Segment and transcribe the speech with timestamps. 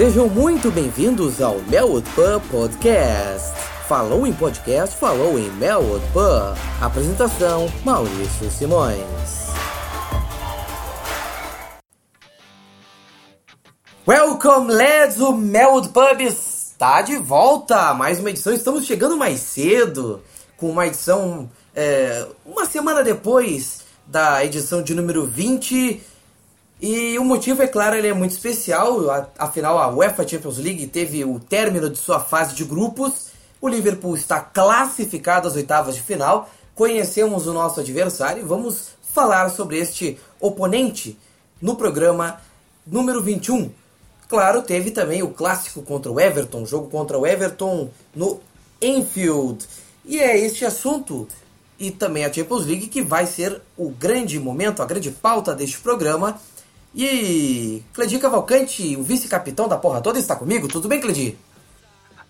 [0.00, 2.08] Sejam muito bem-vindos ao Melwood
[2.50, 3.54] Podcast.
[3.86, 6.02] Falou em podcast, falou em Melwood.
[6.80, 9.50] Apresentação: Maurício Simões.
[14.08, 15.20] Welcome, lads!
[15.20, 17.92] O Melwood Pub está de volta!
[17.92, 20.22] Mais uma edição, estamos chegando mais cedo,
[20.56, 26.00] com uma edição é, uma semana depois da edição de número 20
[26.80, 31.24] e o motivo, é claro, ele é muito especial, afinal a UEFA Champions League teve
[31.24, 33.28] o término de sua fase de grupos,
[33.60, 39.50] o Liverpool está classificado às oitavas de final, conhecemos o nosso adversário e vamos falar
[39.50, 41.18] sobre este oponente
[41.60, 42.40] no programa
[42.86, 43.70] número 21.
[44.28, 48.40] Claro, teve também o clássico contra o Everton, jogo contra o Everton no
[48.80, 49.66] Enfield.
[50.04, 51.28] E é este assunto
[51.78, 55.78] e também a Champions League que vai ser o grande momento, a grande pauta deste
[55.80, 56.40] programa.
[56.94, 60.66] E Cledir Cavalcante, o vice-capitão da porra toda, está comigo?
[60.66, 61.36] Tudo bem, Cledir?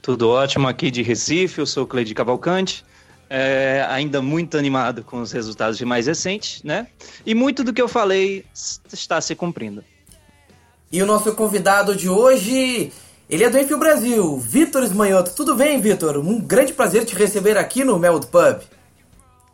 [0.02, 2.84] Tudo ótimo aqui de Recife, eu sou Cledir Cavalcante.
[3.32, 6.88] É, ainda muito animado com os resultados de mais recentes, né?
[7.24, 8.44] E muito do que eu falei
[8.92, 9.84] está se cumprindo.
[10.90, 12.92] E o nosso convidado de hoje,
[13.28, 15.32] ele é do Enfio Brasil, Vitor Esmanhoto.
[15.36, 16.18] Tudo bem, Vitor?
[16.18, 18.62] Um grande prazer te receber aqui no Meld Pub.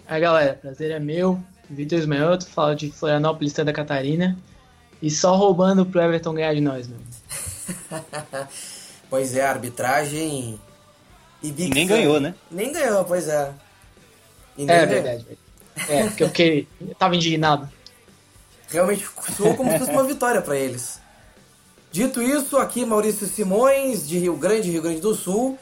[0.08, 1.38] Aí, galera, prazer é meu.
[1.68, 4.38] Vitor Esmanhoto, falo de Florianópolis, Santa Catarina.
[5.00, 6.98] E só roubando pro Everton ganhar de nós, meu.
[9.10, 10.58] pois é, arbitragem.
[11.42, 12.34] E Big Nem ganhou, né?
[12.50, 13.52] Nem ganhou, pois é.
[14.58, 14.86] é, ganhou.
[14.88, 15.26] verdade.
[15.88, 17.68] É, porque eu, fiquei, eu tava indignado.
[18.68, 21.00] Realmente soou como se fosse uma vitória para eles.
[21.92, 25.58] Dito isso, aqui Maurício Simões, de Rio Grande, Rio Grande do Sul.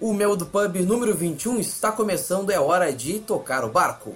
[0.00, 4.14] O meu do pub número 21 está começando, é hora de tocar o barco.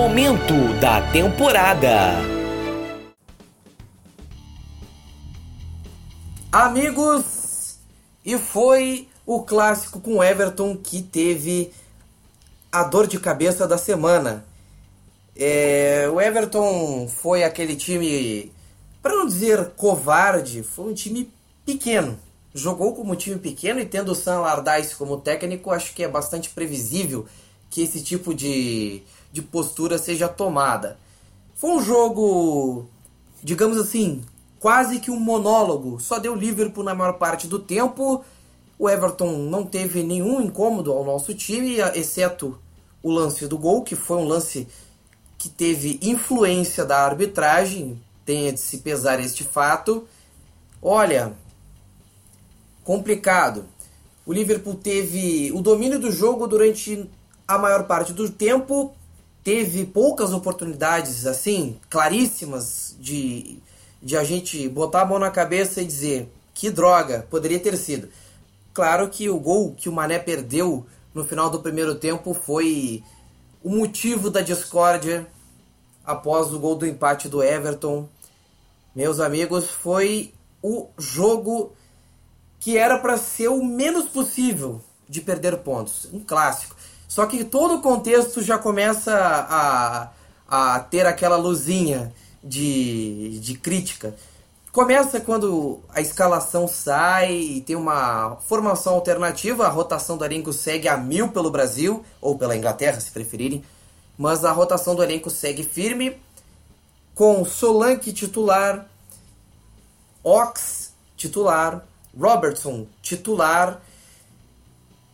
[0.00, 1.90] Momento da temporada.
[6.52, 7.80] Amigos,
[8.24, 11.72] e foi o clássico com Everton que teve
[12.70, 14.46] a dor de cabeça da semana.
[15.34, 18.52] É, o Everton foi aquele time,
[19.02, 21.28] para não dizer covarde, foi um time
[21.66, 22.16] pequeno.
[22.54, 26.50] Jogou como time pequeno e tendo o Sam Allardyce como técnico, acho que é bastante
[26.50, 27.26] previsível
[27.68, 29.02] que esse tipo de,
[29.32, 30.98] de postura seja tomada.
[31.54, 32.86] Foi um jogo,
[33.42, 34.22] digamos assim,
[34.60, 36.00] quase que um monólogo.
[36.00, 38.24] Só deu Liverpool na maior parte do tempo.
[38.78, 42.58] O Everton não teve nenhum incômodo ao nosso time, exceto
[43.02, 44.68] o lance do gol, que foi um lance
[45.36, 48.00] que teve influência da arbitragem.
[48.24, 50.06] Tenha de se pesar este fato.
[50.82, 51.32] Olha,
[52.84, 53.64] complicado.
[54.24, 57.08] O Liverpool teve o domínio do jogo durante
[57.46, 58.94] a maior parte do tempo,
[59.42, 63.58] teve poucas oportunidades assim, claríssimas, de,
[64.02, 68.08] de a gente botar a mão na cabeça e dizer que droga, poderia ter sido.
[68.74, 73.02] Claro que o gol que o Mané perdeu no final do primeiro tempo foi
[73.62, 75.26] o motivo da discórdia
[76.04, 78.08] após o gol do empate do Everton.
[78.94, 80.32] Meus amigos, foi
[80.62, 81.72] o jogo
[82.58, 86.08] que era para ser o menos possível de perder pontos.
[86.12, 86.76] Um clássico.
[87.08, 90.10] Só que todo o contexto já começa a,
[90.46, 92.12] a ter aquela luzinha
[92.44, 94.14] de, de crítica.
[94.70, 100.86] Começa quando a escalação sai e tem uma formação alternativa, a rotação do elenco segue
[100.86, 103.64] a mil pelo Brasil, ou pela Inglaterra, se preferirem,
[104.16, 106.20] mas a rotação do elenco segue firme,
[107.14, 108.86] com Solanke titular,
[110.22, 111.84] Ox titular,
[112.16, 113.80] Robertson titular.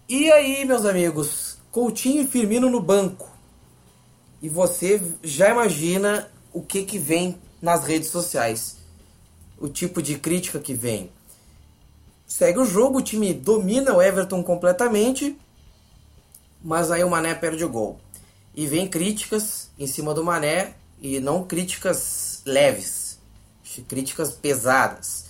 [0.08, 3.28] E aí, meus amigos, Coutinho e Firmino no banco.
[4.40, 8.76] E você já imagina o que, que vem nas redes sociais.
[9.58, 11.10] O tipo de crítica que vem.
[12.28, 15.36] Segue o jogo, o time domina o Everton completamente,
[16.62, 17.98] mas aí o Mané perde o gol.
[18.54, 23.18] E vem críticas em cima do Mané, e não críticas leves,
[23.88, 25.24] críticas pesadas.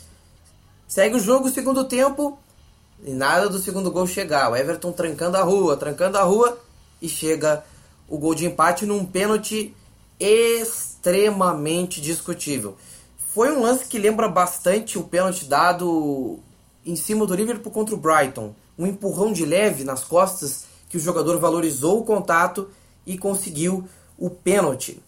[0.86, 2.38] Segue o jogo, segundo tempo,
[3.02, 4.50] e nada do segundo gol chegar.
[4.50, 6.58] O Everton trancando a rua, trancando a rua
[7.00, 7.64] e chega
[8.08, 9.74] o gol de empate num pênalti
[10.18, 12.76] extremamente discutível.
[13.34, 16.38] Foi um lance que lembra bastante o pênalti dado
[16.86, 18.54] em cima do Liverpool contra o Brighton.
[18.78, 22.68] Um empurrão de leve nas costas que o jogador valorizou o contato
[23.06, 23.88] e conseguiu
[24.18, 25.02] o pênalti.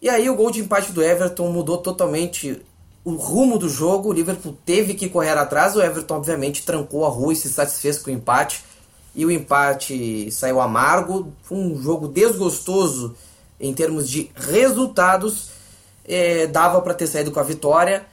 [0.00, 2.60] E aí o gol de empate do Everton mudou totalmente
[3.04, 7.08] o rumo do jogo, o Liverpool teve que correr atrás, o Everton obviamente trancou a
[7.08, 8.64] rua e se satisfez com o empate.
[9.14, 13.14] E o empate saiu amargo, foi um jogo desgostoso
[13.60, 15.50] em termos de resultados,
[16.04, 18.06] é, dava para ter saído com a vitória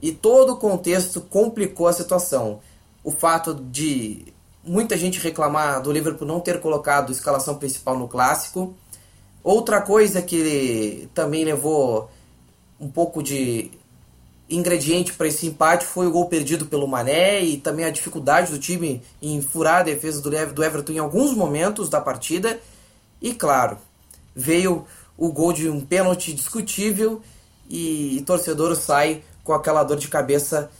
[0.00, 2.60] e todo o contexto complicou a situação.
[3.04, 4.32] O fato de
[4.64, 8.74] muita gente reclamar do Liverpool não ter colocado a escalação principal no clássico.
[9.42, 12.10] Outra coisa que também levou
[12.80, 13.70] um pouco de
[14.48, 18.58] ingrediente para esse empate foi o gol perdido pelo Mané e também a dificuldade do
[18.58, 22.58] time em furar a defesa do Everton em alguns momentos da partida.
[23.20, 23.78] E claro,
[24.34, 24.86] veio
[25.16, 27.20] o gol de um pênalti discutível
[27.68, 30.70] e, o torcedor sai com aquela dor de cabeça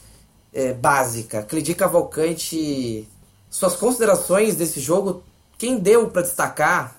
[0.53, 1.43] é, básica.
[1.43, 3.07] Cledi Cavalcante,
[3.49, 5.23] suas considerações desse jogo,
[5.57, 6.95] quem deu para destacar?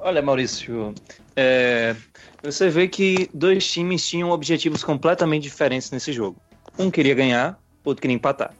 [0.00, 0.94] Olha, Maurício,
[1.36, 1.94] é,
[2.42, 6.40] você vê que dois times tinham objetivos completamente diferentes nesse jogo.
[6.78, 8.54] Um queria ganhar, outro queria empatar.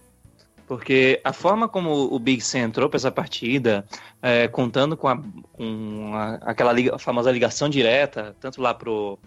[0.67, 3.85] Porque a forma como o Big Sam entrou para essa partida,
[4.23, 5.21] é, contando com, a,
[5.53, 9.19] com a, aquela liga, famosa ligação direta, tanto lá pro,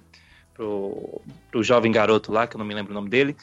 [0.54, 3.36] pro, pro jovem garoto lá, que eu não me lembro o nome dele,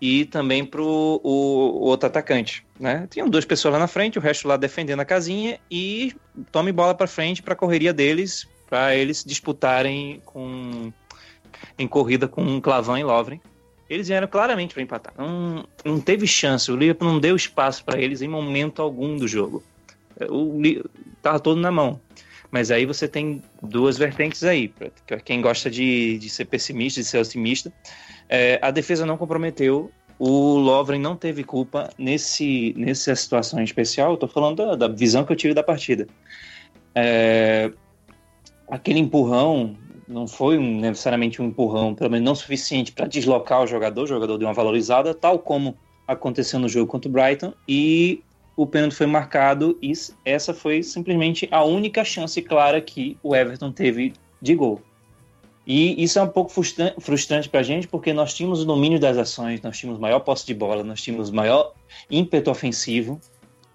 [0.00, 3.06] e também pro o, o outro atacante, né?
[3.10, 6.14] Tinham duas pessoas lá na frente, o resto lá defendendo a casinha e
[6.52, 10.92] tome bola para frente para a correria deles, para eles disputarem com
[11.78, 13.40] em corrida com Clavan e Lovren.
[13.88, 15.14] Eles vieram claramente para empatar.
[15.16, 16.70] Não, não teve chance.
[16.70, 19.62] O Liverpool não deu espaço para eles em momento algum do jogo.
[20.28, 20.60] O
[21.22, 22.00] tava todo na mão.
[22.50, 24.68] Mas aí você tem duas vertentes aí.
[25.06, 27.72] Para quem gosta de, de ser pessimista, de ser otimista,
[28.28, 29.90] é, a defesa não comprometeu.
[30.18, 34.14] O Lovren não teve culpa nesse, nessa situação em especial.
[34.14, 36.06] Estou falando da, da, visão que eu tive da partida.
[36.94, 37.70] É,
[38.68, 39.76] aquele empurrão
[40.08, 44.38] não foi necessariamente um empurrão, pelo menos não suficiente para deslocar o jogador, o jogador
[44.38, 45.76] deu uma valorizada, tal como
[46.06, 48.22] aconteceu no jogo contra o Brighton, e
[48.56, 49.92] o pênalti foi marcado, e
[50.24, 54.80] essa foi simplesmente a única chance clara que o Everton teve de gol.
[55.66, 59.18] E isso é um pouco frustrante para a gente, porque nós tínhamos o domínio das
[59.18, 61.72] ações, nós tínhamos maior posse de bola, nós tínhamos maior
[62.08, 63.20] ímpeto ofensivo,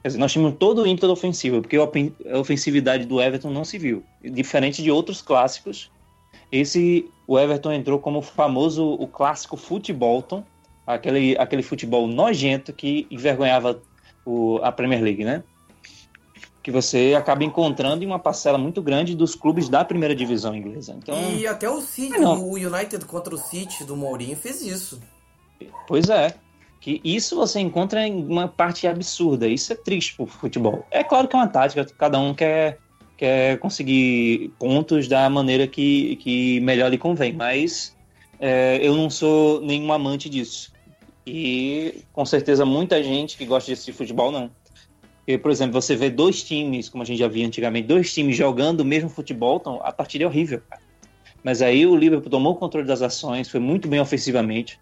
[0.01, 3.77] Quer dizer, nós tínhamos todo o ímpeto ofensivo, porque a ofensividade do Everton não se
[3.77, 4.03] viu.
[4.23, 5.91] Diferente de outros clássicos,
[6.51, 10.43] esse o Everton entrou como o famoso, o clássico futebolton,
[10.87, 13.79] aquele, aquele futebol nojento que envergonhava
[14.25, 15.43] o, a Premier League, né?
[16.63, 20.95] Que você acaba encontrando em uma parcela muito grande dos clubes da primeira divisão inglesa.
[20.97, 24.99] Então, e até o City, o United contra o City do Mourinho fez isso.
[25.87, 26.35] Pois é
[26.81, 29.47] que isso você encontra em uma parte absurda.
[29.47, 30.83] Isso é triste pro futebol.
[30.89, 32.79] É claro que é uma tática, cada um quer,
[33.15, 37.95] quer conseguir pontos da maneira que, que melhor lhe convém, mas
[38.39, 40.73] é, eu não sou nenhum amante disso.
[41.25, 44.49] E com certeza muita gente que gosta de assistir futebol não.
[45.19, 48.35] Porque, por exemplo, você vê dois times, como a gente já via antigamente, dois times
[48.35, 50.63] jogando o mesmo futebol, então a partida é horrível.
[51.43, 54.79] Mas aí o Liverpool tomou o controle das ações, foi muito bem ofensivamente.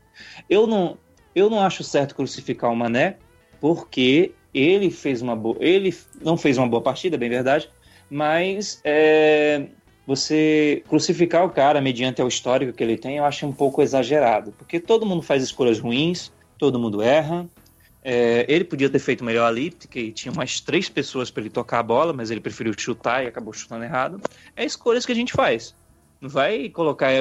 [0.49, 0.97] Eu não,
[1.35, 3.17] eu não acho certo crucificar o Mané,
[3.59, 5.57] porque ele fez uma boa.
[5.59, 7.69] Ele não fez uma boa partida, bem verdade,
[8.09, 9.67] mas é,
[10.05, 14.51] você crucificar o cara mediante o histórico que ele tem, eu acho um pouco exagerado.
[14.57, 17.47] Porque todo mundo faz escolhas ruins, todo mundo erra.
[18.01, 21.79] É, ele podia ter feito melhor ali, porque tinha mais três pessoas para ele tocar
[21.79, 24.19] a bola, mas ele preferiu chutar e acabou chutando errado.
[24.55, 25.75] É escolhas que a gente faz.
[26.19, 27.11] Não vai colocar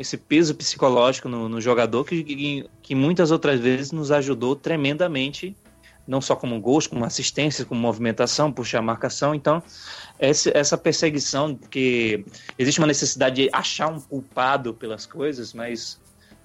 [0.00, 5.54] esse peso psicológico no, no jogador que, que, muitas outras vezes nos ajudou tremendamente,
[6.06, 9.34] não só como gols, como assistência, como movimentação, puxar marcação.
[9.34, 9.62] Então,
[10.18, 12.24] essa, essa perseguição, que
[12.58, 16.00] existe uma necessidade de achar um culpado pelas coisas, mas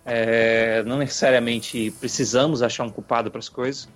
[0.06, 3.88] é, não necessariamente precisamos achar um culpado para as coisas.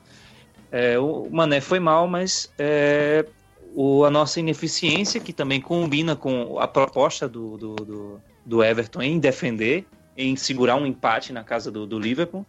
[0.72, 3.25] É, o Mané foi mal, mas é,
[3.75, 9.01] o, a nossa ineficiência, que também combina com a proposta do, do, do do Everton
[9.01, 9.86] em defender,
[10.18, 12.46] em segurar um empate na casa do, do Liverpool,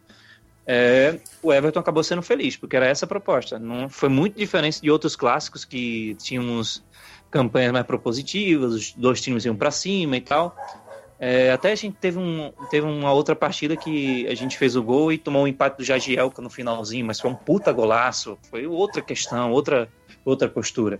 [0.66, 3.58] é, o Everton acabou sendo feliz, porque era essa a proposta.
[3.58, 6.82] Não foi muito diferente de outros clássicos que tínhamos
[7.30, 10.56] campanhas mais propositivas, os dois times iam para cima e tal.
[11.18, 14.82] É, até a gente teve, um, teve uma outra partida que a gente fez o
[14.82, 18.38] gol e tomou o um empate do Jagielka no finalzinho, mas foi um puta golaço,
[18.48, 19.86] foi outra questão, outra,
[20.24, 20.98] outra postura.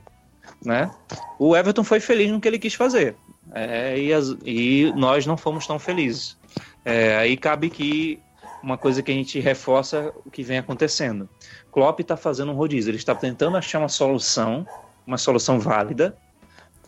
[0.63, 0.91] Né?
[1.39, 3.17] O Everton foi feliz no que ele quis fazer.
[3.53, 6.37] É, e, as, e, nós não fomos tão felizes.
[6.85, 8.21] É, aí cabe que
[8.63, 11.29] uma coisa que a gente reforça o que vem acontecendo.
[11.73, 14.67] Klopp está fazendo um rodízio, ele está tentando achar uma solução,
[15.07, 16.17] uma solução válida,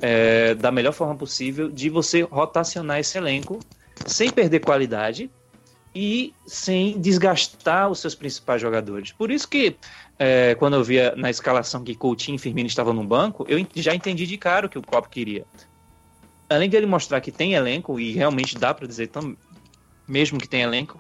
[0.01, 3.59] é, da melhor forma possível, de você rotacionar esse elenco
[4.07, 5.31] sem perder qualidade
[5.95, 9.13] e sem desgastar os seus principais jogadores.
[9.13, 9.77] Por isso que
[10.19, 13.95] é, quando eu via na escalação que Coutinho e Firmino estavam no banco, eu já
[13.95, 15.45] entendi de cara o que o Klopp queria
[16.53, 19.37] além dele mostrar que tem elenco, e realmente dá para dizer, tam,
[20.07, 20.99] mesmo que tem elenco,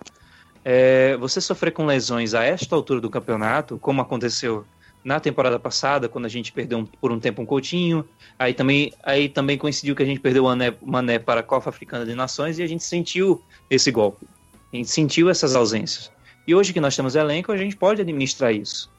[0.65, 4.65] é, você sofrer com lesões a esta altura do campeonato, como aconteceu
[5.05, 8.05] na temporada passada, quando a gente perdeu um, por um tempo um Coutinho,
[8.39, 11.71] aí também, aí também coincidiu que a gente perdeu o Mané, Mané para a Copa
[11.71, 14.27] Africana de Nações e a gente sentiu esse golpe,
[14.73, 16.11] a gente sentiu essas ausências.
[16.47, 18.91] E hoje que nós temos elenco, a gente pode administrar isso.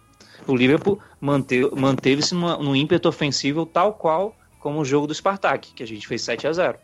[0.45, 5.85] O Liverpool manteve-se no ímpeto ofensivo tal qual como o jogo do Spartak, que a
[5.85, 6.77] gente fez 7 a 0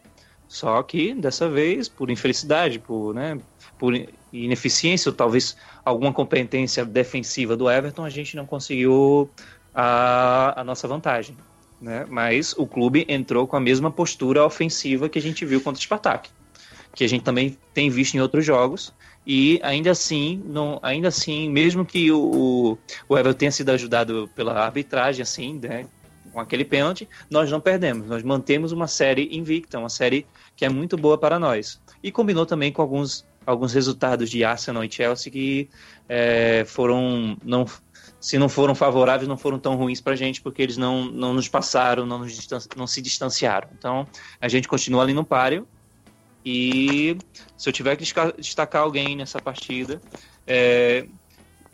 [0.50, 3.40] Só que, dessa vez, por infelicidade, por, né,
[3.78, 3.94] por
[4.34, 5.56] ineficiência, ou talvez
[5.86, 9.30] alguma competência defensiva do Everton, a gente não conseguiu
[9.74, 11.38] a, a nossa vantagem.
[11.82, 12.06] Né?
[12.10, 15.82] Mas o clube entrou com a mesma postura ofensiva que a gente viu contra o
[15.82, 16.30] Spartak,
[16.94, 18.94] que a gente também tem visto em outros jogos.
[19.26, 24.66] E ainda assim, não, ainda assim, mesmo que o, o Everton tenha sido ajudado pela
[24.66, 25.86] arbitragem, assim, né,
[26.32, 28.08] com aquele pênalti, nós não perdemos.
[28.08, 31.82] Nós mantemos uma série invicta, uma série que é muito boa para nós.
[32.04, 35.70] E combinou também com alguns alguns resultados de Arsenal e Chelsea que
[36.08, 37.66] é, foram não
[38.20, 41.34] se não foram favoráveis não foram tão ruins para a gente porque eles não, não
[41.34, 44.06] nos passaram não, nos não se distanciaram então
[44.40, 45.68] a gente continua ali no páreo
[46.46, 47.18] e
[47.58, 48.06] se eu tiver que
[48.38, 50.00] destacar alguém nessa partida
[50.46, 51.08] é,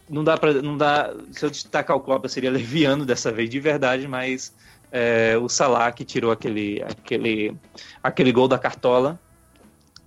[0.10, 3.60] não dá para não dá se eu destacar o Klopp seria leviano dessa vez de
[3.60, 4.54] verdade mas
[4.92, 7.56] é, o Salah que tirou aquele aquele
[8.04, 9.20] aquele gol da cartola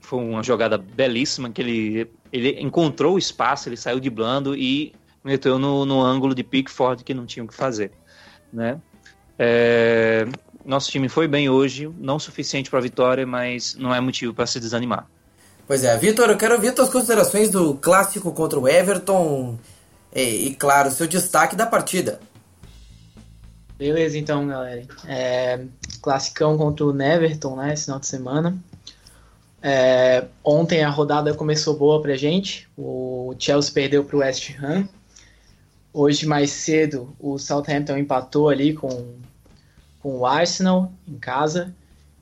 [0.08, 4.94] foi uma jogada belíssima que ele, ele encontrou o espaço, ele saiu de blando e
[5.22, 7.92] meteu no, no ângulo de Pickford que não tinha o que fazer,
[8.50, 8.80] né?
[9.38, 10.26] É,
[10.64, 14.58] nosso time foi bem hoje, não suficiente para vitória, mas não é motivo para se
[14.58, 15.06] desanimar.
[15.66, 19.58] Pois é, Vitor, eu quero ouvir suas considerações do clássico contra o Everton
[20.18, 22.20] e, e, claro, seu destaque da partida.
[23.78, 24.84] Beleza, então, galera.
[25.06, 25.60] É,
[26.02, 28.58] classicão contra o Everton, né, esse final de semana.
[29.62, 32.68] É, ontem a rodada começou boa pra gente.
[32.76, 34.88] O Chelsea perdeu pro West Ham.
[35.92, 39.14] Hoje, mais cedo, o Southampton empatou ali com,
[40.00, 41.74] com o Arsenal em casa.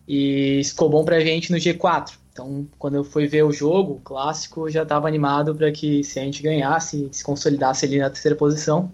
[0.06, 2.12] E ficou bom pra gente no G4.
[2.36, 6.20] Então, quando eu fui ver o jogo, o clássico, já estava animado para que se
[6.20, 8.92] a gente ganhasse, se consolidasse ali na terceira posição,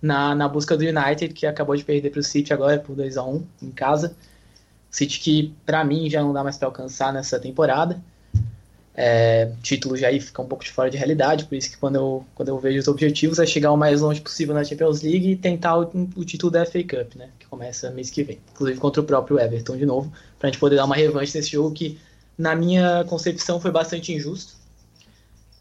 [0.00, 3.16] na, na busca do United, que acabou de perder para o City agora por 2
[3.16, 4.14] a 1 em casa.
[4.90, 7.98] City que, para mim, já não dá mais para alcançar nessa temporada.
[8.94, 11.94] É, título já aí fica um pouco de fora de realidade, por isso que quando
[11.94, 15.30] eu, quando eu vejo os objetivos é chegar o mais longe possível na Champions League
[15.30, 18.78] e tentar o, o título da FA Cup, né, que começa mês que vem, inclusive
[18.78, 21.72] contra o próprio Everton de novo, para a gente poder dar uma revanche nesse jogo
[21.72, 21.98] que,
[22.36, 24.54] na minha concepção, foi bastante injusto.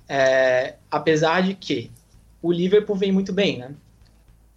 [0.08, 1.92] É, apesar de que
[2.42, 3.74] o Liverpool vem muito bem, né?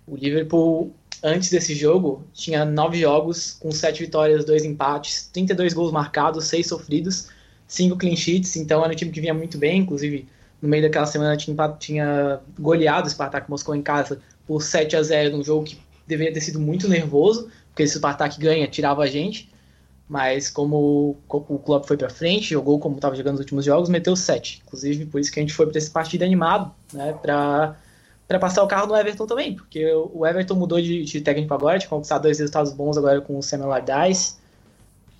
[0.06, 0.94] O Liverpool
[1.24, 6.66] antes desse jogo, tinha nove jogos com sete vitórias, dois empates, 32 gols marcados, seis
[6.66, 7.28] sofridos,
[7.66, 10.28] cinco clean sheets, então era um time que vinha muito bem, inclusive
[10.60, 15.02] no meio daquela semana tinha, tinha goleado o Spartak Moscou em casa por 7 a
[15.02, 19.02] 0 num jogo que deveria ter sido muito nervoso, porque se o Spartak ganha, tirava
[19.02, 19.50] a gente,
[20.08, 24.14] mas como o clube foi para frente, jogou como estava jogando nos últimos jogos, meteu
[24.14, 24.62] 7.
[24.66, 27.76] Inclusive, por isso que a gente foi para esse partido animado, né, para
[28.38, 31.88] passar o carro no Everton também, porque o Everton mudou de, de técnico agora, tinha
[31.88, 34.36] conquistado dois resultados bons agora com o Samuel Allardyce,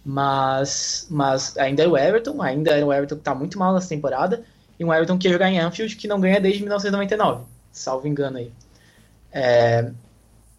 [0.05, 3.89] mas, mas ainda é o Everton, ainda é o Everton que está muito mal nessa
[3.89, 4.45] temporada,
[4.79, 8.37] e um Everton que ia jogar em Anfield que não ganha desde 1999, salvo engano
[8.37, 8.53] aí.
[9.33, 9.91] É,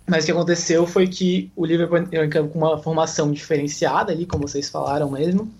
[0.07, 4.47] mas o que aconteceu foi que o Liverpool entrou com uma formação diferenciada ali, como
[4.47, 5.51] vocês falaram mesmo.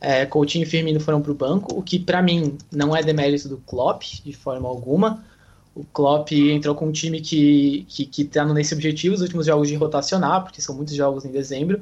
[0.00, 3.48] É, Coutinho e Firmino foram para o banco, o que para mim não é demérito
[3.48, 5.24] do Klopp de forma alguma
[5.78, 9.68] o Klopp entrou com um time que, que, que tá nesse objetivo, os últimos jogos
[9.68, 11.80] de rotacionar, porque são muitos jogos em dezembro,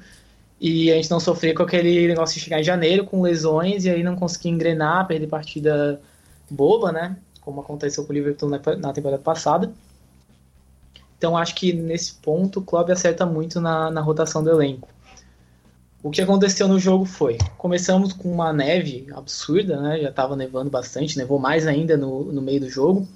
[0.61, 3.91] e a gente não sofrer com aquele negócio de chegar em janeiro com lesões e
[3.91, 5.99] aí não conseguir engrenar, perder partida
[6.51, 7.17] boba, né?
[7.41, 9.73] Como aconteceu com o Liverpool na, na temporada passada.
[11.19, 14.89] Então acho que nesse ponto o Klopp acerta muito na, na rotação do elenco.
[16.03, 20.01] O que aconteceu no jogo foi, começamos com uma neve absurda, né?
[20.01, 23.09] Já estava nevando bastante, nevou mais ainda no, no meio do jogo.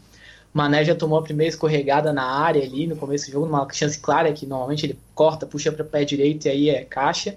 [0.52, 3.98] Mané já tomou a primeira escorregada na área ali no começo do jogo, numa chance
[3.98, 7.36] clara que normalmente ele corta, puxa para o pé direito e aí é caixa,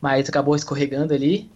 [0.00, 1.50] mas acabou escorregando ali.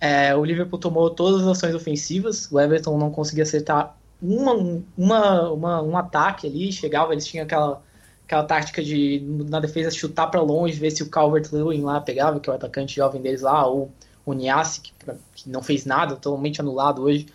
[0.00, 5.50] É, o Liverpool tomou todas as ações ofensivas, o Everton não conseguia acertar uma, uma,
[5.50, 7.82] uma, um ataque ali, chegava, eles tinham aquela,
[8.24, 12.48] aquela tática de na defesa chutar para longe, ver se o Calvert-Lewin lá pegava, que
[12.48, 13.90] é o atacante jovem deles lá, ou
[14.24, 14.92] o Niassi, que,
[15.34, 17.26] que não fez nada, totalmente anulado hoje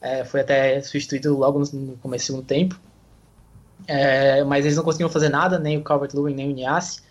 [0.00, 2.78] é, foi até substituído logo no, começo do tempo.
[3.86, 7.02] É, mas eles não conseguiram fazer nada, nem o Calvert-Lewin, nem o Niassi.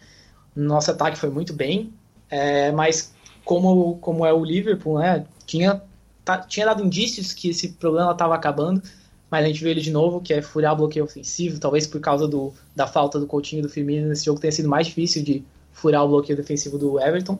[0.56, 1.94] Nosso ataque foi muito bem,
[2.30, 3.14] é, mas
[3.44, 5.26] como, como é o Liverpool, né?
[5.46, 5.82] Tinha,
[6.24, 8.82] tá, tinha dado indícios que esse problema estava acabando,
[9.30, 12.00] mas a gente vê ele de novo, que é furar o bloqueio ofensivo, talvez por
[12.00, 15.24] causa do, da falta do Coutinho e do Firmino nesse jogo tenha sido mais difícil
[15.24, 17.38] de furar o bloqueio defensivo do Everton,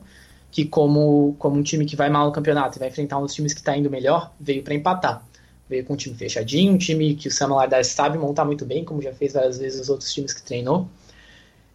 [0.50, 3.34] que como, como um time que vai mal no campeonato e vai enfrentar um dos
[3.34, 5.26] times que está indo melhor, veio para empatar.
[5.68, 8.84] Veio com um time fechadinho, um time que o Sam Allardyce sabe montar muito bem,
[8.84, 10.88] como já fez várias vezes os outros times que treinou.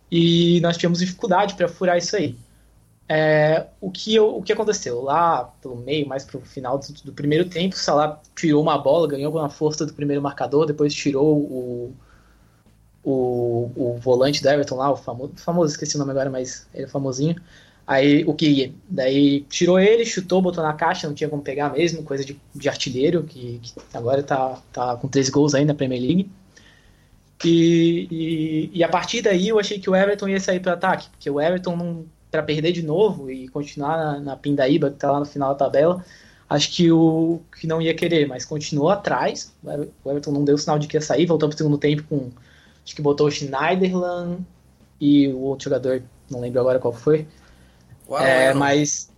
[0.09, 2.35] E nós tivemos dificuldade para furar isso aí.
[3.13, 5.01] É, o, que eu, o que aconteceu?
[5.01, 9.05] Lá pelo meio, mais pro final do, do, primeiro tempo, o Salah tirou uma bola,
[9.05, 11.93] ganhou com a força do primeiro marcador, depois tirou o,
[13.03, 16.85] o, o volante do Everton lá, o famoso, famoso, esqueci o nome agora, mas ele
[16.85, 17.35] é famosinho.
[17.85, 22.03] Aí o que daí tirou ele, chutou, botou na caixa, não tinha como pegar mesmo,
[22.03, 26.01] coisa de, de artilheiro, que, que agora tá, tá com três gols aí na Premier
[26.01, 26.31] League.
[27.43, 31.09] E, e, e, a partir daí eu achei que o Everton ia sair para ataque,
[31.09, 35.11] porque o Everton não para perder de novo e continuar na, na Pindaíba, que está
[35.11, 36.03] lá no final da tabela,
[36.49, 39.53] acho que o que não ia querer, mas continuou atrás.
[40.03, 42.31] O Everton não deu sinal de que ia sair, voltou para o segundo tempo com.
[42.83, 44.43] Acho que botou o Schneiderland
[44.99, 47.27] e o outro jogador, não lembro agora qual foi.
[48.19, 49.11] É, mas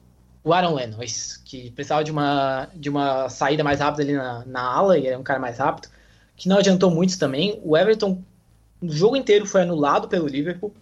[0.43, 4.43] o Aaron Lennon, isso, que precisava de uma, de uma saída mais rápida ali na,
[4.45, 5.87] na ala, e era um cara mais rápido,
[6.35, 7.59] que não adiantou muito também.
[7.63, 8.21] O Everton,
[8.81, 10.73] o jogo inteiro foi anulado pelo Liverpool.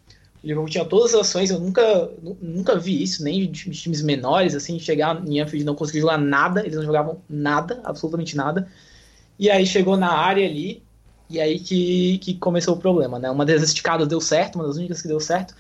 [0.44, 2.10] Liverpool tinha todas as ações, eu nunca,
[2.42, 6.62] nunca vi isso, nem de times menores, assim, chegar em Anfield não conseguir jogar nada,
[6.62, 8.68] eles não jogavam nada, absolutamente nada.
[9.38, 10.82] E aí chegou na área ali,
[11.30, 13.30] e aí que, que começou o problema, né?
[13.30, 15.56] Uma das esticadas deu certo, uma das únicas que deu certo.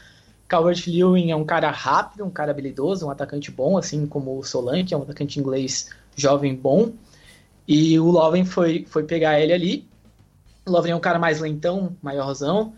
[0.47, 4.93] Calvert-Lewin é um cara rápido, um cara habilidoso, um atacante bom, assim como o Solanke,
[4.93, 6.91] é um atacante inglês jovem bom.
[7.67, 9.87] E o Lovren foi, foi pegar ele ali.
[10.65, 12.73] O Lovren é um cara mais lentão, maiorzão.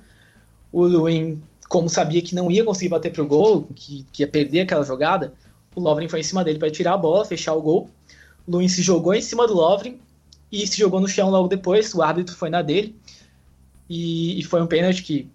[0.71, 1.41] O Lewin
[1.73, 5.33] como sabia que não ia conseguir bater pro gol, que, que ia perder aquela jogada,
[5.73, 7.89] o Lovren foi em cima dele para tirar a bola, fechar o gol.
[8.47, 9.97] O Luiz se jogou em cima do Lovren
[10.51, 11.91] e se jogou no chão logo depois.
[11.95, 12.95] O árbitro foi na dele
[13.89, 15.27] e, e foi um pênalti que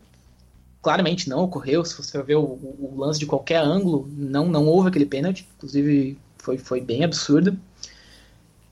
[0.81, 1.85] claramente não ocorreu.
[1.85, 5.45] Se você ver o, o, lance de qualquer ângulo, não, não houve aquele pênalti.
[5.57, 7.59] Inclusive, foi, foi bem absurdo.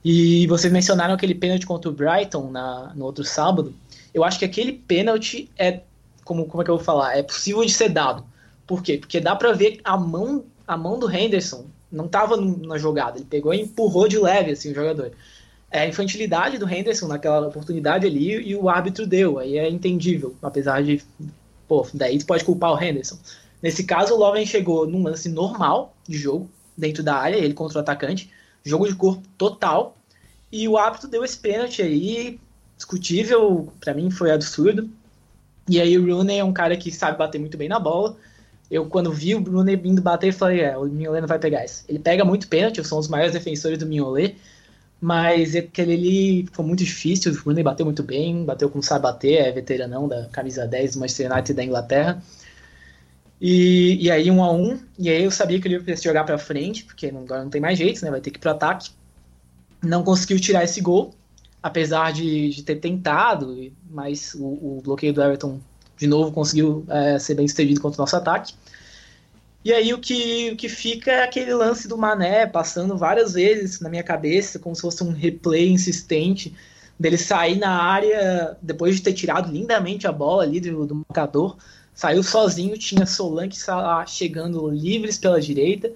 [0.05, 3.75] E vocês mencionaram aquele pênalti contra o Brighton na, no outro sábado.
[4.13, 5.81] Eu acho que aquele pênalti é
[6.27, 7.17] como, como é que eu vou falar?
[7.17, 8.23] É possível de ser dado.
[8.67, 8.97] Por quê?
[8.97, 13.17] Porque dá para ver a mão, a mão do Henderson não estava na jogada.
[13.17, 15.13] Ele pegou e empurrou de leve assim, o jogador.
[15.71, 19.39] É a infantilidade do Henderson naquela oportunidade ali e o árbitro deu.
[19.39, 21.01] Aí é entendível, apesar de.
[21.67, 23.17] Pô, daí tu pode culpar o Henderson.
[23.61, 27.79] Nesse caso, o Lovren chegou num lance normal de jogo, dentro da área, ele contra
[27.79, 28.29] o atacante,
[28.63, 29.97] jogo de corpo total,
[30.51, 32.39] e o árbitro deu esse pênalti aí,
[32.77, 34.89] discutível, para mim foi absurdo.
[35.67, 38.15] E aí o Rooney é um cara que sabe bater muito bem na bola.
[38.69, 41.83] Eu, quando vi o Rooney vindo bater, falei, é, o Mignolet não vai pegar isso.
[41.87, 44.35] Ele pega muito pênalti, um dos maiores defensores do Mignolet,
[44.99, 49.35] mas aquele ali foi muito difícil, o Rooney bateu muito bem, bateu como sabe bater,
[49.35, 52.21] é veteranão da camisa 10 do Manchester United da Inglaterra.
[53.39, 56.37] E, e aí um a um, e aí eu sabia que ele ia jogar para
[56.37, 58.89] frente, porque agora não tem mais jeito, né, vai ter que ir pro ataque.
[59.81, 61.13] Não conseguiu tirar esse gol,
[61.67, 65.59] apesar de, de ter tentado, mas o, o, bloqueio do Everton
[65.97, 68.53] de novo conseguiu é, ser bem sucedido contra o nosso ataque.
[69.65, 73.81] E aí o que, o que fica é aquele lance do Mané passando várias vezes
[73.81, 76.55] na minha cabeça, como se fosse um replay insistente
[76.97, 81.57] dele sair na área depois de ter tirado lindamente a bola ali do, do marcador,
[81.93, 83.57] saiu sozinho, tinha Solanke
[84.07, 85.91] chegando livres pela direita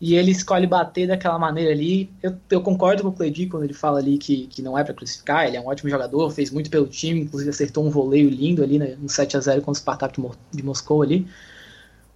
[0.00, 2.10] e ele escolhe bater daquela maneira ali.
[2.22, 4.94] Eu, eu concordo com o Cledi quando ele fala ali que, que não é para
[4.94, 8.62] crucificar, ele é um ótimo jogador, fez muito pelo time, inclusive acertou um voleio lindo
[8.62, 10.20] ali né, no 7 a 0 contra o Spartak
[10.52, 11.26] de Moscou ali.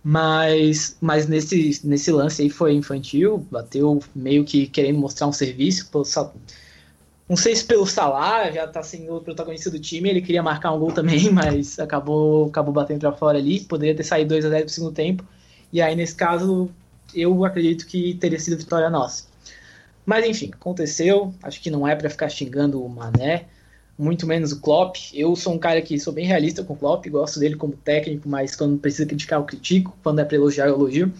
[0.04, 5.88] Mas, mas nesse, nesse lance aí foi infantil, bateu meio que querendo mostrar um serviço.
[5.90, 6.04] Pelo,
[7.28, 10.72] não sei se pelo Salah, já tá sendo o protagonista do time, ele queria marcar
[10.72, 13.60] um gol também, mas acabou, acabou batendo para fora ali.
[13.60, 15.24] Poderia ter saído 2 a 0 no segundo tempo.
[15.72, 16.68] E aí, nesse caso,
[17.14, 19.24] eu acredito que teria sido vitória nossa.
[20.04, 21.32] Mas enfim, aconteceu.
[21.42, 23.46] Acho que não é para ficar xingando o Mané,
[23.98, 24.96] muito menos o Klopp.
[25.12, 28.28] Eu sou um cara que sou bem realista com o Klopp, gosto dele como técnico,
[28.28, 31.12] mas quando precisa criticar eu critico, quando é para elogiar eu elogio.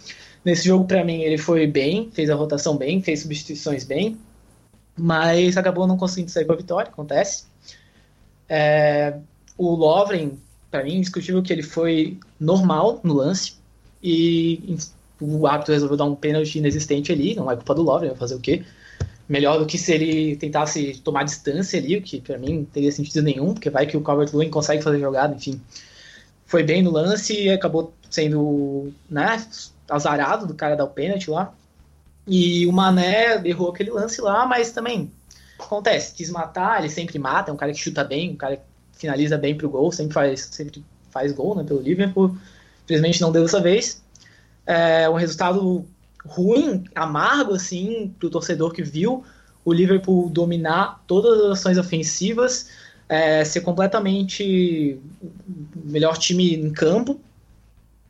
[0.44, 4.18] Nesse jogo para mim ele foi bem, fez a rotação bem, fez substituições bem,
[4.98, 7.44] mas acabou não conseguindo sair com a vitória, acontece.
[8.48, 9.16] É,
[9.56, 10.32] o Lovren,
[10.70, 13.54] para mim, indiscutível que ele foi normal no lance
[14.02, 14.76] e
[15.22, 18.40] o árbitro resolveu dar um pênalti inexistente ali, não é culpa do vai fazer o
[18.40, 18.64] quê?
[19.28, 22.90] Melhor do que se ele tentasse tomar distância ali, o que para mim não teria
[22.90, 25.60] sentido nenhum, porque vai que o Calvert-Lewin consegue fazer jogada, enfim.
[26.44, 29.42] Foi bem no lance e acabou sendo né,
[29.88, 31.54] azarado do cara dar o pênalti lá.
[32.26, 35.10] E o Mané errou aquele lance lá, mas também
[35.58, 38.62] acontece, quis matar, ele sempre mata, é um cara que chuta bem, um cara que
[38.94, 42.36] finaliza bem pro gol, sempre faz, sempre faz gol né, pelo Liverpool.
[42.84, 44.02] Infelizmente não deu dessa vez.
[44.66, 45.84] É um resultado
[46.24, 49.24] ruim, amargo, assim, pro torcedor que viu
[49.64, 52.68] o Liverpool dominar todas as ações ofensivas,
[53.08, 57.20] é, ser completamente o melhor time em campo,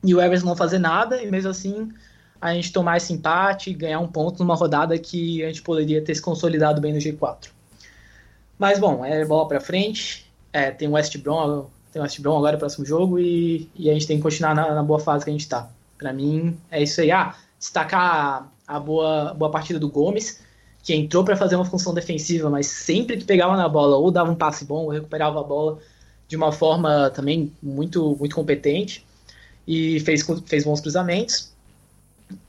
[0.03, 1.91] e o Everton não fazer nada, e mesmo assim
[2.41, 6.01] a gente tomar esse empate e ganhar um ponto numa rodada que a gente poderia
[6.03, 7.47] ter se consolidado bem no G4.
[8.59, 12.37] Mas bom, é bola para frente, é, tem o West Brom, tem o West Brom
[12.37, 15.29] agora próximo jogo e, e, a gente tem que continuar na, na boa fase que
[15.29, 15.69] a gente está.
[16.03, 17.11] Para mim é isso aí.
[17.11, 20.41] Ah, destacar a, boa, boa partida do Gomes,
[20.83, 24.29] que entrou para fazer uma função defensiva, mas sempre que pegava na bola ou dava
[24.29, 25.79] um passe bom ou recuperava a bola
[26.27, 29.05] de uma forma também muito muito competente
[29.65, 31.53] e fez, fez bons cruzamentos.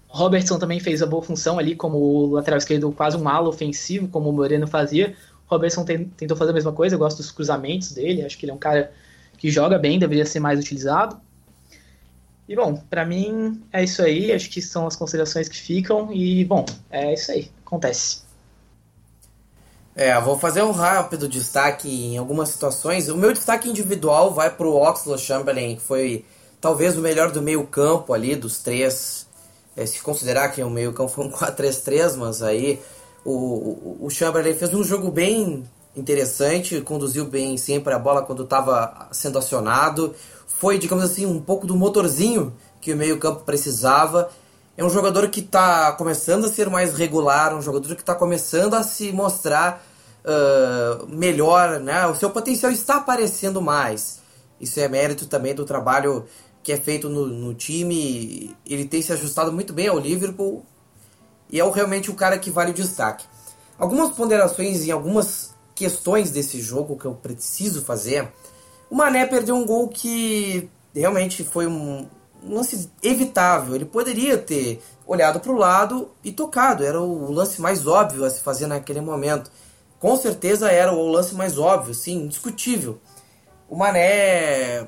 [0.08, 4.30] Robertson também fez a boa função ali como lateral esquerdo, quase um ala ofensivo, como
[4.30, 5.14] o Moreno fazia.
[5.46, 8.54] Robertson tentou fazer a mesma coisa, eu gosto dos cruzamentos dele, acho que ele é
[8.54, 8.92] um cara
[9.38, 11.20] que joga bem, deveria ser mais utilizado.
[12.48, 16.12] E bom, para mim é isso aí, acho que são as considerações que ficam.
[16.12, 18.22] E bom, é isso aí, acontece.
[19.96, 23.08] É, vou fazer um rápido destaque em algumas situações.
[23.08, 26.24] O meu destaque individual vai para o Oxlade Chamberlain, que foi
[26.60, 29.26] talvez o melhor do meio campo ali, dos três.
[29.76, 32.80] É, se considerar que o meio campo foi um 4-3-3, mas aí
[33.24, 35.64] o, o, o Chamberlain fez um jogo bem
[35.96, 40.14] interessante, conduziu bem sempre a bola quando estava sendo acionado,
[40.46, 44.30] foi, digamos assim, um pouco do motorzinho que o meio campo precisava.
[44.76, 48.74] É um jogador que está começando a ser mais regular, um jogador que está começando
[48.74, 49.84] a se mostrar
[50.24, 52.06] uh, melhor, né?
[52.06, 54.20] O seu potencial está aparecendo mais.
[54.60, 56.24] Isso é mérito também do trabalho
[56.62, 58.56] que é feito no, no time.
[58.66, 60.64] Ele tem se ajustado muito bem ao Liverpool
[61.50, 63.26] e é realmente o cara que vale o destaque.
[63.78, 68.32] Algumas ponderações em algumas questões desse jogo que eu preciso fazer.
[68.94, 72.06] O Mané perdeu um gol que realmente foi um,
[72.48, 73.74] lance evitável.
[73.74, 76.84] Ele poderia ter olhado para o lado e tocado.
[76.84, 79.50] Era o lance mais óbvio a se fazer naquele momento.
[79.98, 83.00] Com certeza era o lance mais óbvio, sim, indiscutível.
[83.68, 84.86] O Mané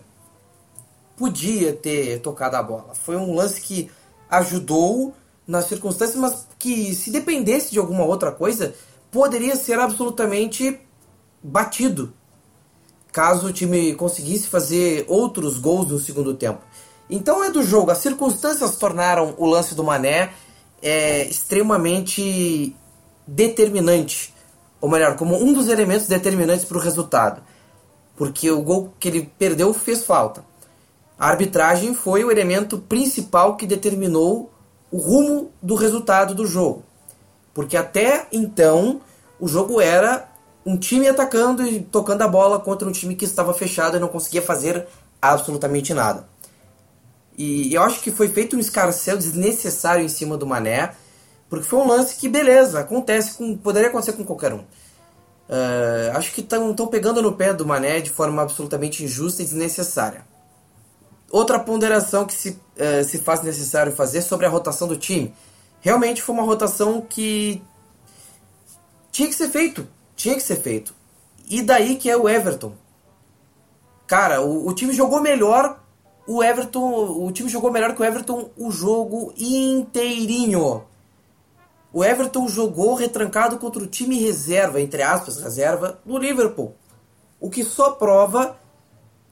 [1.17, 2.95] podia ter tocado a bola.
[2.95, 3.91] Foi um lance que
[4.31, 8.73] ajudou nas circunstâncias, mas que se dependesse de alguma outra coisa,
[9.11, 10.81] poderia ser absolutamente
[11.43, 12.15] batido.
[13.17, 16.61] Caso o time conseguisse fazer outros gols no segundo tempo.
[17.09, 17.91] Então é do jogo.
[17.91, 20.35] As circunstâncias tornaram o lance do Mané
[20.83, 22.77] é, extremamente
[23.27, 24.35] determinante.
[24.83, 27.43] Ou melhor, como um dos elementos determinantes para o resultado.
[28.17, 30.45] Porque o gol que ele perdeu fez falta.
[31.19, 34.53] A arbitragem foi o elemento principal que determinou
[34.93, 36.85] o rumo do resultado do jogo.
[37.55, 39.01] Porque até então
[39.41, 40.36] o jogo era
[40.67, 44.09] um time atacando e tocando a bola contra um time que estava fechado e não
[44.09, 44.85] conseguia fazer
[45.23, 46.29] absolutamente nada.
[47.39, 50.93] E eu acho que foi feito um escarcel desnecessário em cima do Mané,
[51.49, 54.59] porque foi um lance que, beleza, acontece com, poderia acontecer com qualquer um.
[55.49, 60.27] Uh, acho que estão pegando no pé do Mané de forma absolutamente injusta e desnecessária.
[61.31, 65.33] Outra ponderação que se, uh, se faz necessário fazer sobre a rotação do time.
[65.81, 67.63] Realmente foi uma rotação que
[69.13, 69.87] tinha que ser feito.
[70.17, 70.95] Tinha que ser feito.
[71.49, 72.73] E daí que é o Everton.
[74.07, 75.79] Cara, o, o time jogou melhor.
[76.27, 77.25] O Everton.
[77.25, 80.85] O time jogou melhor que o Everton o jogo inteirinho.
[81.93, 86.75] O Everton jogou retrancado contra o time reserva, entre aspas, reserva, do Liverpool.
[87.41, 88.59] O que só prova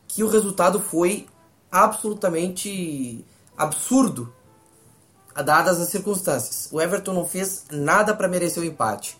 [0.06, 1.26] que o resultado foi
[1.70, 3.24] absolutamente
[3.56, 4.32] absurdo,
[5.34, 6.68] dadas as circunstâncias.
[6.70, 9.18] O Everton não fez nada para merecer o empate.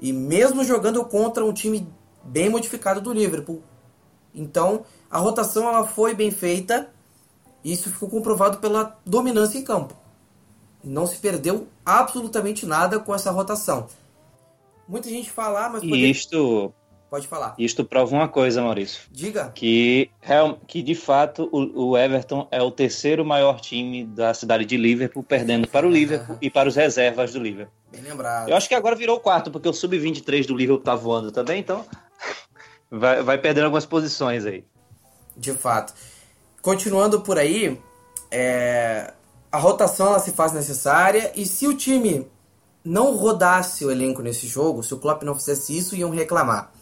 [0.00, 1.86] E mesmo jogando contra um time
[2.22, 3.62] bem modificado do Liverpool.
[4.34, 6.90] Então, a rotação ela foi bem feita.
[7.62, 9.94] E isso ficou comprovado pela dominância em campo.
[10.82, 13.86] Não se perdeu absolutamente nada com essa rotação.
[14.86, 16.10] Muita gente fala, ah, mas poder...
[16.10, 16.74] isto
[17.14, 17.54] Pode falar.
[17.56, 19.02] Isto prova uma coisa, Maurício.
[19.08, 19.52] Diga.
[19.54, 20.10] Que,
[20.66, 25.22] que de fato o, o Everton é o terceiro maior time da cidade de Liverpool,
[25.22, 27.72] perdendo para o Liverpool e para os reservas do Liverpool.
[27.92, 28.48] Bem lembrado.
[28.48, 31.60] Eu acho que agora virou o quarto, porque o sub-23 do Liverpool tá voando também,
[31.60, 31.86] então
[32.90, 34.64] vai, vai perdendo algumas posições aí.
[35.36, 35.94] De fato.
[36.60, 37.80] Continuando por aí,
[38.28, 39.12] é...
[39.52, 42.26] a rotação ela se faz necessária e se o time
[42.84, 46.73] não rodasse o elenco nesse jogo, se o Klopp não fizesse isso, iam reclamar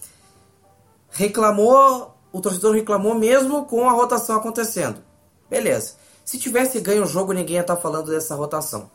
[1.12, 5.02] reclamou, o torcedor reclamou mesmo com a rotação acontecendo.
[5.48, 5.94] Beleza.
[6.24, 8.90] Se tivesse ganho o jogo, ninguém ia estar tá falando dessa rotação.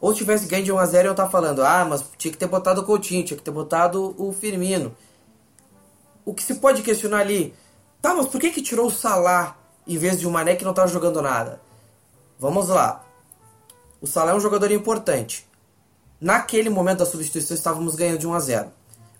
[0.00, 2.80] Ou se tivesse ganho de 1x0 eu tava falando, ah, mas tinha que ter botado
[2.80, 4.94] o Coutinho, tinha que ter botado o Firmino.
[6.24, 7.54] O que se pode questionar ali,
[8.02, 10.74] tá, mas por que que tirou o Salah em vez de o Mané que não
[10.74, 11.60] tava jogando nada?
[12.38, 13.04] Vamos lá.
[14.00, 15.46] O Salah é um jogador importante.
[16.20, 18.72] Naquele momento da substituição estávamos ganhando de 1 a 0.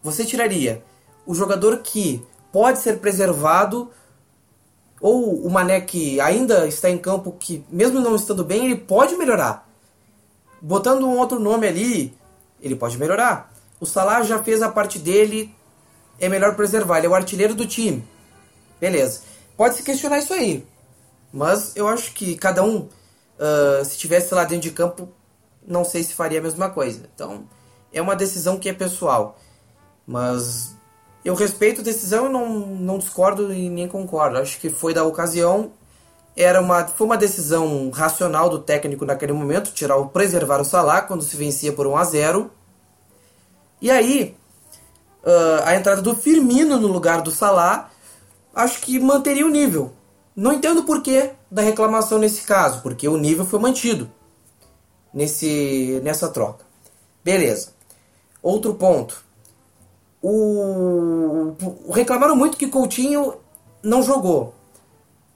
[0.03, 0.83] Você tiraria
[1.27, 3.91] o jogador que pode ser preservado
[5.01, 9.17] ou o Mané que ainda está em campo que mesmo não estando bem, ele pode
[9.17, 9.69] melhorar.
[10.61, 12.17] Botando um outro nome ali,
[12.63, 13.53] ele pode melhorar.
[13.79, 15.55] O Salah já fez a parte dele,
[16.19, 18.07] é melhor preservar, ele é o artilheiro do time.
[18.81, 19.21] Beleza.
[19.57, 20.67] Pode se questionar isso aí.
[21.33, 25.09] Mas eu acho que cada um, uh, se tivesse lá dentro de campo,
[25.67, 27.09] não sei se faria a mesma coisa.
[27.15, 27.45] Então,
[27.93, 29.39] é uma decisão que é pessoal.
[30.07, 30.76] Mas
[31.27, 34.39] eu respeito a decisão e não, não discordo e nem concordo.
[34.39, 35.73] Acho que foi da ocasião.
[36.37, 41.03] Era uma, foi uma decisão racional do técnico naquele momento, tirar o preservar o Salah
[41.03, 42.51] quando se vencia por 1 a 0.
[43.83, 44.37] E aí,
[45.25, 47.91] uh, a entrada do Firmino no lugar do Salah,
[48.55, 49.93] acho que manteria o nível.
[50.37, 54.09] Não entendo o porquê da reclamação nesse caso, porque o nível foi mantido
[55.13, 56.65] nesse, nessa troca.
[57.25, 57.73] Beleza.
[58.41, 59.26] Outro ponto.
[60.29, 61.55] O,
[61.93, 63.35] reclamaram muito que Coutinho
[63.81, 64.53] não jogou.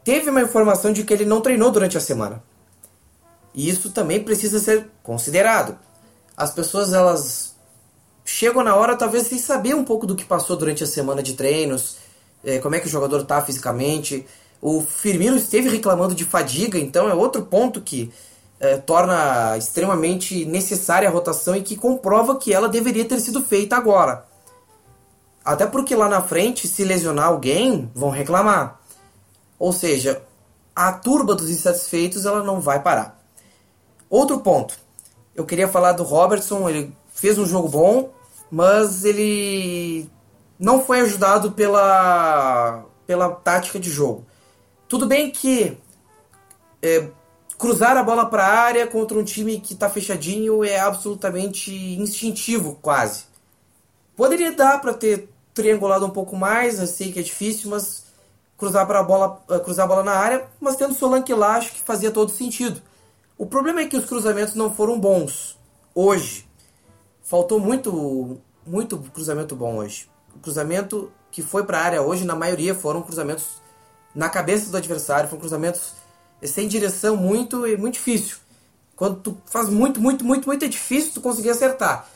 [0.03, 2.43] Teve uma informação de que ele não treinou durante a semana.
[3.55, 5.79] E isso também precisa ser considerado.
[6.37, 7.55] As pessoas elas
[8.25, 11.35] chegam na hora talvez sem saber um pouco do que passou durante a semana de
[11.35, 11.99] treinos,
[12.45, 14.27] é, como é que o jogador está fisicamente.
[14.61, 18.13] O Firmino esteve reclamando de fadiga, então é outro ponto que
[18.59, 23.77] é, torna extremamente necessária a rotação e que comprova que ela deveria ter sido feita
[23.77, 24.29] agora.
[25.45, 28.81] Até porque lá na frente, se lesionar alguém, vão reclamar.
[29.59, 30.23] Ou seja,
[30.75, 33.19] a turba dos insatisfeitos ela não vai parar.
[34.09, 34.79] Outro ponto.
[35.35, 38.13] Eu queria falar do Robertson, ele fez um jogo bom,
[38.51, 40.11] mas ele
[40.59, 44.27] não foi ajudado pela, pela tática de jogo.
[44.89, 45.79] Tudo bem que
[46.83, 47.09] é,
[47.57, 52.79] cruzar a bola para a área contra um time que está fechadinho é absolutamente instintivo,
[52.83, 53.30] quase.
[54.21, 58.05] Poderia dar para ter triangulado um pouco mais, eu sei que é difícil, mas
[58.59, 61.73] cruzar para a bola, eh, cruzar a bola na área, mas tendo Solanke lá, acho
[61.73, 62.83] que fazia todo sentido.
[63.39, 65.59] O problema é que os cruzamentos não foram bons
[65.95, 66.47] hoje.
[67.23, 70.07] Faltou muito muito cruzamento bom hoje.
[70.37, 73.47] O cruzamento que foi para a área hoje, na maioria foram cruzamentos
[74.15, 75.95] na cabeça do adversário, foram cruzamentos
[76.43, 78.37] sem direção muito e muito difícil.
[78.95, 82.07] Quando tu faz muito, muito, muito, muito é difícil tu conseguir acertar.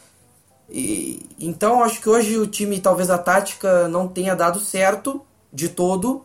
[0.68, 5.68] E, então acho que hoje o time, talvez a tática não tenha dado certo de
[5.68, 6.24] todo.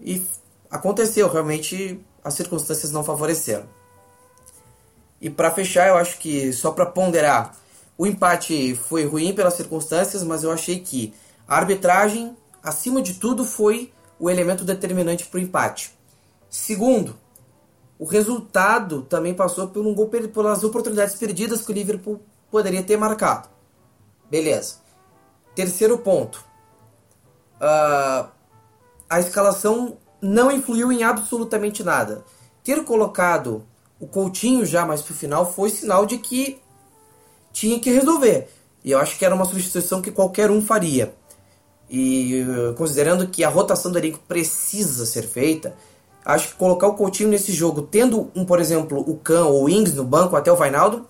[0.00, 0.22] E
[0.70, 3.64] aconteceu, realmente as circunstâncias não favoreceram.
[5.20, 7.54] E para fechar, eu acho que só para ponderar,
[7.98, 11.12] o empate foi ruim pelas circunstâncias, mas eu achei que
[11.46, 15.92] a arbitragem, acima de tudo, foi o elemento determinante para o empate.
[16.48, 17.16] Segundo,
[17.98, 22.20] o resultado também passou por um gol pelas oportunidades perdidas que o Liverpool
[22.50, 23.48] poderia ter marcado.
[24.30, 24.76] Beleza.
[25.54, 26.44] Terceiro ponto.
[27.56, 28.28] Uh,
[29.08, 32.24] a escalação não influiu em absolutamente nada.
[32.62, 33.64] Ter colocado
[33.98, 36.60] o Coutinho já mais pro final foi sinal de que
[37.52, 38.48] tinha que resolver.
[38.82, 41.14] E eu acho que era uma substituição que qualquer um faria.
[41.88, 42.44] E
[42.76, 45.76] considerando que a rotação do elenco precisa ser feita,
[46.24, 49.68] Acho que colocar o Coutinho nesse jogo, tendo, um, por exemplo, o Can ou o
[49.68, 51.06] Ings no banco, até o Vainaldo,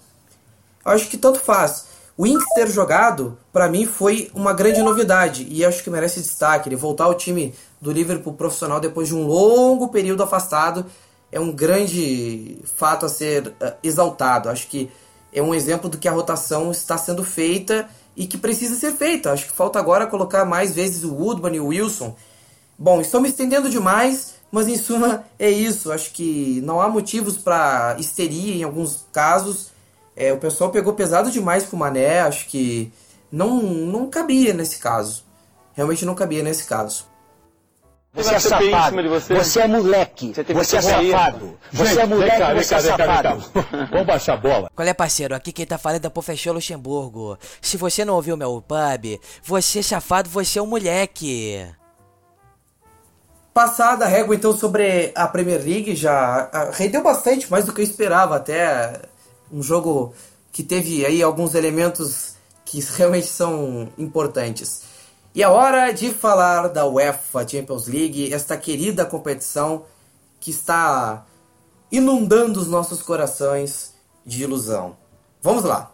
[0.90, 1.86] acho que tanto faz.
[2.16, 6.68] O Ings ter jogado, para mim, foi uma grande novidade e acho que merece destaque.
[6.68, 10.84] Ele voltar ao time do Liverpool profissional depois de um longo período afastado
[11.32, 14.48] é um grande fato a ser uh, exaltado.
[14.48, 14.90] Acho que
[15.32, 19.32] é um exemplo do que a rotação está sendo feita e que precisa ser feita.
[19.32, 22.14] Acho que falta agora colocar mais vezes o Woodman e o Wilson.
[22.78, 24.34] Bom, estou me estendendo demais.
[24.50, 25.92] Mas em suma é isso.
[25.92, 29.69] Acho que não há motivos para histeria em alguns casos.
[30.20, 32.20] É, o pessoal pegou pesado demais com o Mané.
[32.20, 32.92] Acho que
[33.32, 35.24] não, não cabia nesse caso.
[35.72, 37.08] Realmente não cabia nesse caso.
[38.12, 39.08] Você é safado.
[39.08, 39.34] Você.
[39.34, 40.34] você é moleque.
[40.34, 41.58] Você, você é safado.
[41.72, 43.44] Você é moleque, cá, você cá, é safado.
[43.90, 44.70] Vamos baixar a bola.
[44.74, 45.34] Qual é, parceiro?
[45.34, 47.38] Aqui quem tá falando é professor Luxemburgo.
[47.62, 51.66] Se você não ouviu meu pub, você é safado, você é um moleque.
[53.54, 57.84] Passada a régua então sobre a Premier League, já rendeu bastante, mais do que eu
[57.84, 59.00] esperava até.
[59.52, 60.14] Um jogo
[60.52, 62.34] que teve aí alguns elementos
[62.64, 64.82] que realmente são importantes.
[65.34, 69.84] E é hora de falar da UEFA Champions League, esta querida competição
[70.40, 71.24] que está
[71.90, 74.96] inundando os nossos corações de ilusão.
[75.42, 75.92] Vamos lá!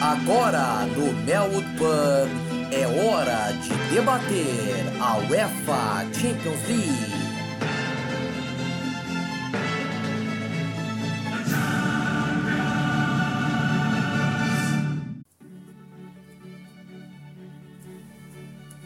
[0.00, 7.19] Agora, no Melwood Pub, é hora de debater a UEFA Champions League.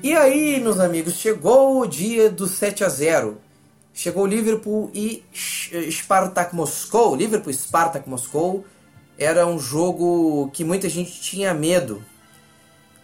[0.04, 3.38] E aí, meus amigos, chegou o dia do 7 a 0.
[3.94, 5.24] Chegou Liverpool e
[5.90, 7.16] Spartak Moscou.
[7.16, 8.66] Liverpool e Spartak Moscou
[9.18, 12.04] era um jogo que muita gente tinha medo.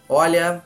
[0.07, 0.61] Olha,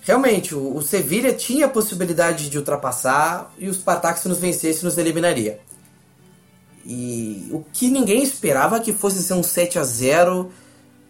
[0.00, 4.84] realmente, o, o Sevilha tinha a possibilidade de ultrapassar e o Spartak se nos vencesse
[4.84, 5.60] nos eliminaria.
[6.84, 10.50] E o que ninguém esperava que fosse ser um 7 a 0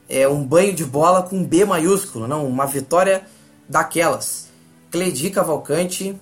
[0.09, 3.25] é um banho de bola com B maiúsculo, não, uma vitória
[3.69, 4.49] daquelas.
[4.91, 6.15] Cledi Cavalcante,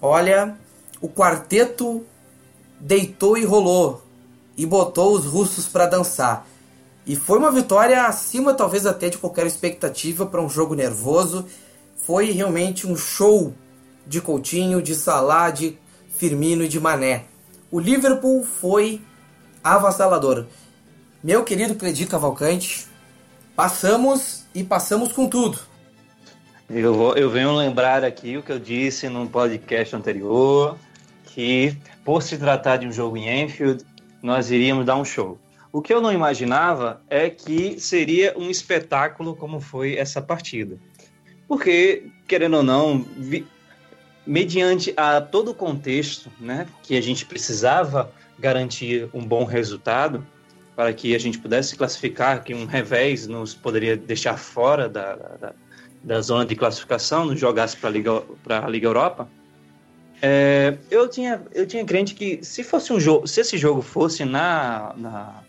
[0.00, 0.56] olha,
[1.00, 2.04] o quarteto
[2.78, 4.02] deitou e rolou
[4.56, 6.46] e botou os russos para dançar.
[7.06, 11.44] E foi uma vitória acima, talvez até de qualquer expectativa para um jogo nervoso.
[11.96, 13.52] Foi realmente um show
[14.06, 15.76] de Coutinho, de Salah, de
[16.16, 17.24] Firmino e de Mané.
[17.74, 19.02] O Liverpool foi
[19.60, 20.46] avassalador.
[21.24, 22.86] Meu querido Cledi Cavalcante,
[23.56, 25.58] passamos e passamos com tudo.
[26.70, 30.78] Eu, vou, eu venho lembrar aqui o que eu disse no podcast anterior,
[31.24, 33.84] que por se tratar de um jogo em Enfield,
[34.22, 35.36] nós iríamos dar um show.
[35.72, 40.78] O que eu não imaginava é que seria um espetáculo como foi essa partida.
[41.48, 43.44] Porque, querendo ou não, vi,
[44.26, 50.24] mediante a todo o contexto né, que a gente precisava garantir um bom resultado,
[50.74, 55.52] para que a gente pudesse classificar, que um revés nos poderia deixar fora da, da,
[56.02, 59.28] da zona de classificação, não jogasse para a Liga, a Liga Europa,
[60.26, 64.24] é, eu tinha eu tinha crente que se fosse um jogo, se esse jogo fosse
[64.24, 65.42] na na,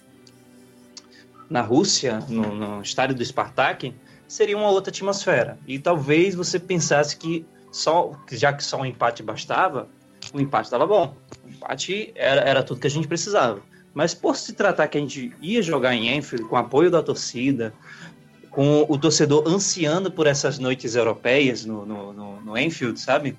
[1.50, 3.96] na Rússia, no, no estádio do Spartak,
[4.28, 5.58] seria uma outra atmosfera.
[5.66, 9.90] E talvez você pensasse que só já que só um empate bastava,
[10.34, 11.14] o empate estava bom.
[11.44, 13.62] O empate era, era tudo que a gente precisava.
[13.94, 17.74] Mas por se tratar que a gente ia jogar em Enfield com apoio da torcida,
[18.50, 23.38] com o torcedor ansiando por essas noites europeias no, no, no, no Enfield, sabe?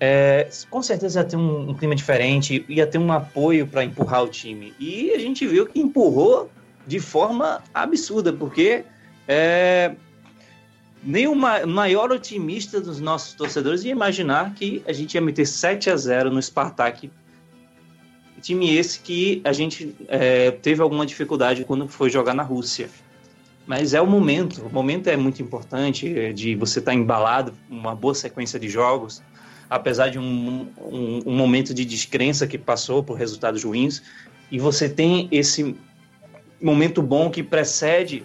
[0.00, 4.24] É, com certeza ia ter um, um, clima diferente, ia ter um apoio para empurrar
[4.24, 4.72] o time.
[4.80, 6.50] E a gente viu que empurrou
[6.86, 8.84] de forma absurda, porque
[9.28, 9.94] é,
[11.02, 15.88] nem o maior otimista dos nossos torcedores ia imaginar que a gente ia meter 7
[15.90, 17.10] a 0 no Spartak.
[18.42, 22.88] Time esse que a gente é, teve alguma dificuldade quando foi jogar na Rússia.
[23.66, 27.54] Mas é o momento, o momento é muito importante é, de você estar tá embalado,
[27.68, 29.22] uma boa sequência de jogos,
[29.68, 34.02] apesar de um, um, um momento de descrença que passou por resultados ruins,
[34.50, 35.76] e você tem esse
[36.60, 38.24] momento bom que precede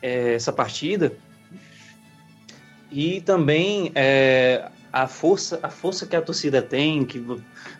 [0.00, 1.12] é, essa partida,
[2.96, 7.24] e também é, a força a força que a torcida tem que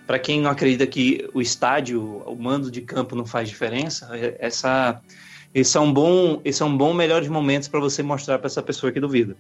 [0.07, 4.37] para quem não acredita que o estádio o mando de campo não faz diferença é,
[4.39, 5.01] essa
[5.57, 8.63] esse é um bom, esse é um bom melhores momentos para você mostrar para essa
[8.63, 9.35] pessoa que duvida.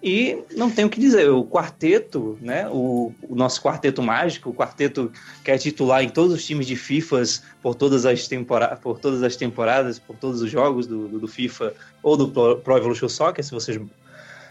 [0.00, 4.54] E não tenho o que dizer, o quarteto, né, o, o, nosso quarteto mágico, o
[4.54, 5.10] quarteto
[5.44, 9.24] que é titular em todos os times de FIFAs por todas as, tempora por todas
[9.24, 12.28] as temporadas, por todos os jogos do, do, do FIFA ou do
[12.60, 13.80] Pro, Evolution Soccer, se você,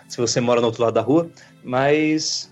[0.08, 1.30] se você mora no outro lado da rua,
[1.64, 2.52] mas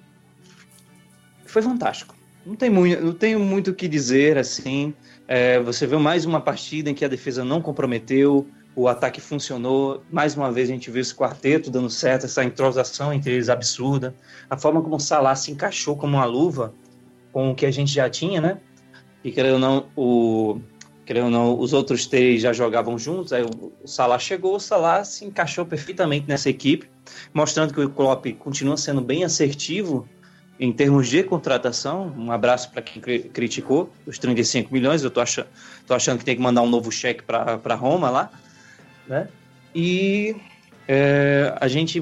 [1.45, 2.15] foi fantástico.
[2.45, 4.93] Não tem muito, não tenho muito o que dizer assim.
[5.27, 10.03] É, você viu mais uma partida em que a defesa não comprometeu, o ataque funcionou.
[10.11, 14.13] Mais uma vez a gente viu esse quarteto dando certo, essa entrosação entre eles absurda.
[14.49, 16.73] A forma como o Salah se encaixou como uma luva
[17.31, 18.59] com o que a gente já tinha, né?
[19.23, 20.59] E querendo ou não, o,
[21.05, 23.31] querendo ou não, os outros três já jogavam juntos.
[23.31, 26.89] Aí o Salah chegou, o Salah se encaixou perfeitamente nessa equipe,
[27.33, 30.07] mostrando que o Klopp continua sendo bem assertivo
[30.59, 35.03] em termos de contratação, um abraço para quem criticou os 35 milhões.
[35.03, 35.47] Eu tô achando,
[35.85, 38.31] tô achando que tem que mandar um novo cheque para Roma lá,
[39.05, 39.27] né?
[39.73, 40.35] E
[40.87, 42.01] é, a gente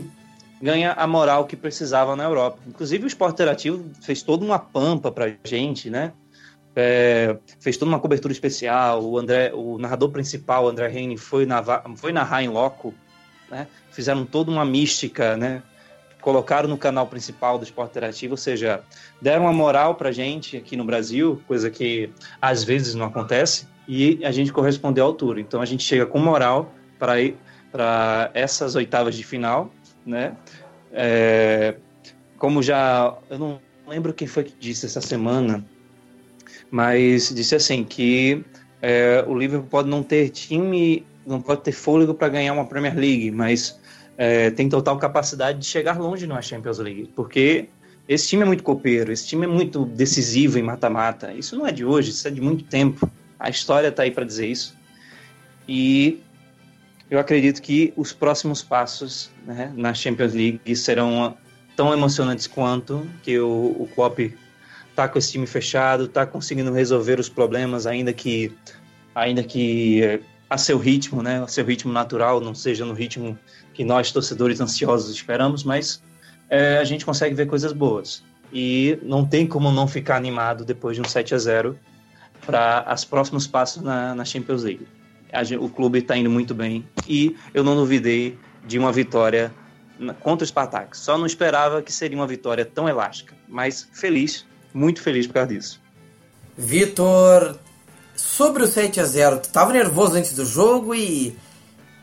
[0.62, 2.60] ganha a moral que precisava na Europa.
[2.68, 6.14] Inclusive o Esporte Interativo fez toda uma pampa para gente, né?
[6.76, 9.04] É, fez toda uma cobertura especial.
[9.04, 11.64] O André, o narrador principal, André Reine, foi na
[11.96, 12.94] foi narrar em loco,
[13.50, 13.68] né?
[13.92, 15.62] Fizeram toda uma mística, né?
[16.24, 18.82] colocaram no canal principal do Esporte Interativo, ou seja,
[19.22, 22.10] deram uma moral pra gente aqui no Brasil, coisa que
[22.42, 25.42] às vezes não acontece, e a gente correspondeu à altura.
[25.42, 27.36] Então a gente chega com moral para ir
[27.72, 29.70] para essas oitavas de final,
[30.06, 30.36] né?
[30.94, 31.76] É,
[32.38, 35.66] como já eu não lembro quem foi que disse essa semana,
[36.74, 38.44] mas disse assim que
[38.82, 42.96] é, o Liverpool pode não ter time, não pode ter fôlego para ganhar uma Premier
[42.98, 43.80] League, mas
[44.18, 47.70] é, tem total capacidade de chegar longe numa Champions League, porque
[48.10, 51.32] esse time é muito copeiro, esse time é muito decisivo em mata-mata.
[51.32, 53.08] Isso não é de hoje, isso é de muito tempo.
[53.40, 54.76] A história está aí para dizer isso.
[55.68, 56.24] E
[57.08, 61.38] eu acredito que os próximos passos né, na Champions League serão
[61.76, 64.18] tão emocionantes quanto que o, o Klopp
[64.94, 68.56] está com esse time fechado, está conseguindo resolver os problemas, ainda que
[69.16, 73.38] ainda que a seu ritmo, né, a seu ritmo natural, não seja no ritmo
[73.74, 76.02] que nós torcedores ansiosos esperamos, mas
[76.48, 78.24] é, a gente consegue ver coisas boas.
[78.52, 81.80] E não tem como não ficar animado depois de um 7 a 0
[82.46, 84.88] para os próximos passos na, na Champions League.
[85.60, 89.52] o clube está indo muito bem e eu não duvidei de uma vitória
[90.20, 90.96] contra o Spartak.
[90.96, 95.54] Só não esperava que seria uma vitória tão elástica, mas feliz, muito feliz por causa
[95.54, 95.82] disso.
[96.58, 97.58] Vitor,
[98.16, 101.36] sobre o 7 a 0 tu estava nervoso antes do jogo e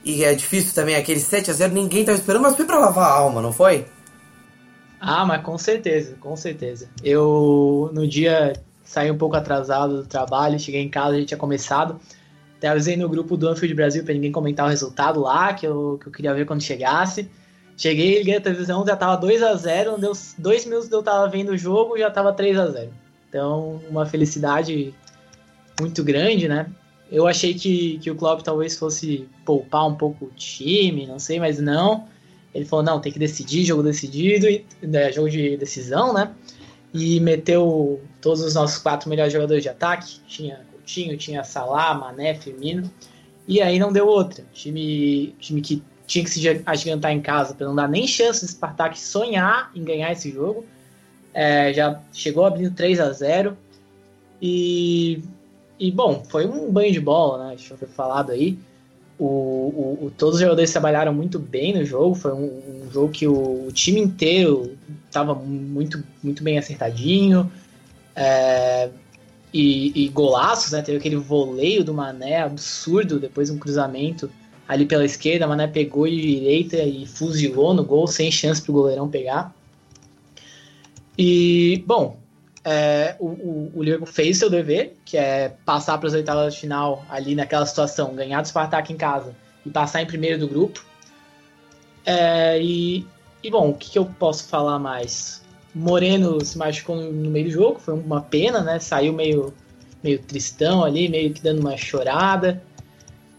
[0.04, 3.04] e é difícil também aquele 7 a 0 ninguém estava esperando, mas foi para lavar
[3.04, 3.86] a alma, não foi?
[4.98, 6.88] Ah, mas com certeza, com certeza.
[7.02, 11.38] Eu no dia saí um pouco atrasado do trabalho, cheguei em casa, a gente tinha
[11.38, 12.00] começado.
[12.56, 15.98] Até avisei no grupo do Anfield Brasil para ninguém comentar o resultado lá, que eu,
[16.00, 17.30] que eu queria ver quando chegasse.
[17.76, 21.50] Cheguei, liguei a televisão, já tava 2 a 0 deu dois minutos eu tava vendo
[21.50, 22.90] o jogo, já tava 3 a 0
[23.28, 24.94] Então, uma felicidade
[25.80, 26.66] muito grande, né?
[27.10, 31.40] Eu achei que, que o Klopp talvez fosse poupar um pouco o time, não sei,
[31.40, 32.06] mas não.
[32.54, 36.32] Ele falou, não, tem que decidir, jogo decidido, é, jogo de decisão, né?
[36.92, 40.20] E meteu todos os nossos quatro melhores jogadores de ataque.
[40.26, 42.90] Tinha Coutinho, tinha Salah, Mané, Firmino.
[43.46, 44.44] E aí não deu outra.
[44.52, 48.50] Time, time que tinha que se agigantar em casa para não dar nem chance de
[48.50, 50.64] Spartak sonhar em ganhar esse jogo.
[51.32, 53.56] É, já chegou abrindo 3 a 0
[54.42, 55.22] e
[55.80, 57.56] e, bom, foi um banho de bola, né?
[57.56, 58.58] Já foi falado aí.
[59.18, 62.14] O, o, o, todos os jogadores trabalharam muito bem no jogo.
[62.14, 67.50] Foi um, um jogo que o, o, time inteiro estava muito, muito bem acertadinho.
[68.14, 68.90] É,
[69.54, 70.82] e, e, golaços, né?
[70.82, 74.30] Teve aquele voleio do Mané absurdo, depois um cruzamento
[74.70, 75.48] ali pela esquerda.
[75.48, 79.52] Mané pegou de direita e fuzilou no gol, sem chance para o goleirão pegar.
[81.18, 82.16] E, bom,
[82.64, 86.60] é, o, o, o, Liverpool fez seu dever, que é passar para as oitavas de
[86.60, 89.34] final ali naquela situação, ganhar do Spartak em casa
[89.66, 90.84] e passar em primeiro do grupo.
[92.06, 93.04] É, e,
[93.42, 95.42] e, bom, o que, que, eu posso falar mais?
[95.74, 98.78] Moreno se machucou no, no, meio do jogo, foi uma pena, né?
[98.78, 99.52] Saiu meio,
[100.00, 102.62] meio tristão ali, meio que dando uma chorada.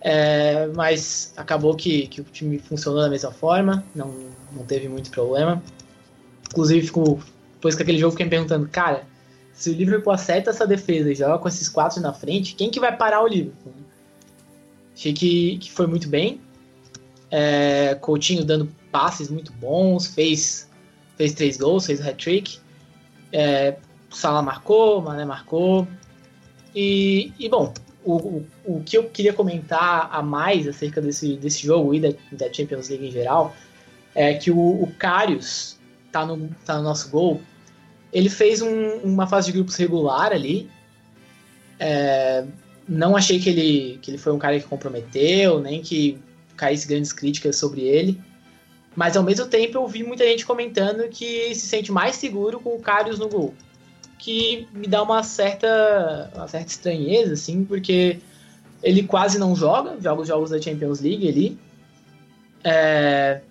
[0.03, 4.11] É, mas acabou que, que o time funcionou da mesma forma, não,
[4.51, 5.61] não teve muito problema.
[6.49, 6.91] Inclusive,
[7.53, 9.05] depois que aquele jogo, fiquei me perguntando, cara,
[9.53, 12.79] se o Liverpool acerta essa defesa e joga com esses quatro na frente, quem que
[12.79, 13.73] vai parar o Liverpool?
[14.95, 16.41] Achei que, que foi muito bem.
[17.29, 20.67] É, Coutinho dando passes muito bons, fez,
[21.15, 22.59] fez três gols, fez hat-trick.
[23.31, 23.77] É,
[24.09, 25.87] Salah marcou, Mané marcou.
[26.75, 27.73] E, e bom,
[28.03, 32.51] o, o, que eu queria comentar a mais acerca desse, desse jogo e da, da
[32.51, 33.55] Champions League em geral
[34.15, 35.79] é que o, o Karius
[36.11, 37.41] tá no, tá no nosso gol
[38.11, 40.69] ele fez um, uma fase de grupos regular ali.
[41.79, 42.45] É,
[42.87, 46.19] não achei que ele, que ele foi um cara que comprometeu, nem que
[46.57, 48.19] caísse grandes críticas sobre ele.
[48.95, 52.75] Mas ao mesmo tempo eu vi muita gente comentando que se sente mais seguro com
[52.75, 53.53] o Karius no gol.
[54.21, 58.19] Que me dá uma certa, uma certa estranheza, assim, porque
[58.83, 61.59] ele quase não joga, joga os jogos da Champions League ali.
[62.63, 63.41] É,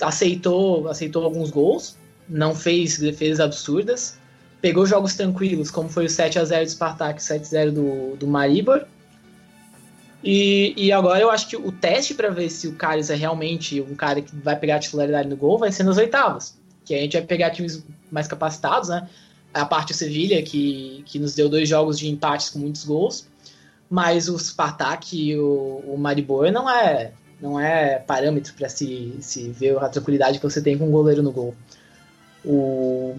[0.00, 1.96] aceitou, aceitou alguns gols,
[2.28, 4.18] não fez defesas absurdas,
[4.60, 8.16] pegou jogos tranquilos, como foi o 7 a 0 do Spartak, 7 a 0 do,
[8.16, 8.84] do Maribor.
[10.24, 13.80] E, e agora eu acho que o teste para ver se o Carlos é realmente
[13.80, 16.56] um cara que vai pegar a titularidade no gol vai ser nas oitavas.
[16.84, 19.08] Que a gente vai pegar times mais capacitados, né?
[19.52, 23.26] A parte do Sevilha, que, que nos deu dois jogos de empates com muitos gols.
[23.88, 29.50] Mas o Spartak e o, o Maribor não é, não é parâmetro para se, se
[29.50, 31.54] ver a tranquilidade que você tem com um goleiro no gol.
[32.44, 33.14] O...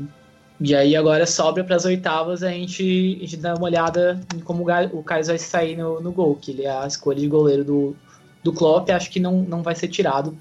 [0.59, 4.39] E aí agora sobra para as oitavas a gente, a gente dá uma olhada em
[4.39, 4.63] como
[4.93, 7.95] o Carlos vai sair no, no gol, que ele é a escolha de goleiro do,
[8.43, 10.37] do Klopp, acho que não, não vai ser tirado,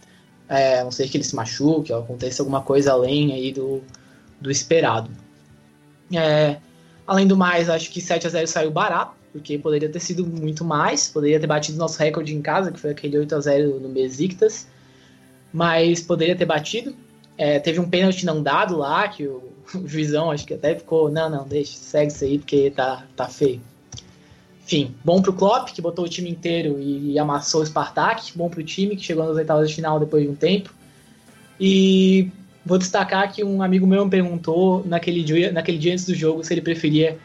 [0.49, 3.83] é, a não ser que ele se machuque, aconteça alguma coisa além aí do,
[4.41, 5.11] do esperado.
[6.17, 6.59] É,
[7.07, 10.65] além do mais, acho que 7 a 0 saiu barato, porque poderia ter sido muito
[10.65, 13.89] mais, poderia ter batido nosso recorde em casa, que foi aquele 8 a 0 no
[13.89, 14.69] Besiktas,
[15.53, 16.95] mas poderia ter batido,
[17.37, 19.43] é, teve um pênalti não dado lá, que o,
[19.75, 23.27] o, juizão acho que até ficou, não, não, deixa, segue isso aí porque tá, tá
[23.27, 23.61] feio.
[24.65, 28.49] enfim, bom pro Klopp, que botou o time inteiro e, e amassou o Spartak, bom
[28.49, 30.73] pro time, que chegou nas oitavas de final depois de um tempo.
[31.59, 32.31] E
[32.65, 36.45] vou destacar que um amigo meu me perguntou naquele dia, naquele dia antes do jogo
[36.45, 37.19] se ele preferia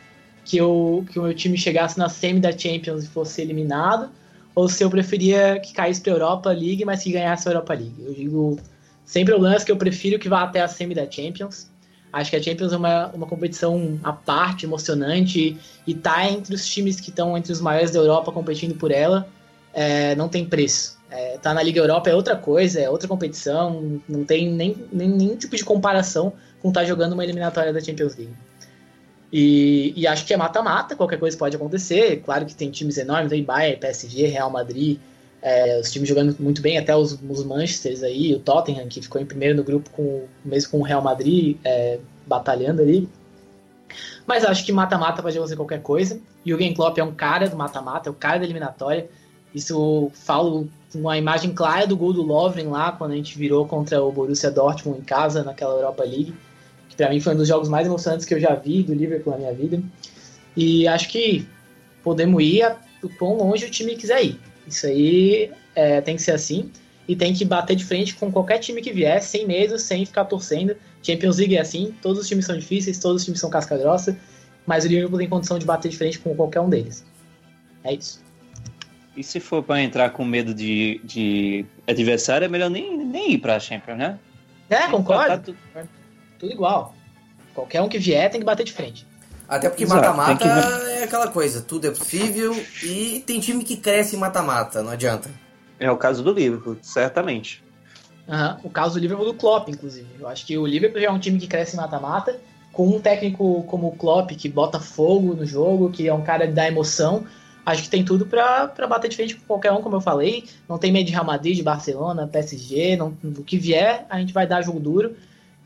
[0.43, 4.09] que, eu, que o meu time chegasse na semi da Champions e fosse eliminado,
[4.55, 7.73] ou se eu preferia que caísse para a Europa League, mas que ganhasse a Europa
[7.73, 7.95] League.
[7.99, 8.59] Eu digo
[9.05, 11.69] sem problemas que eu prefiro que vá até a semi da Champions.
[12.11, 16.65] Acho que a Champions é uma, uma competição à parte, emocionante, e tá entre os
[16.65, 19.27] times que estão entre os maiores da Europa competindo por ela,
[19.73, 20.96] é, não tem preço.
[21.10, 25.10] É, tá na Liga Europa é outra coisa, é outra competição, não tem nem, nem
[25.10, 28.34] nenhum tipo de comparação com estar tá jogando uma eliminatória da Champions League.
[29.32, 32.22] E, e acho que é mata-mata, qualquer coisa pode acontecer.
[32.24, 34.99] Claro que tem times enormes aí, Bayern, PSG, Real Madrid,
[35.41, 39.22] é, os times jogando muito bem, até os, os Manchesters aí, o Tottenham, que ficou
[39.22, 43.08] em primeiro no grupo, com, mesmo com o Real Madrid é, batalhando ali.
[44.26, 46.20] Mas acho que mata-mata pode fazer qualquer coisa.
[46.45, 49.10] E o Klopp é um cara do mata-mata, é o cara da eliminatória.
[49.55, 53.67] Isso falo com a imagem clara do gol do Lovren lá, quando a gente virou
[53.67, 56.33] contra o Borussia Dortmund em casa, naquela Europa League.
[56.89, 59.33] Que para mim foi um dos jogos mais emocionantes que eu já vi do Liverpool
[59.33, 59.81] na minha vida.
[60.55, 61.47] E acho que
[62.03, 62.65] podemos ir
[63.03, 64.39] o quão longe o time quiser ir.
[64.67, 66.71] Isso aí é, tem que ser assim.
[67.07, 70.25] E tem que bater de frente com qualquer time que vier, sem medo, sem ficar
[70.25, 70.75] torcendo.
[71.01, 74.17] Champions League é assim, todos os times são difíceis, todos os times são casca grossa,
[74.65, 77.05] mas o Liverpool tem condição de bater de frente com qualquer um deles.
[77.83, 78.26] É isso.
[79.18, 83.39] E se for para entrar com medo de, de adversário, é melhor nem, nem ir
[83.39, 84.20] para a Champions, né?
[84.70, 85.43] É, concordo.
[85.43, 85.57] Tudo...
[86.38, 86.93] tudo igual.
[87.55, 89.07] Qualquer um que vier tem que bater de frente.
[89.49, 90.91] Até porque mata-mata que...
[90.91, 92.53] é aquela coisa, tudo é possível
[92.84, 95.32] e tem time que cresce em mata-mata, não adianta.
[95.80, 97.63] É o caso do Liverpool, certamente.
[98.28, 98.57] Uhum.
[98.65, 100.07] O caso do Liverpool do Klopp, inclusive.
[100.20, 102.39] Eu acho que o Liverpool já é um time que cresce em mata-mata,
[102.72, 106.45] com um técnico como o Klopp, que bota fogo no jogo, que é um cara
[106.45, 107.26] da emoção.
[107.68, 110.45] Acho que tem tudo para bater de frente com qualquer um, como eu falei.
[110.70, 114.32] Não tem medo de Real Madrid, de Barcelona, PSG, não, o que vier, a gente
[114.32, 115.18] vai dar jogo duro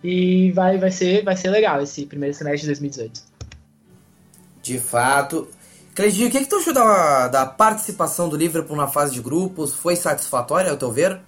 [0.04, 3.22] e vai, vai, ser, vai ser legal esse primeiro semestre de 2018.
[4.64, 5.48] De fato.
[5.94, 9.72] Cleidinho, o que, que tu achou da, da participação do Liverpool na fase de grupos?
[9.72, 11.20] Foi satisfatória, ao teu ver?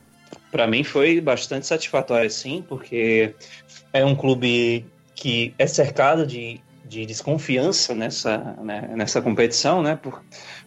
[0.51, 3.35] Para mim foi bastante satisfatória, sim, porque
[3.93, 9.95] é um clube que é cercado de, de desconfiança nessa, né, nessa competição, né?
[9.95, 10.21] Por,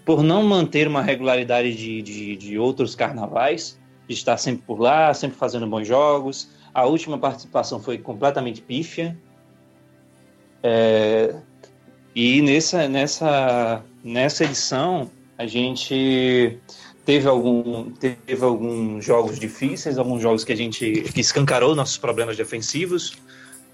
[0.06, 3.76] por não manter uma regularidade de, de, de outros carnavais,
[4.08, 6.48] de estar sempre por lá, sempre fazendo bons jogos.
[6.72, 9.18] A última participação foi completamente pífia.
[10.62, 11.34] É,
[12.14, 16.56] e nessa, nessa, nessa edição, a gente
[17.04, 22.36] teve, algum, teve alguns jogos difíceis, alguns jogos que a gente que escancarou nossos problemas
[22.36, 23.14] defensivos.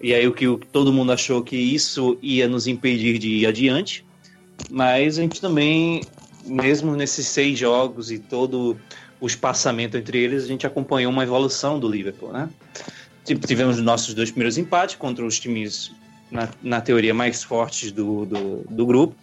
[0.01, 4.03] E aí o que todo mundo achou que isso ia nos impedir de ir adiante.
[4.71, 6.03] Mas a gente também,
[6.45, 8.77] mesmo nesses seis jogos e todo
[9.21, 12.49] o espaçamento entre eles, a gente acompanhou uma evolução do Liverpool, né?
[13.25, 15.93] Tipo, tivemos nossos dois primeiros empates contra os times
[16.31, 19.15] na, na teoria, mais fortes do, do, do, grupo.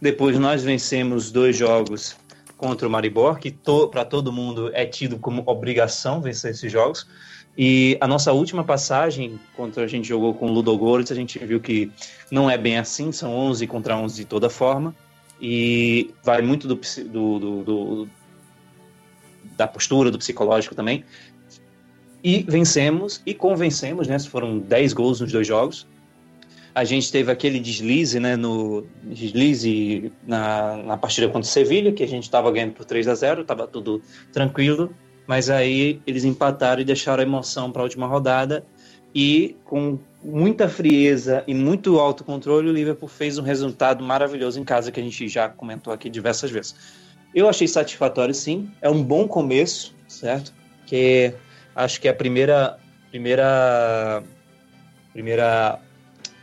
[0.00, 2.16] Depois nós vencemos dois jogos
[2.56, 7.06] contra o Maribor, que to, para todo mundo é tido como obrigação vencer esses jogos.
[7.56, 11.58] E a nossa última passagem, quando a gente jogou com o Ludogorets, a gente viu
[11.58, 11.90] que
[12.30, 14.94] não é bem assim, são 11 contra 11 de toda forma.
[15.40, 18.08] E vai muito do, do, do, do
[19.56, 21.04] da postura, do psicológico também.
[22.22, 24.18] E vencemos e convencemos, né?
[24.18, 25.86] Foram 10 gols nos dois jogos
[26.78, 32.04] a gente teve aquele deslize, né, no deslize na, na partida contra o Sevilha, que
[32.04, 34.00] a gente estava ganhando por 3 a 0, estava tudo
[34.32, 34.94] tranquilo,
[35.26, 38.64] mas aí eles empataram e deixaram a emoção para a última rodada
[39.12, 44.90] e com muita frieza e muito autocontrole, o Liverpool fez um resultado maravilhoso em casa
[44.90, 46.74] que a gente já comentou aqui diversas vezes.
[47.34, 50.52] Eu achei satisfatório sim, é um bom começo, certo?
[50.86, 51.34] Que
[51.74, 52.78] acho que é a primeira
[53.10, 54.22] primeira
[55.12, 55.80] primeira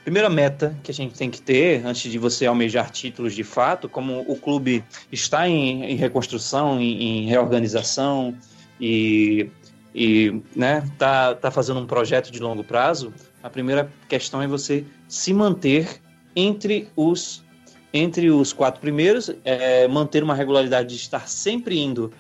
[0.03, 3.89] primeira meta que a gente tem que ter antes de você almejar títulos de fato,
[3.89, 8.35] como o clube está em, em reconstrução, em, em, reorganização
[8.79, 9.49] e,
[9.95, 13.11] e né, tá, tá fazendo um projeto de longo prazo,
[13.45, 16.01] a primeira questão é você se manter
[16.35, 17.45] entre os
[17.93, 22.11] entre os quatro primeiros, é, manter uma regularidade de estar sempre indo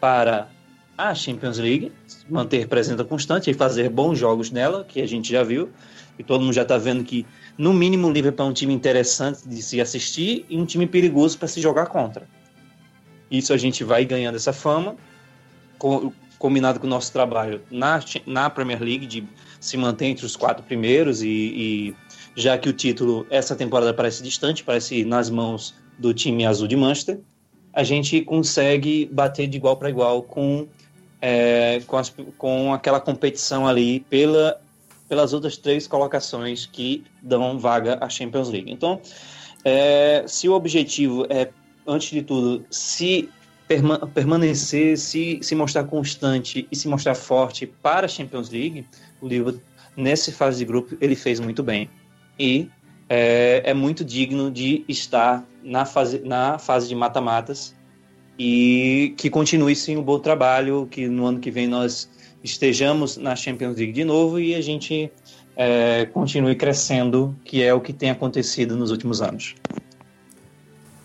[0.00, 0.48] para
[0.96, 1.92] a Champions League,
[2.30, 5.68] manter presença constante e fazer bons jogos nela, que a gente já viu,
[6.18, 7.26] e todo mundo já está vendo que,
[7.58, 11.36] no mínimo, o Liverpool é um time interessante de se assistir e um time perigoso
[11.36, 12.26] para se jogar contra.
[13.30, 14.96] Isso a gente vai ganhando essa fama,
[15.76, 19.28] com, combinado com o nosso trabalho na, na Premier League, de
[19.60, 21.94] se manter entre os quatro primeiros e, e
[22.36, 26.76] já que o título essa temporada parece distante, parece nas mãos do time azul de
[26.76, 27.20] Manchester,
[27.72, 30.66] a gente consegue bater de igual para igual com,
[31.20, 34.60] é, com, as, com aquela competição ali pela,
[35.08, 38.70] pelas outras três colocações que dão vaga à Champions League.
[38.70, 39.00] Então,
[39.64, 41.48] é, se o objetivo é,
[41.86, 43.28] antes de tudo, se
[43.68, 48.86] perma permanecer, se, se mostrar constante e se mostrar forte para a Champions League,
[49.20, 49.62] o Liverpool,
[49.96, 51.90] nessa fase de grupo, ele fez muito bem
[52.38, 52.68] e
[53.08, 57.76] é, é muito digno de estar na fase, na fase de mata-matas
[58.38, 62.08] e que continue sim um bom trabalho, que no ano que vem nós
[62.42, 65.10] estejamos na Champions League de novo e a gente
[65.56, 69.56] é, continue crescendo, que é o que tem acontecido nos últimos anos.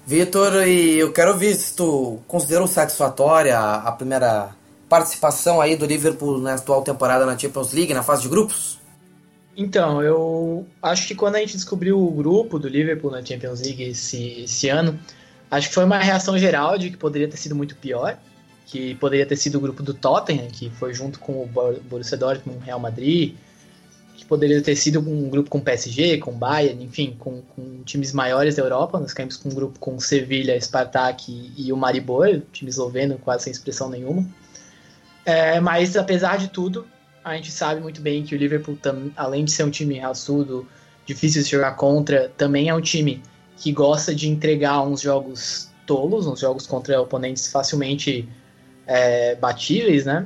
[0.06, 4.54] Vitor, e eu quero ver se tu considerou satisfatória a primeira
[4.89, 8.80] participação aí do Liverpool na atual temporada na Champions League, na fase de grupos?
[9.56, 13.82] Então, eu acho que quando a gente descobriu o grupo do Liverpool na Champions League
[13.84, 14.99] esse, esse ano,
[15.49, 18.18] acho que foi uma reação geral de que poderia ter sido muito pior,
[18.66, 21.49] que poderia ter sido o grupo do Tottenham, que foi junto com o
[21.84, 23.36] Borussia Dortmund, Real Madrid,
[24.34, 28.63] poderia ter sido um grupo com PSG, com Bayern, enfim, com, com times maiores da
[28.63, 28.99] Europa.
[28.99, 33.43] Nós caímos com um grupo com Sevilha, Spartak e, e o Maribor, time esloveno, quase
[33.43, 34.25] sem expressão nenhuma.
[35.23, 36.88] É, mas apesar de tudo,
[37.23, 38.75] a gente sabe muito bem que o Liverpool,
[39.15, 40.67] além de ser um time raçudo,
[41.05, 43.21] difícil de jogar contra, também é um time
[43.55, 48.27] que gosta de entregar uns jogos tolos, uns jogos contra oponentes facilmente
[48.88, 50.25] é, batíveis, né?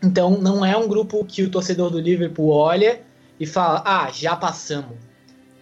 [0.00, 3.04] Então não é um grupo que o torcedor do Liverpool olha
[3.38, 4.96] e fala, ah, já passamos.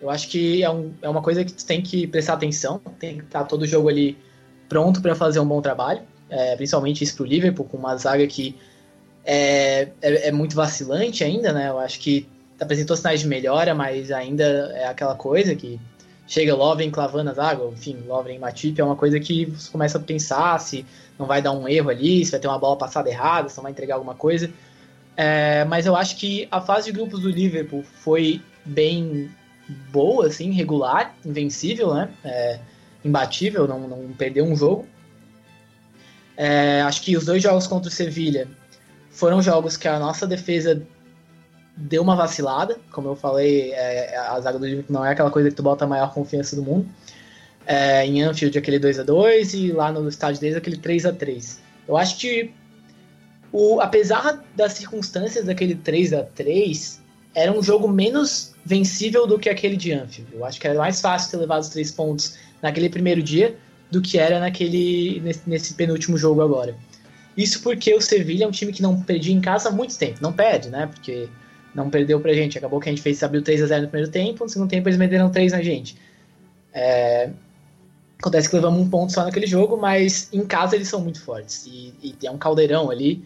[0.01, 3.19] Eu acho que é, um, é uma coisa que tu tem que prestar atenção, tem
[3.19, 4.19] que estar todo o jogo ali
[4.69, 8.27] pronto para fazer um bom trabalho, é, principalmente isso para o Liverpool, com uma zaga
[8.27, 8.57] que
[9.25, 11.71] é, é, é, muito vacilante ainda, né?
[11.71, 12.29] Eu acho que
[12.61, 14.45] apresentou sinais de melhora, mas ainda
[14.75, 15.81] é aquela coisa que
[16.27, 20.01] chega Lovren clavando as águas, enfim, Lovren Matip é uma coisa que você começa a
[20.01, 20.85] pensar se
[21.19, 23.63] não vai dar um erro ali, se vai ter uma bola passada errada, se não
[23.63, 24.51] vai entregar alguma coisa.
[25.17, 29.31] É, mas eu acho que a fase de grupos do Liverpool foi bem
[29.91, 32.11] boa, assim, regular, invencível, né?
[32.25, 32.59] É,
[33.05, 34.87] imbatível, não, não perdeu um jogo.
[36.37, 38.49] É, acho que os dois jogos contra o Sevilha
[39.11, 40.83] foram jogos que a nossa defesa
[41.77, 45.49] deu uma vacilada, como eu falei, é, a zaga do Liverpool não é aquela coisa
[45.49, 46.89] que tu bota a maior confiança do mundo.
[47.67, 51.13] É, em Anfield aquele 2 a 2 e lá no estádio deles aquele 3 a
[51.15, 52.53] 3 Eu acho que,
[53.57, 57.01] o, apesar das circunstâncias daquele 3 a 3
[57.33, 60.35] era um jogo menos vencível do que aquele de Anfield.
[60.35, 63.57] Eu acho que era mais fácil ter levado os três pontos naquele primeiro dia
[63.93, 66.77] do que era naquele nesse, nesse penúltimo jogo agora.
[67.37, 70.19] Isso porque o Sevilha é um time que não perdia em casa há muito tempo.
[70.21, 70.89] Não perde, né?
[70.89, 71.29] Porque
[71.73, 72.59] não perdeu pra gente.
[72.59, 74.89] Acabou que a gente fez abriu 3 a 0 no primeiro tempo, no segundo tempo
[74.89, 75.97] eles meteram 3 na gente.
[76.73, 77.31] É...
[78.19, 81.67] Acontece que levamos um ponto só naquele jogo, mas em casa eles são muito fortes.
[81.67, 83.23] E, e é um caldeirão ali.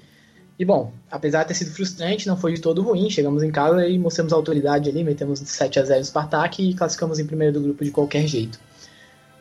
[0.58, 3.08] E bom, apesar de ter sido frustrante, não foi de todo ruim.
[3.08, 6.74] Chegamos em casa e mostramos a autoridade ali, metemos 7 a 0 no Spartak e
[6.74, 8.58] classificamos em primeiro do grupo de qualquer jeito.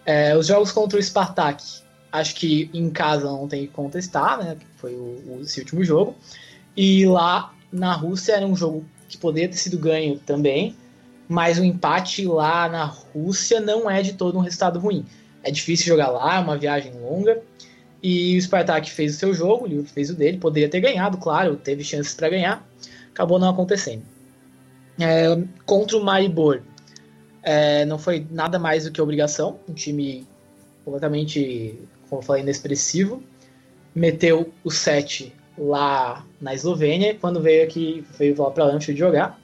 [0.05, 1.63] É, os jogos contra o Spartak
[2.11, 4.57] acho que em casa não tem que contestar, né?
[4.75, 6.15] Foi o, o, esse último jogo.
[6.75, 10.75] E lá na Rússia era um jogo que poderia ter sido ganho também,
[11.27, 15.05] mas o empate lá na Rússia não é de todo um resultado ruim.
[15.43, 17.41] É difícil jogar lá, é uma viagem longa.
[18.09, 21.17] E o Spartak fez o seu jogo, o Liverpool fez o dele, poderia ter ganhado,
[21.17, 22.65] claro, teve chances para ganhar,
[23.11, 24.03] acabou não acontecendo.
[24.97, 26.61] É, contra o Maribor,
[27.43, 30.25] é, não foi nada mais do que obrigação, um time
[30.85, 31.77] completamente
[32.09, 33.21] como eu falei, inexpressivo.
[33.93, 39.37] Meteu o 7 lá na Eslovênia, quando veio aqui, veio lá para Anfield jogar.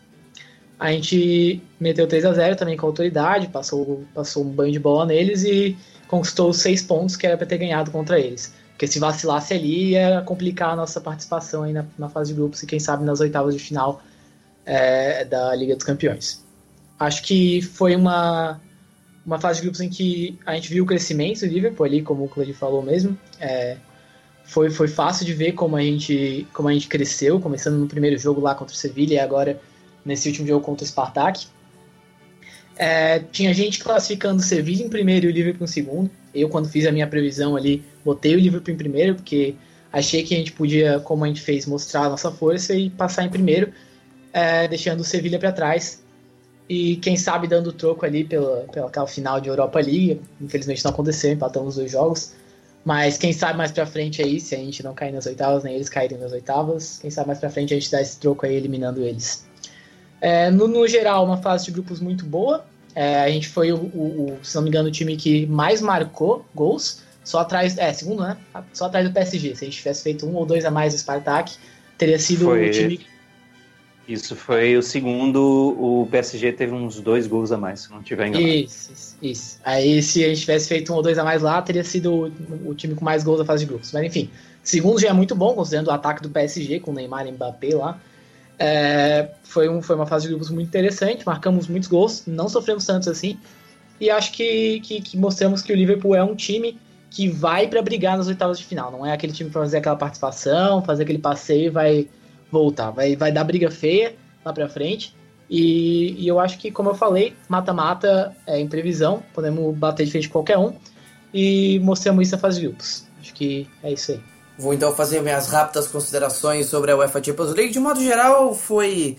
[0.80, 5.06] A gente meteu 3 a 0 também com autoridade, passou, passou um banho de bola
[5.06, 5.78] neles e
[6.14, 8.54] conquistou os 6 pontos que era para ter ganhado contra eles.
[8.70, 12.62] Porque se vacilasse ali ia complicar a nossa participação aí na, na fase de grupos
[12.62, 14.00] e quem sabe nas oitavas de final
[14.64, 16.44] é, da Liga dos Campeões.
[17.00, 18.62] Acho que foi uma,
[19.26, 22.26] uma fase de grupos em que a gente viu o crescimento do Liverpool ali, como
[22.26, 23.18] o Cleide falou mesmo.
[23.40, 23.78] É,
[24.44, 28.20] foi, foi fácil de ver como a, gente, como a gente cresceu, começando no primeiro
[28.20, 29.60] jogo lá contra o Sevilla e agora
[30.06, 31.48] nesse último jogo contra o Spartak.
[32.76, 36.12] É, tinha gente classificando o Sevilla em primeiro e o Liverpool em segundo.
[36.34, 39.56] Eu, quando fiz a minha previsão ali, botei o Liverpool em primeiro, porque
[39.92, 43.24] achei que a gente podia, como a gente fez, mostrar a nossa força e passar
[43.24, 43.72] em primeiro,
[44.32, 46.04] é, deixando o Sevilla para trás
[46.68, 50.22] e quem sabe dando troco ali pela, pela final de Europa League.
[50.42, 52.34] Infelizmente não aconteceu, empatamos os dois jogos.
[52.86, 55.76] Mas quem sabe mais pra frente aí, se a gente não cair nas oitavas, nem
[55.76, 58.56] eles caírem nas oitavas, quem sabe mais pra frente a gente dá esse troco aí
[58.56, 59.46] eliminando eles.
[60.24, 62.64] É, no, no, geral, uma fase de grupos muito boa.
[62.96, 65.82] É, a gente foi, o, o, o, se não me engano, o time que mais
[65.82, 67.04] marcou gols.
[67.26, 68.38] Só atrás, é, segundo, né?
[68.72, 69.54] Só atrás do PSG.
[69.54, 71.52] Se a gente tivesse feito um ou dois a mais do Spartak,
[71.98, 73.06] teria sido foi, o time.
[74.08, 75.76] Isso foi o segundo.
[75.78, 78.50] O PSG teve uns dois gols a mais, se não tiver enganado.
[78.50, 79.60] Isso, isso.
[79.66, 82.70] Aí, se a gente tivesse feito um ou dois a mais lá, teria sido o,
[82.70, 83.92] o time com mais gols da fase de grupos.
[83.92, 84.30] Mas enfim,
[84.64, 88.00] segundo já é muito bom, considerando o ataque do PSG com Neymar e Mbappé lá.
[88.60, 92.86] É, foi, um, foi uma fase de grupos muito interessante, marcamos muitos gols, não sofremos
[92.86, 93.38] tantos assim.
[94.00, 96.80] E acho que, que, que mostramos que o Liverpool é um time
[97.10, 98.92] que vai para brigar nas oitavas de final.
[98.92, 102.08] Não é aquele time para fazer aquela participação, fazer aquele passeio e vai
[102.52, 102.90] voltar.
[102.92, 105.16] Vai, vai dar briga feia lá para frente.
[105.50, 109.22] E, e, eu acho que, como eu falei, mata-mata é em previsão.
[109.34, 110.74] Podemos bater de frente com qualquer um.
[111.32, 113.08] E mostramos isso na fase de grupos.
[113.22, 114.33] Acho que é isso aí.
[114.58, 117.74] Vou então fazer minhas rápidas considerações sobre a UEFA Champions League.
[117.74, 119.18] De modo geral, foi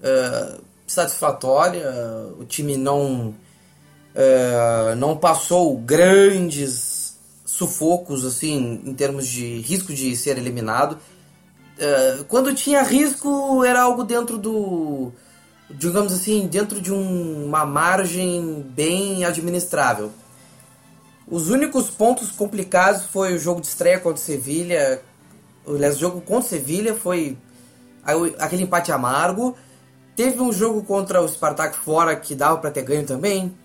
[0.00, 1.88] uh, satisfatória.
[2.38, 10.36] O time não, uh, não passou grandes sufocos, assim, em termos de risco de ser
[10.36, 10.98] eliminado.
[11.78, 15.12] Uh, quando tinha risco, era algo dentro do.
[15.70, 20.10] digamos assim, dentro de um, uma margem bem administrável.
[21.32, 25.00] Os únicos pontos complicados foi o jogo de estreia contra o Sevilha.
[25.66, 27.38] Aliás, o jogo contra o Sevilha foi
[28.38, 29.56] aquele empate amargo.
[30.14, 33.56] Teve um jogo contra o Spartak fora que dava para ter ganho também.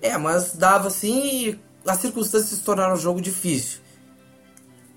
[0.00, 3.80] É, mas dava sim as circunstâncias se tornaram um jogo difícil.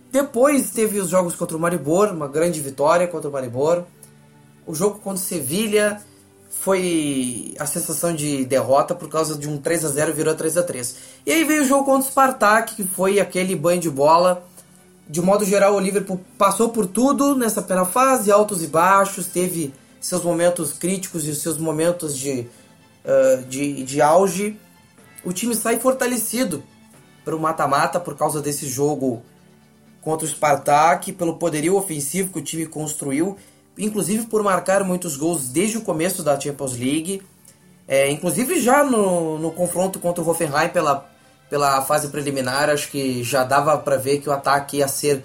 [0.10, 3.84] Depois teve os jogos contra o Maribor, uma grande vitória contra o Maribor.
[4.66, 6.02] O jogo contra o Sevilha
[6.64, 10.64] foi a sensação de derrota por causa de um 3 a 0 virou 3 a
[10.64, 10.96] 3
[11.26, 14.48] E aí veio o jogo contra o Spartak, que foi aquele banho de bola.
[15.06, 19.74] De modo geral, o Liverpool passou por tudo nessa primeira fase, altos e baixos, teve
[20.00, 22.48] seus momentos críticos e seus momentos de,
[23.04, 24.58] uh, de, de auge.
[25.26, 26.64] O time sai fortalecido
[27.26, 29.22] para o mata-mata por causa desse jogo
[30.00, 33.38] contra o Spartak, pelo poderio ofensivo que o time construiu,
[33.78, 37.22] inclusive por marcar muitos gols desde o começo da Champions League,
[37.88, 41.10] é, inclusive já no, no confronto contra o Hoffenheim pela,
[41.50, 45.24] pela fase preliminar, acho que já dava para ver que o ataque ia ser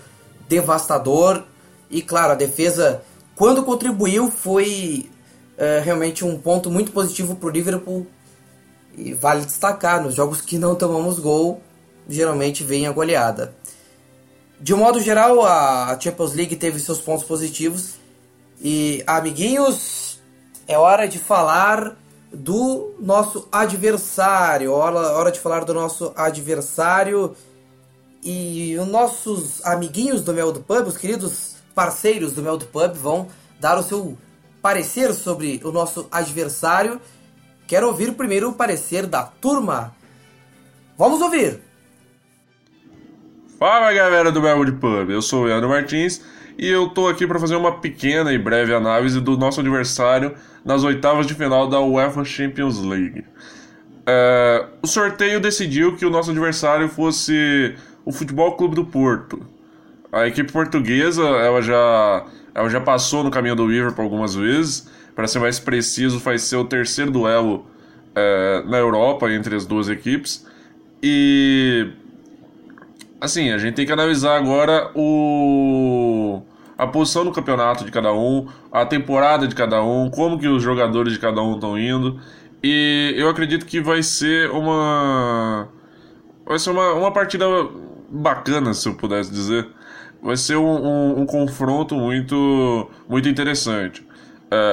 [0.49, 1.45] devastador
[1.91, 3.03] e claro, a defesa
[3.37, 5.09] quando contribuiu foi
[5.57, 8.07] é, realmente um ponto muito positivo para o Liverpool
[8.97, 11.63] e vale destacar, nos jogos que não tomamos gol,
[12.09, 13.55] geralmente vem a goleada.
[14.61, 17.95] De modo geral, a Champions League teve seus pontos positivos.
[18.61, 20.21] E, amiguinhos,
[20.67, 21.97] é hora de falar
[22.33, 24.73] do nosso adversário.
[24.73, 27.35] Hora, hora de falar do nosso adversário.
[28.23, 32.93] E os nossos amiguinhos do Mel do Pub, os queridos parceiros do Mel do Pub,
[32.95, 33.29] vão
[33.61, 34.19] dar o seu
[34.61, 37.01] parecer sobre o nosso adversário.
[37.67, 39.95] Quero ouvir primeiro o parecer da turma.
[40.97, 41.61] Vamos ouvir!
[43.59, 46.23] Fala galera do Melwood Pub, eu sou o Leandro Martins
[46.59, 50.35] e eu tô aqui para fazer uma pequena e breve análise do nosso adversário
[50.65, 53.25] nas oitavas de final da UEFA Champions League.
[54.05, 59.47] É, o sorteio decidiu que o nosso adversário fosse o Futebol Clube do Porto.
[60.11, 64.91] A equipe portuguesa ela já, ela já passou no caminho do Liverpool algumas vezes.
[65.15, 67.67] Para ser mais preciso, vai ser o terceiro duelo
[68.17, 70.45] é, na Europa entre as duas equipes.
[71.01, 71.93] E
[73.21, 76.43] assim, a gente tem que analisar agora o
[76.79, 80.63] a posição no campeonato de cada um, a temporada de cada um, como que os
[80.63, 82.21] jogadores de cada um estão indo.
[82.63, 85.69] E eu acredito que vai ser uma
[86.47, 87.45] vai ser uma, uma partida
[88.09, 89.69] bacana, se eu pudesse dizer.
[90.23, 94.07] Vai ser um, um, um confronto muito muito interessante.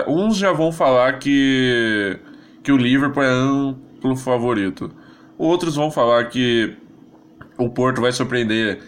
[0.07, 2.19] Uh, uns já vão falar que
[2.63, 4.91] que o Liverpool é amplo favorito.
[5.37, 6.75] Outros vão falar que
[7.57, 8.79] o Porto vai surpreender.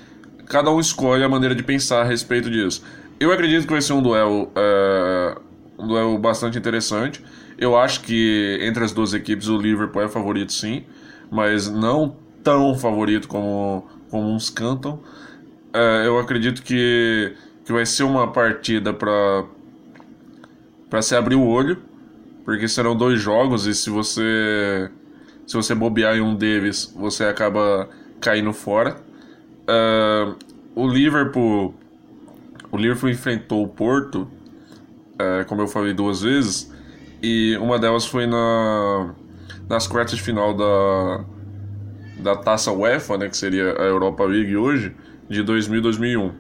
[0.47, 2.83] Cada um escolhe a maneira de pensar a respeito disso.
[3.19, 5.41] Eu acredito que vai ser um duelo, uh,
[5.79, 7.23] um duelo bastante interessante.
[7.57, 10.83] Eu acho que entre as duas equipes o Liverpool é favorito sim,
[11.31, 15.01] mas não tão favorito como, como uns cantam.
[15.73, 17.33] Uh, eu acredito que,
[17.65, 19.45] que vai ser uma partida para
[20.89, 21.79] para se abrir o olho,
[22.45, 24.89] porque serão dois jogos e se você
[25.45, 27.89] se você bobear em um deles, você acaba
[28.21, 28.97] caindo fora.
[29.63, 30.35] Uh,
[30.75, 31.73] o Liverpool,
[32.71, 34.27] o Liverpool enfrentou o Porto,
[35.13, 36.71] uh, como eu falei duas vezes,
[37.21, 39.13] e uma delas foi na
[39.69, 41.25] nas quartas de final da
[42.19, 44.95] da Taça UEFA, né, que seria a Europa League hoje,
[45.29, 46.31] de 2000 2001.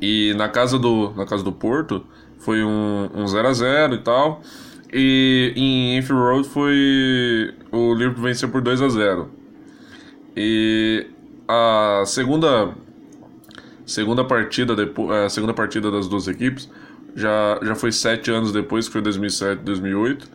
[0.00, 2.04] E na casa do na casa do Porto
[2.38, 4.42] foi um 0 um a 0 e tal.
[4.92, 7.54] E em Enfield Road foi.
[7.70, 9.30] O Liverpool venceu por 2 a 0
[10.36, 11.06] E
[11.48, 12.74] a segunda.
[13.84, 16.70] Segunda partida, depois, a segunda partida das duas equipes
[17.14, 20.28] já, já foi sete anos depois, que foi 2007, 2008.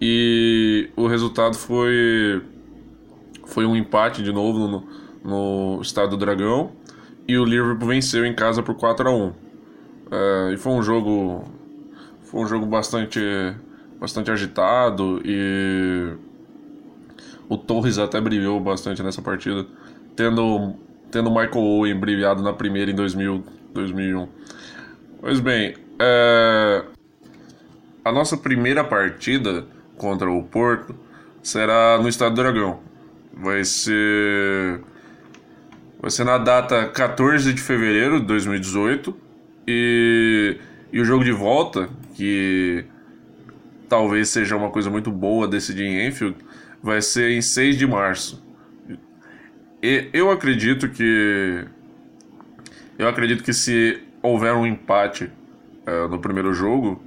[0.00, 2.42] E o resultado foi
[3.46, 6.72] foi um empate de novo no, no Estado do Dragão
[7.28, 9.32] e o Liverpool venceu em casa por 4 a 1
[10.10, 11.44] é, e foi um jogo
[12.22, 13.20] foi um jogo bastante
[14.00, 16.14] bastante agitado e
[17.48, 19.66] o Torres até brilhou bastante nessa partida
[20.16, 20.74] tendo
[21.12, 24.28] tendo Michael Owen brilhado na primeira em 2000 2001
[25.20, 26.84] pois bem é,
[28.04, 29.64] a nossa primeira partida
[29.96, 30.94] contra o Porto
[31.42, 32.80] será no Estado do Dragão.
[33.32, 34.80] Vai ser
[36.00, 39.16] vai ser na data 14 de fevereiro de 2018
[39.68, 40.58] e,
[40.92, 42.84] e o jogo de volta que
[43.88, 46.36] talvez seja uma coisa muito boa decidir em Enfield
[46.82, 48.42] vai ser em 6 de março
[49.82, 51.64] e eu acredito que
[52.98, 55.24] eu acredito que se houver um empate
[55.86, 57.02] uh, no primeiro jogo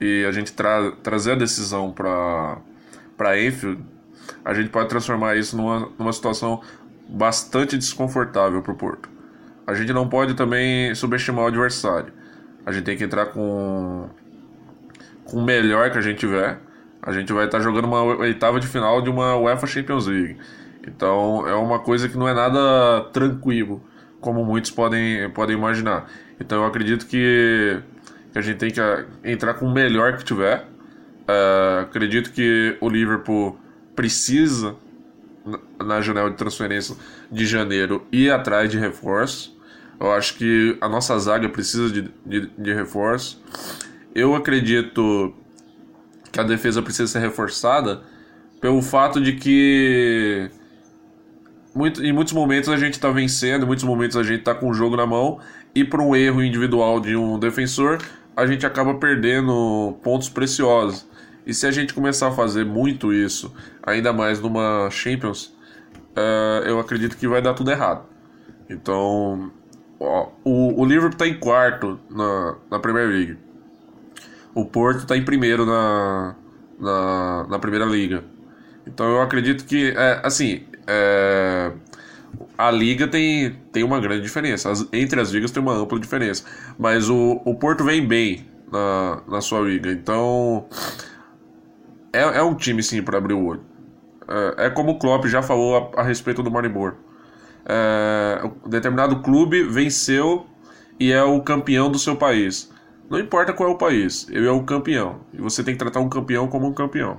[0.00, 2.58] e a gente tra trazer a decisão para
[3.16, 3.82] para Enfield
[4.44, 6.62] a gente pode transformar isso numa, numa situação
[7.08, 9.08] bastante desconfortável para o Porto.
[9.66, 12.12] A gente não pode também subestimar o adversário.
[12.64, 14.08] A gente tem que entrar com,
[15.24, 16.58] com o melhor que a gente tiver.
[17.02, 20.36] A gente vai estar jogando uma oitava de final de uma UEFA Champions League.
[20.88, 23.82] Então é uma coisa que não é nada tranquilo,
[24.20, 26.10] como muitos podem, podem imaginar.
[26.40, 27.80] Então eu acredito que,
[28.32, 28.80] que a gente tem que
[29.22, 30.66] entrar com o melhor que tiver.
[31.28, 33.58] Uh, acredito que o Liverpool
[33.94, 34.76] precisa,
[35.78, 36.96] na janela de transferência
[37.30, 39.56] de janeiro, ir atrás de reforço.
[40.00, 43.42] Eu acho que a nossa zaga precisa de, de, de reforço.
[44.14, 45.34] Eu acredito
[46.30, 48.02] que a defesa precisa ser reforçada
[48.60, 50.50] pelo fato de que
[51.78, 54.68] muito, em muitos momentos a gente está vencendo, em muitos momentos a gente está com
[54.68, 55.38] o jogo na mão
[55.74, 57.98] e por um erro individual de um defensor
[58.36, 61.06] a gente acaba perdendo pontos preciosos.
[61.46, 63.52] E se a gente começar a fazer muito isso,
[63.82, 65.46] ainda mais numa Champions,
[66.16, 68.04] uh, eu acredito que vai dar tudo errado.
[68.68, 69.50] Então,
[69.98, 73.38] ó, o, o Liverpool está em quarto na, na Premier League.
[74.54, 76.36] O Porto está em primeiro na,
[76.78, 78.22] na, na, Primeira Liga.
[78.86, 81.72] Então eu acredito que, é, assim, é,
[82.56, 84.70] a liga tem, tem uma grande diferença.
[84.70, 86.44] As, entre as ligas tem uma ampla diferença.
[86.78, 89.92] Mas o, o Porto vem bem na, na sua liga.
[89.92, 90.66] Então
[92.12, 93.62] é, é um time sim para abrir o olho.
[94.26, 96.94] É, é, como o Klopp já falou a, a respeito do Maribor.
[97.66, 100.46] É, um determinado clube venceu
[100.98, 102.72] e é o campeão do seu país.
[103.10, 105.20] Não importa qual é o país, ele é o campeão.
[105.32, 107.18] E você tem que tratar um campeão como um campeão.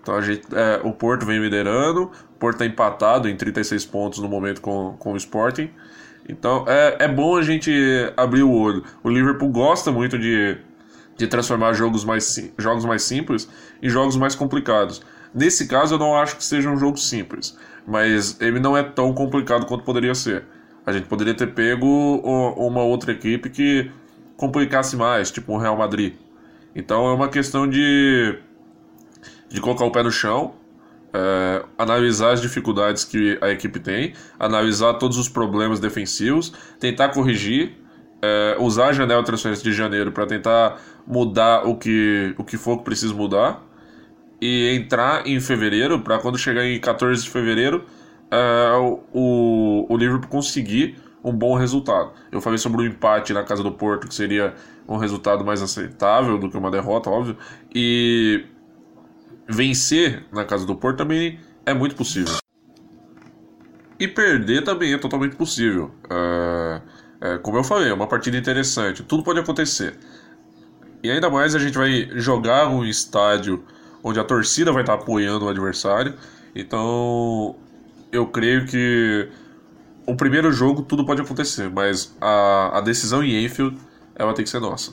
[0.00, 4.28] Então a gente, é, o Porto vem liderando, Porto está empatado em 36 pontos no
[4.28, 5.70] momento com, com o Sporting.
[6.28, 7.72] Então é, é bom a gente
[8.16, 8.84] abrir o olho.
[9.02, 10.58] O Liverpool gosta muito de
[11.18, 13.48] de transformar jogos mais, jogos mais simples
[13.82, 15.02] em jogos mais complicados.
[15.34, 19.12] Nesse caso, eu não acho que seja um jogo simples, mas ele não é tão
[19.12, 20.44] complicado quanto poderia ser.
[20.86, 21.86] A gente poderia ter pego
[22.56, 23.90] uma outra equipe que
[24.36, 26.14] complicasse mais, tipo o Real Madrid.
[26.74, 28.38] Então é uma questão de,
[29.50, 30.54] de colocar o pé no chão,
[31.18, 37.76] é, analisar as dificuldades que a equipe tem, analisar todos os problemas defensivos, tentar corrigir
[38.22, 42.56] é, usar a janela de transferência de janeiro para tentar mudar o que, o que
[42.56, 43.62] for que precisa mudar
[44.40, 47.84] e entrar em fevereiro para quando chegar em 14 de fevereiro
[48.30, 48.72] é,
[49.12, 52.12] o, o Liverpool conseguir um bom resultado.
[52.30, 54.54] Eu falei sobre o empate na casa do Porto, que seria
[54.88, 57.36] um resultado mais aceitável do que uma derrota, óbvio,
[57.74, 58.44] e
[59.48, 62.36] vencer na casa do Porto também é muito possível.
[63.98, 65.90] E perder também é totalmente possível.
[66.04, 66.80] Uh,
[67.20, 69.98] é, como eu falei, é uma partida interessante, tudo pode acontecer.
[71.02, 73.64] E ainda mais a gente vai jogar um estádio
[74.02, 76.14] onde a torcida vai estar apoiando o adversário.
[76.54, 77.56] Então,
[78.12, 79.28] eu creio que
[80.06, 83.76] o primeiro jogo tudo pode acontecer, mas a, a decisão em Enfield
[84.14, 84.92] ela tem que ser nossa.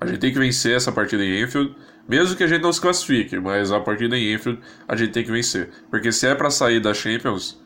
[0.00, 1.74] A gente tem que vencer essa partida em Enfield,
[2.08, 5.24] mesmo que a gente não se classifique, mas a partida em Enfield a gente tem
[5.24, 5.70] que vencer.
[5.90, 7.60] Porque se é para sair da Champions,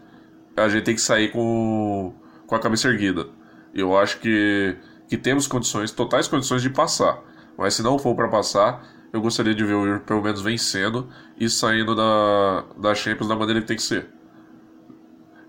[0.57, 2.15] a gente tem que sair com
[2.47, 3.27] com a cabeça erguida.
[3.75, 4.77] Eu acho que,
[5.09, 7.23] que temos condições, totais condições de passar.
[7.59, 8.83] Mas se não for para passar,
[9.13, 11.09] eu gostaria de ver o Liverpool pelo menos vencendo
[11.39, 14.09] e saindo da, da Champions da maneira que tem que ser.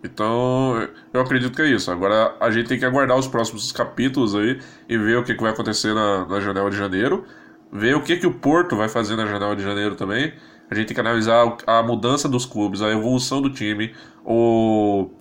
[0.04, 1.92] Então, eu acredito que é isso.
[1.92, 5.42] Agora a gente tem que aguardar os próximos capítulos aí e ver o que, que
[5.42, 7.26] vai acontecer na, na janela de janeiro.
[7.72, 10.34] Ver o que, que o Porto vai fazer na janela de janeiro também.
[10.70, 13.94] A gente tem que analisar a mudança dos clubes, a evolução do time,
[14.24, 15.18] ou,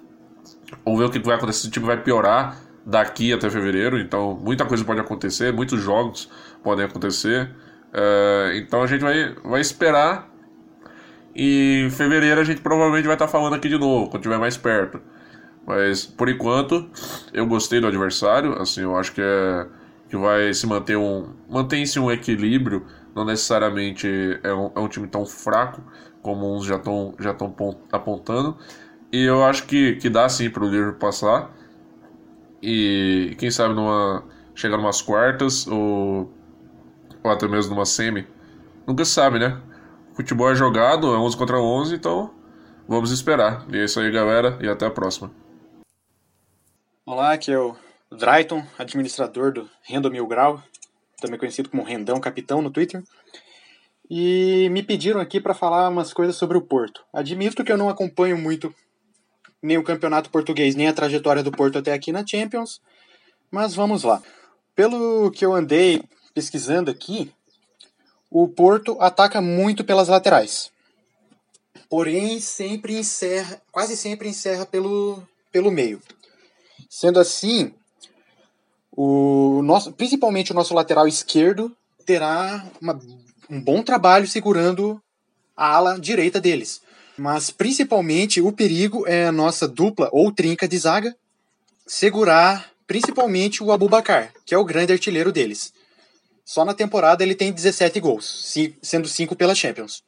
[0.84, 3.98] ou ver o que vai acontecer se o time vai piorar daqui até fevereiro.
[3.98, 6.30] Então, muita coisa pode acontecer, muitos jogos
[6.62, 7.50] podem acontecer.
[7.92, 10.28] Uh, então, a gente vai, vai esperar.
[11.34, 14.56] E em fevereiro a gente provavelmente vai estar falando aqui de novo, quando estiver mais
[14.56, 15.00] perto.
[15.66, 16.88] Mas por enquanto,
[17.32, 18.60] eu gostei do adversário.
[18.60, 19.66] Assim, eu acho que é
[20.08, 22.86] que vai se manter um mantém-se um equilíbrio.
[23.14, 24.06] Não necessariamente
[24.42, 25.82] é um, é um time tão fraco
[26.22, 27.34] como uns já estão já
[27.92, 28.56] apontando.
[29.12, 31.50] E eu acho que, que dá sim para o Liverpool passar.
[32.62, 36.32] E quem sabe numa chegar numas quartas ou,
[37.22, 38.26] ou até mesmo numa semi.
[38.86, 39.60] Nunca se sabe, né?
[40.14, 42.32] Futebol é jogado, é 11 contra 11, então
[42.88, 43.66] vamos esperar.
[43.70, 45.30] E é isso aí, galera, e até a próxima.
[47.04, 47.76] Olá, é o
[48.16, 50.62] Drayton, administrador do Renda Mil Grau,
[51.20, 53.02] também conhecido como Rendão Capitão no Twitter.
[54.08, 57.04] E me pediram aqui para falar umas coisas sobre o Porto.
[57.12, 58.74] Admito que eu não acompanho muito
[59.62, 62.80] nem o campeonato português, nem a trajetória do Porto até aqui na Champions,
[63.50, 64.22] mas vamos lá.
[64.74, 66.02] Pelo que eu andei
[66.32, 67.32] pesquisando aqui,
[68.30, 70.70] o Porto ataca muito pelas laterais.
[71.88, 76.00] Porém, sempre encerra, quase sempre encerra pelo, pelo meio.
[76.88, 77.74] Sendo assim,
[78.96, 81.70] o nosso, principalmente o nosso lateral esquerdo
[82.06, 82.98] terá uma,
[83.50, 85.00] um bom trabalho segurando
[85.54, 86.80] a ala direita deles.
[87.18, 91.14] Mas principalmente o perigo é a nossa dupla ou trinca de zaga
[91.86, 95.72] segurar principalmente o Abubacar, que é o grande artilheiro deles.
[96.44, 100.02] Só na temporada ele tem 17 gols, sendo 5 pela Champions.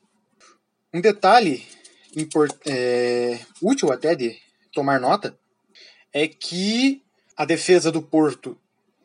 [0.95, 1.67] Um detalhe
[2.67, 4.37] é, útil até de
[4.73, 5.37] tomar nota
[6.13, 7.03] é que
[7.37, 8.57] a defesa do Porto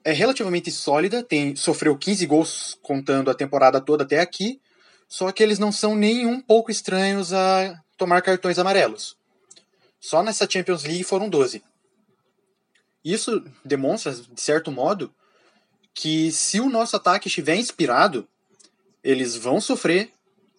[0.03, 4.59] é relativamente sólida, tem sofreu 15 gols contando a temporada toda até aqui,
[5.07, 9.15] só que eles não são nem um pouco estranhos a tomar cartões amarelos.
[9.99, 11.63] Só nessa Champions League foram 12.
[13.03, 15.13] Isso demonstra, de certo modo,
[15.93, 18.27] que se o nosso ataque estiver inspirado,
[19.03, 20.11] eles vão sofrer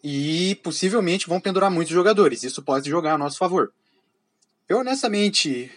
[0.03, 2.42] e possivelmente vão pendurar muitos jogadores.
[2.42, 3.72] Isso pode jogar a nosso favor.
[4.68, 5.70] Eu honestamente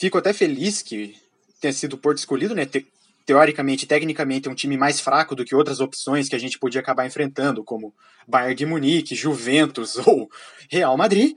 [0.00, 1.14] Fico até feliz que
[1.60, 2.66] tenha sido o Porto escolhido, né?
[2.66, 2.86] Te
[3.26, 6.80] teoricamente, tecnicamente, é um time mais fraco do que outras opções que a gente podia
[6.80, 7.94] acabar enfrentando, como
[8.26, 10.28] Bayern de Munique, Juventus ou
[10.68, 11.36] Real Madrid.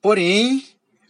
[0.00, 0.64] Porém,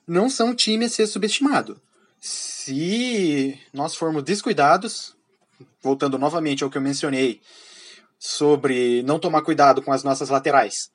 [0.06, 1.78] não são um time a ser subestimado.
[2.18, 5.14] Se nós formos descuidados,
[5.82, 7.42] voltando novamente ao que eu mencionei
[8.18, 10.90] sobre não tomar cuidado com as nossas laterais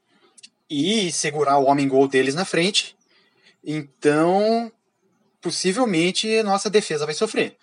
[0.67, 2.95] e segurar o homem gol deles na frente,
[3.63, 4.71] então,
[5.41, 7.57] possivelmente, nossa defesa vai sofrer.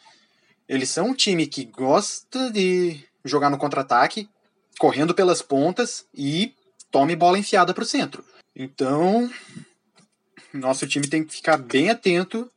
[0.68, 4.28] Eles são um time que gosta de jogar no contra-ataque,
[4.78, 6.54] correndo pelas pontas e
[6.90, 8.24] tome bola enfiada para o centro.
[8.54, 9.30] Então,
[10.52, 12.50] nosso time tem que ficar bem atento.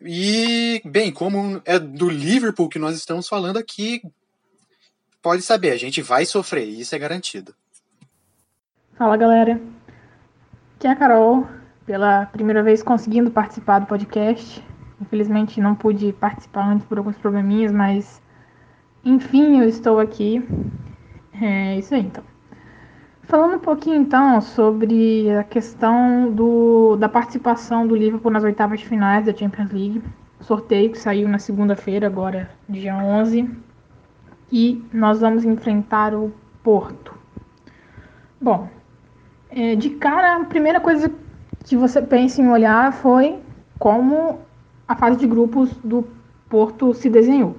[0.00, 4.02] E, bem, como é do Liverpool que nós estamos falando aqui,
[5.22, 7.54] pode saber, a gente vai sofrer, isso é garantido.
[8.96, 9.60] Fala galera,
[10.76, 11.46] aqui é a Carol,
[11.86, 14.62] pela primeira vez conseguindo participar do podcast.
[15.00, 18.20] Infelizmente não pude participar antes por alguns probleminhas, mas
[19.04, 20.46] enfim, eu estou aqui.
[21.40, 22.24] É isso aí então.
[23.22, 28.86] Falando um pouquinho então sobre a questão do, da participação do Liverpool nas oitavas de
[28.86, 30.02] finais da Champions League.
[30.40, 33.48] Sorteio que saiu na segunda-feira, agora dia 11.
[34.50, 36.32] E nós vamos enfrentar o
[36.62, 37.14] Porto.
[38.40, 38.68] Bom,
[39.50, 41.10] é, de cara, a primeira coisa
[41.66, 43.38] que você pensa em olhar foi
[43.78, 44.38] como
[44.86, 46.06] a fase de grupos do
[46.48, 47.56] Porto se desenhou.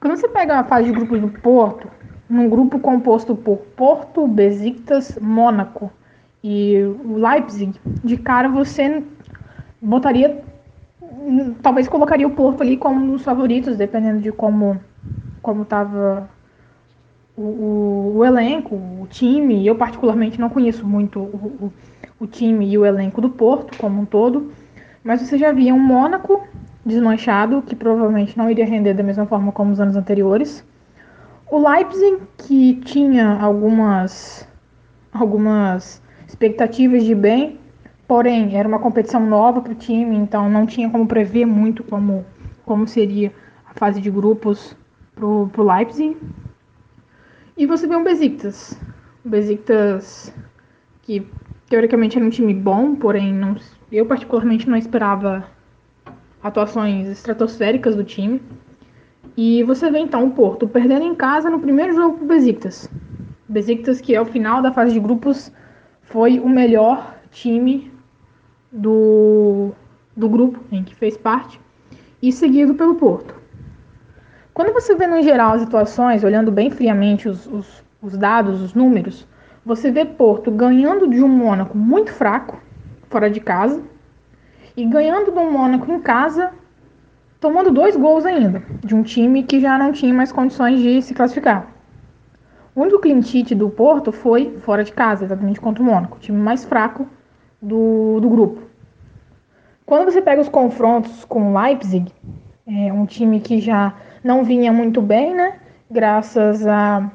[0.00, 1.88] Quando você pega a fase de grupos do Porto,
[2.28, 5.90] num grupo composto por Porto, Besiktas, Mônaco
[6.42, 9.02] e Leipzig, de cara você
[9.80, 10.42] botaria,
[11.62, 14.78] talvez colocaria o Porto ali como um dos favoritos, dependendo de como
[15.40, 16.28] como estava
[17.36, 19.66] o, o, o, elenco, o time.
[19.66, 21.72] Eu particularmente não conheço muito o,
[22.18, 24.52] o time e o elenco do Porto como um todo,
[25.02, 26.46] mas você já via um Mônaco
[26.84, 30.64] desmanchado, que provavelmente não iria render da mesma forma como os anos anteriores.
[31.50, 34.48] O Leipzig, que tinha algumas,
[35.12, 37.58] algumas expectativas de bem,
[38.06, 42.24] porém era uma competição nova para o time, então não tinha como prever muito como,
[42.64, 43.32] como seria
[43.68, 44.76] a fase de grupos
[45.14, 46.16] para o Leipzig.
[47.56, 48.78] E você vê um Besiktas.
[49.24, 50.34] Besiktas
[51.02, 51.26] que
[51.68, 53.56] teoricamente era um time bom, porém não,
[53.90, 55.44] eu particularmente não esperava
[56.42, 58.42] atuações estratosféricas do time.
[59.36, 62.88] E você vê então o Porto perdendo em casa no primeiro jogo pro Besiktas.
[63.48, 65.50] Besiktas que ao final da fase de grupos
[66.02, 67.90] foi o melhor time
[68.70, 69.72] do,
[70.16, 71.60] do grupo em que fez parte
[72.22, 73.34] e seguido pelo Porto.
[74.52, 78.72] Quando você vê no geral as situações, olhando bem friamente os, os, os dados, os
[78.72, 79.26] números,
[79.64, 82.60] você vê Porto ganhando de um Mônaco muito fraco,
[83.08, 83.82] fora de casa,
[84.76, 86.52] e ganhando do Mônaco em casa,
[87.40, 91.14] tomando dois gols ainda, de um time que já não tinha mais condições de se
[91.14, 91.68] classificar.
[92.74, 96.36] O único sheet do Porto foi fora de casa, exatamente contra o Mônaco, o time
[96.36, 97.06] mais fraco
[97.62, 98.62] do, do grupo.
[99.86, 102.12] Quando você pega os confrontos com o Leipzig,
[102.66, 103.94] é um time que já
[104.24, 105.58] não vinha muito bem, né?
[105.90, 107.10] Graças a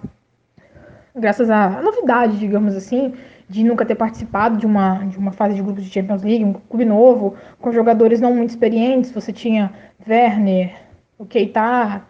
[1.19, 3.13] graças à novidade, digamos assim,
[3.47, 6.53] de nunca ter participado de uma, de uma fase de grupos de Champions League, um
[6.53, 9.11] clube novo, com jogadores não muito experientes.
[9.11, 9.71] Você tinha
[10.07, 10.75] Werner,
[11.17, 12.03] o Keita,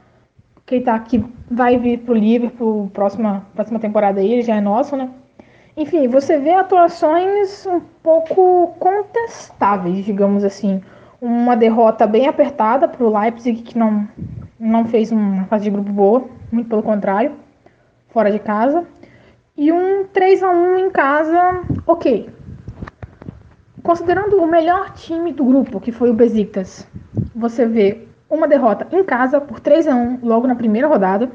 [0.57, 4.62] o Keita que vai vir para o Liverpool próxima, próxima temporada aí, ele já é
[4.62, 5.10] nosso, né?
[5.78, 10.82] Enfim, você vê atuações um pouco contestáveis, digamos assim.
[11.22, 14.05] Uma derrota bem apertada para o Leipzig, que não,
[14.60, 17.32] não fez uma fase de grupo boa, muito pelo contrário,
[18.10, 18.86] fora de casa.
[19.60, 22.30] E um 3 a 1 em casa, ok.
[23.84, 26.88] Considerando o melhor time do grupo, que foi o Besiktas,
[27.36, 31.30] você vê uma derrota em casa por 3 a 1 logo na primeira rodada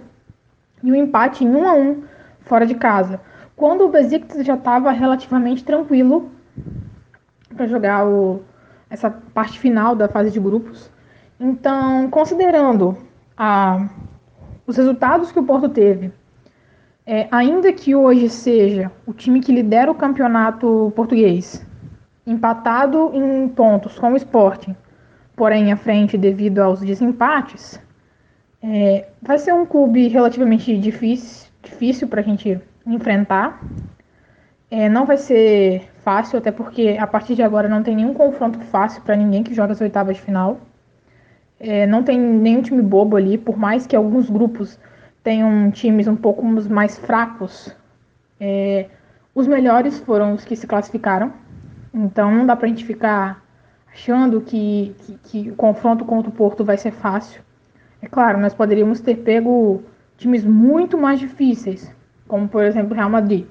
[0.83, 2.03] e um empate em 1 a 1
[2.41, 3.21] fora de casa.
[3.55, 6.31] Quando o Besiktas já estava relativamente tranquilo
[7.55, 8.41] para jogar o,
[8.89, 10.91] essa parte final da fase de grupos.
[11.39, 12.97] Então, considerando
[13.37, 13.87] a,
[14.67, 16.11] os resultados que o Porto teve,
[17.07, 21.65] é, ainda que hoje seja o time que lidera o campeonato português,
[22.27, 24.75] empatado em pontos com o Sporting,
[25.37, 27.79] porém à frente devido aos desempates,
[28.63, 33.63] é, vai ser um clube relativamente difícil, difícil para a gente enfrentar.
[34.71, 38.59] É, não vai ser fácil, até porque a partir de agora não tem nenhum confronto
[38.61, 40.59] fácil para ninguém que joga as oitavas de final.
[41.61, 44.79] É, não tem nenhum time bobo ali, por mais que alguns grupos
[45.25, 47.75] tenham times um pouco mais fracos.
[48.39, 48.87] É,
[49.35, 51.33] os melhores foram os que se classificaram.
[51.93, 53.43] Então não dá para a gente ficar
[53.91, 57.43] achando que, que, que, o confronto contra o Porto vai ser fácil.
[58.03, 59.83] É claro, nós poderíamos ter pego
[60.17, 61.91] times muito mais difíceis,
[62.29, 63.47] como por exemplo o Real Madrid,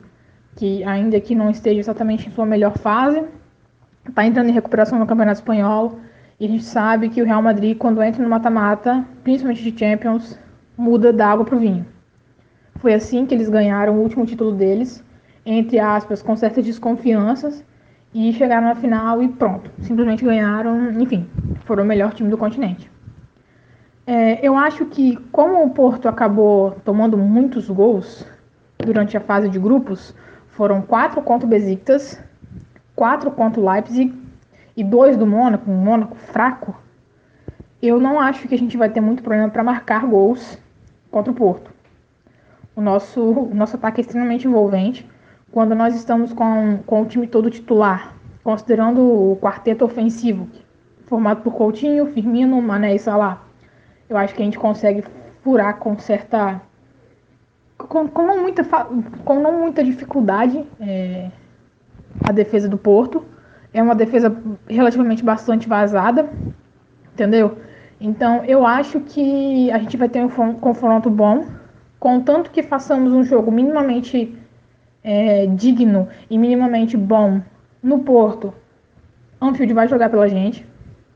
[0.55, 3.23] que ainda que não esteja exatamente em sua melhor fase,
[4.07, 5.99] está entrando em recuperação no Campeonato Espanhol,
[6.39, 10.37] e a gente sabe que o Real Madrid, quando entra no mata-mata, principalmente de Champions,
[10.77, 11.85] muda da água para o vinho.
[12.75, 15.03] Foi assim que eles ganharam o último título deles,
[15.45, 17.63] entre aspas, com certas desconfianças,
[18.13, 21.27] e chegaram na final e pronto, simplesmente ganharam, enfim,
[21.65, 22.91] foram o melhor time do continente.
[24.05, 28.25] É, eu acho que, como o Porto acabou tomando muitos gols,
[28.77, 30.13] durante a fase de grupos
[30.49, 32.21] foram quatro contra o Besiktas,
[32.95, 34.13] quatro contra o Leipzig
[34.75, 36.75] e dois do Mônaco, um Mônaco fraco.
[37.81, 40.59] Eu não acho que a gente vai ter muito problema para marcar gols
[41.13, 41.71] contra o Porto.
[42.75, 45.07] O nosso, o nosso ataque é extremamente envolvente.
[45.51, 50.49] Quando nós estamos com, com o time todo titular, considerando o quarteto ofensivo,
[51.05, 53.43] formado por Coutinho, Firmino, Mané e Salah,
[54.09, 55.03] eu acho que a gente consegue
[55.43, 56.59] furar com certa
[57.77, 58.63] com, com, não, muita,
[59.23, 61.29] com não muita dificuldade é,
[62.23, 63.23] a defesa do Porto.
[63.71, 64.35] É uma defesa
[64.67, 66.29] relativamente bastante vazada,
[67.13, 67.57] entendeu?
[68.03, 71.45] Então eu acho que a gente vai ter um confronto bom,
[71.97, 74.37] contanto que façamos um jogo minimamente
[75.01, 77.41] é, digno e minimamente bom
[77.81, 78.53] no Porto.
[79.39, 80.65] Anfield vai jogar pela gente.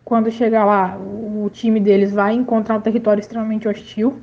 [0.05, 4.21] Quando chegar lá, o time deles vai encontrar um território extremamente hostil.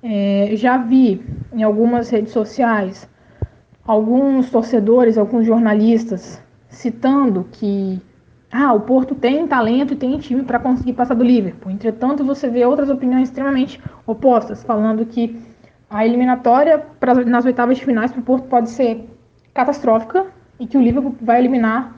[0.00, 1.20] É, já vi
[1.52, 3.10] em algumas redes sociais
[3.84, 8.00] alguns torcedores, alguns jornalistas citando que
[8.52, 11.72] ah, o Porto tem talento e tem time para conseguir passar do Liverpool.
[11.72, 15.40] Entretanto, você vê outras opiniões extremamente opostas, falando que
[15.88, 19.08] a eliminatória pra, nas oitavas de finais para o Porto pode ser
[19.54, 20.26] catastrófica
[20.60, 21.96] e que o Liverpool vai eliminar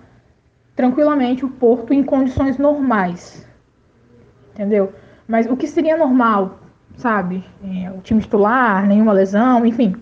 [0.77, 3.47] tranquilamente o Porto em condições normais.
[4.53, 4.93] Entendeu?
[5.27, 6.61] Mas o que seria normal
[6.97, 7.45] sabe?
[7.63, 9.95] É, o time titular, nenhuma lesão, enfim.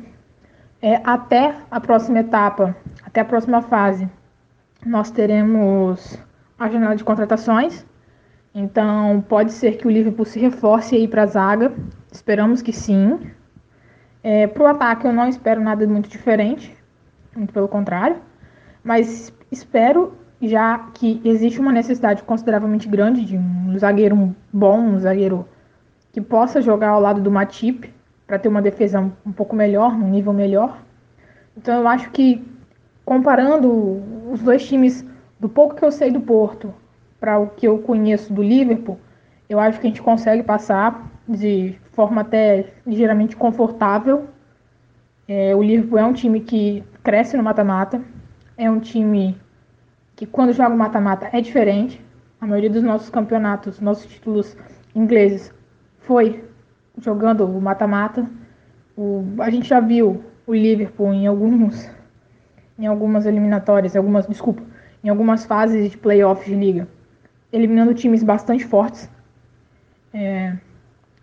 [0.81, 4.09] É, até a próxima etapa, até a próxima fase,
[4.85, 6.19] nós teremos
[6.63, 7.85] a janela de contratações.
[8.55, 11.73] Então, pode ser que o Liverpool se reforce aí para a zaga.
[12.11, 13.19] Esperamos que sim.
[14.23, 16.77] É, para o ataque, eu não espero nada muito diferente,
[17.35, 18.17] muito pelo contrário.
[18.85, 25.49] Mas espero, já que existe uma necessidade consideravelmente grande de um zagueiro bom, um zagueiro
[26.13, 27.93] que possa jogar ao lado do Matip
[28.27, 30.79] para ter uma defesa um pouco melhor, num nível melhor.
[31.57, 32.45] Então eu acho que
[33.05, 35.05] comparando os dois times
[35.43, 36.73] do pouco que eu sei do Porto
[37.19, 38.97] para o que eu conheço do Liverpool,
[39.49, 44.29] eu acho que a gente consegue passar de forma até ligeiramente confortável.
[45.27, 48.01] É, o Liverpool é um time que cresce no mata-mata,
[48.57, 49.37] é um time
[50.15, 52.01] que quando joga mata-mata é diferente.
[52.41, 54.57] A maioria dos nossos campeonatos, nossos títulos
[54.95, 55.53] ingleses
[55.99, 56.45] foi
[56.99, 58.31] jogando o mata-mata.
[59.41, 61.91] A gente já viu o Liverpool em alguns
[62.79, 64.63] em algumas eliminatórias, algumas, desculpa,
[65.03, 66.89] em algumas fases de playoffs de liga,
[67.53, 69.11] eliminando times bastante fortes.
[70.13, 70.57] É,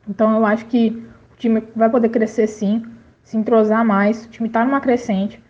[0.07, 0.89] então eu acho que
[1.34, 2.84] o time vai poder crescer sim,
[3.23, 4.26] se entrosar mais.
[4.26, 5.41] O time está numa crescente.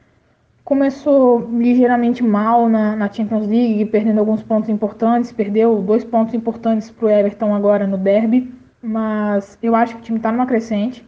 [0.64, 5.32] Começou ligeiramente mal na, na, Champions League, perdendo alguns pontos importantes.
[5.32, 8.54] Perdeu dois pontos importantes para o Everton agora no Derby.
[8.82, 11.06] Mas eu acho que o time está numa crescente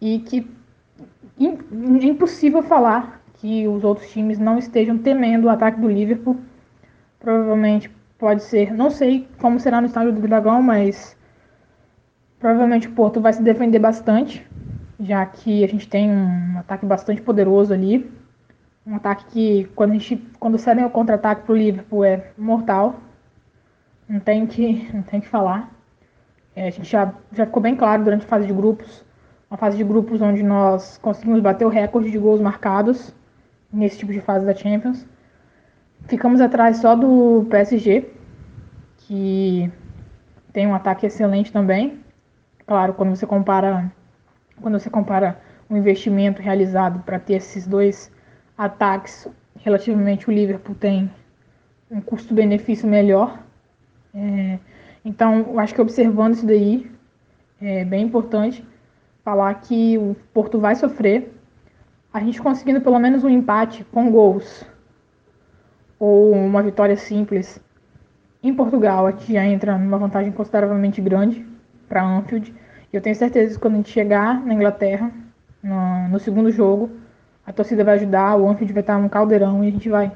[0.00, 0.48] e que
[1.40, 6.36] é impossível falar que os outros times não estejam temendo o ataque do Liverpool.
[7.18, 11.16] Provavelmente pode ser, não sei como será no estádio do Dragão, mas
[12.38, 14.46] provavelmente o Porto vai se defender bastante,
[15.00, 18.08] já que a gente tem um ataque bastante poderoso ali.
[18.86, 22.94] Um ataque que quando a gente quando cedem o contra-ataque para o Liverpool é mortal.
[24.08, 25.68] Não tem que não tem que falar.
[26.54, 29.04] É, a gente já, já ficou bem claro durante a fase de grupos,
[29.50, 33.12] uma fase de grupos onde nós conseguimos bater o recorde de gols marcados
[33.72, 35.06] nesse tipo de fase da Champions.
[36.06, 38.10] Ficamos atrás só do PSG,
[38.98, 39.70] que
[40.52, 42.00] tem um ataque excelente também.
[42.66, 43.90] Claro, quando você compara
[44.60, 48.10] quando você compara o investimento realizado para ter esses dois
[48.56, 49.28] ataques,
[49.58, 51.10] relativamente o Liverpool tem
[51.90, 53.42] um custo-benefício melhor.
[54.14, 54.58] É,
[55.04, 56.90] então, eu acho que observando isso daí,
[57.60, 58.64] é bem importante
[59.24, 61.32] falar que o Porto vai sofrer
[62.12, 64.64] a gente conseguindo pelo menos um empate com gols
[65.98, 67.60] ou uma vitória simples
[68.42, 71.46] em Portugal, a gente já entra numa vantagem consideravelmente grande
[71.88, 72.52] para Anfield.
[72.92, 75.12] E eu tenho certeza que quando a gente chegar na Inglaterra,
[75.62, 76.90] no, no, segundo jogo,
[77.46, 80.10] a torcida vai ajudar, o Anfield vai estar num caldeirão e a gente vai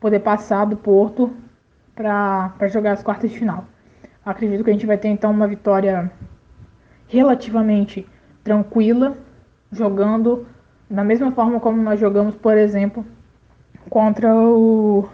[0.00, 1.36] poder passar do Porto
[1.94, 3.66] para jogar as quartas de final.
[4.24, 6.10] Acredito que a gente vai ter então uma vitória
[7.08, 8.06] relativamente
[8.42, 9.16] tranquila,
[9.70, 10.46] jogando
[10.88, 13.04] da mesma forma como nós jogamos, por exemplo,
[13.90, 15.08] contra o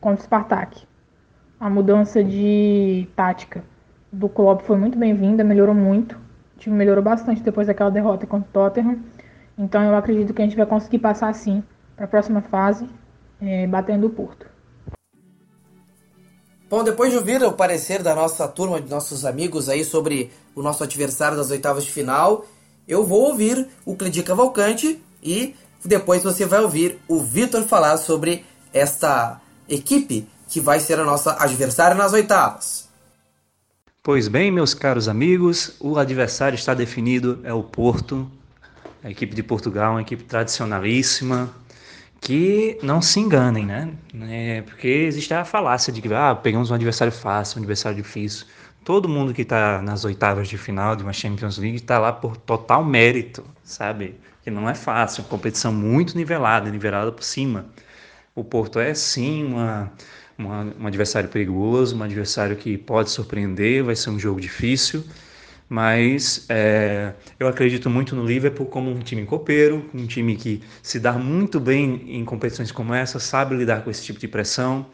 [0.00, 0.82] contra o Spartak.
[1.58, 3.62] A mudança de tática
[4.10, 6.16] do Klopp foi muito bem-vinda, melhorou muito.
[6.56, 8.98] O time melhorou bastante depois daquela derrota contra o Tottenham.
[9.56, 11.62] Então eu acredito que a gente vai conseguir passar assim
[11.94, 12.88] para a próxima fase,
[13.40, 14.46] é, batendo o Porto.
[16.68, 20.62] Bom, depois de ouvir o parecer da nossa turma, de nossos amigos aí sobre o
[20.62, 22.46] nosso adversário das oitavas de final,
[22.92, 28.44] eu vou ouvir o Cledir Cavalcante e depois você vai ouvir o Vitor falar sobre
[28.72, 32.88] esta equipe que vai ser a nossa adversária nas oitavas.
[34.02, 38.30] Pois bem, meus caros amigos, o adversário está definido, é o Porto,
[39.02, 41.50] a equipe de Portugal, uma equipe tradicionalíssima,
[42.20, 43.94] que não se enganem, né?
[44.28, 48.46] É porque existe a falácia de que ah, pegamos um adversário fácil, um adversário difícil
[48.84, 52.36] todo mundo que está nas oitavas de final de uma Champions League está lá por
[52.36, 54.16] total mérito, sabe?
[54.42, 57.66] Que não é fácil, competição muito nivelada, nivelada por cima.
[58.34, 59.92] O Porto é sim uma,
[60.36, 65.04] uma, um adversário perigoso, um adversário que pode surpreender, vai ser um jogo difícil,
[65.68, 70.98] mas é, eu acredito muito no Liverpool como um time copeiro, um time que se
[70.98, 74.86] dá muito bem em competições como essa, sabe lidar com esse tipo de pressão.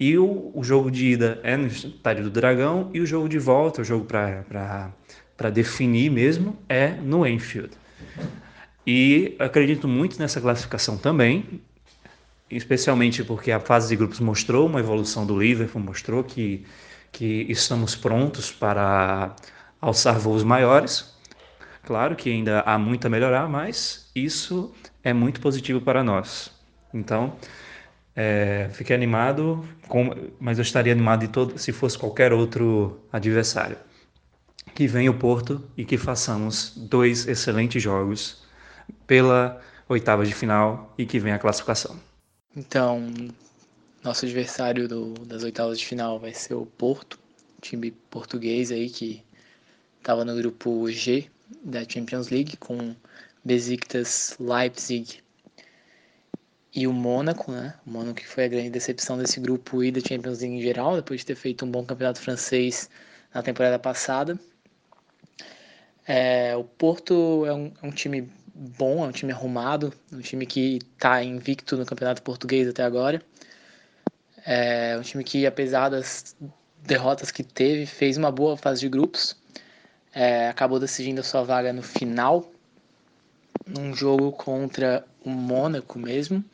[0.00, 3.38] E o, o jogo de ida é no Estádio do Dragão e o jogo de
[3.38, 7.70] volta, o jogo para definir mesmo, é no Enfield.
[8.86, 11.60] E acredito muito nessa classificação também,
[12.50, 16.64] especialmente porque a fase de grupos mostrou uma evolução do Liverpool, mostrou que,
[17.12, 19.36] que estamos prontos para
[19.82, 21.14] alçar voos maiores.
[21.84, 24.74] Claro que ainda há muito a melhorar, mas isso
[25.04, 26.50] é muito positivo para nós.
[26.92, 27.36] Então,
[28.22, 33.78] é, fiquei animado, com, mas eu estaria animado todo, se fosse qualquer outro adversário.
[34.74, 38.42] Que venha o Porto e que façamos dois excelentes jogos
[39.06, 41.98] pela oitava de final e que venha a classificação.
[42.54, 43.10] Então,
[44.04, 47.18] nosso adversário do, das oitavas de final vai ser o Porto,
[47.62, 49.24] time português aí que
[49.98, 51.26] estava no grupo G
[51.64, 52.94] da Champions League com
[53.42, 55.22] Besiktas, Leipzig,
[56.74, 57.74] e o Mônaco, né?
[57.86, 60.96] O Mônaco que foi a grande decepção desse grupo e da Champions League em geral,
[60.96, 62.88] depois de ter feito um bom campeonato francês
[63.34, 64.38] na temporada passada.
[66.06, 70.46] É, o Porto é um, é um, time bom, é um time arrumado, um time
[70.46, 73.22] que está invicto no Campeonato Português até agora.
[74.44, 76.36] É um time que, apesar das
[76.82, 79.36] derrotas que teve, fez uma boa fase de grupos.
[80.12, 82.50] É, acabou decidindo a sua vaga no final,
[83.66, 86.44] num jogo contra o Mônaco mesmo.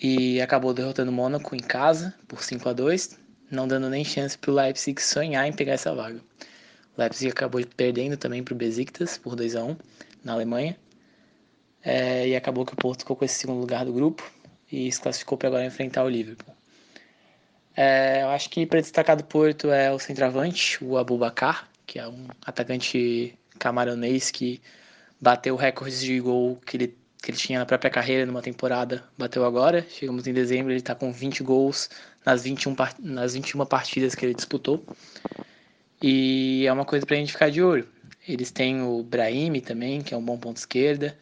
[0.00, 3.18] E acabou derrotando o Mônaco em casa por 5 a 2
[3.50, 6.20] não dando nem chance para o Leipzig sonhar em pegar essa vaga.
[6.96, 9.76] O Leipzig acabou perdendo também para o Besiktas por 2 a 1
[10.24, 10.76] na Alemanha.
[11.82, 14.28] É, e acabou que o Porto ficou com esse segundo lugar do grupo
[14.70, 16.54] e se classificou para agora enfrentar o Liverpool.
[17.76, 22.06] É, eu acho que para destacar do Porto é o centroavante, o Abubakar, que é
[22.06, 24.60] um atacante camaronês que
[25.20, 29.44] bateu recordes de gol que ele, que ele tinha na própria carreira numa temporada, bateu
[29.44, 29.84] agora.
[29.90, 31.90] Chegamos em dezembro, ele está com 20 gols
[32.24, 34.84] nas 21, nas 21 partidas que ele disputou.
[36.00, 37.88] E é uma coisa para a gente ficar de olho.
[38.26, 41.16] Eles têm o Brahim também, que é um bom ponto esquerda.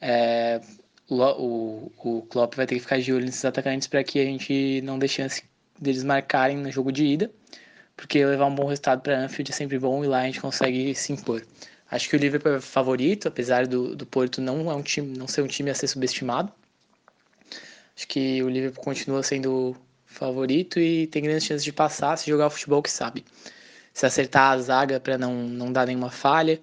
[0.00, 0.60] É,
[1.08, 4.80] o, o, Klopp vai ter que ficar de olho nesses atacantes para que a gente
[4.82, 5.42] não dê chance
[5.80, 7.30] deles marcarem no jogo de ida,
[7.96, 10.94] porque levar um bom resultado para Anfield é sempre bom e lá a gente consegue
[10.94, 11.42] se impor.
[11.92, 15.28] Acho que o Liverpool é favorito, apesar do, do Porto não é um time, não
[15.28, 16.50] ser um time a ser subestimado.
[17.94, 22.46] Acho que o Liverpool continua sendo favorito e tem grandes chances de passar se jogar
[22.46, 23.26] o futebol que sabe.
[23.92, 26.62] Se acertar a zaga para não, não dar nenhuma falha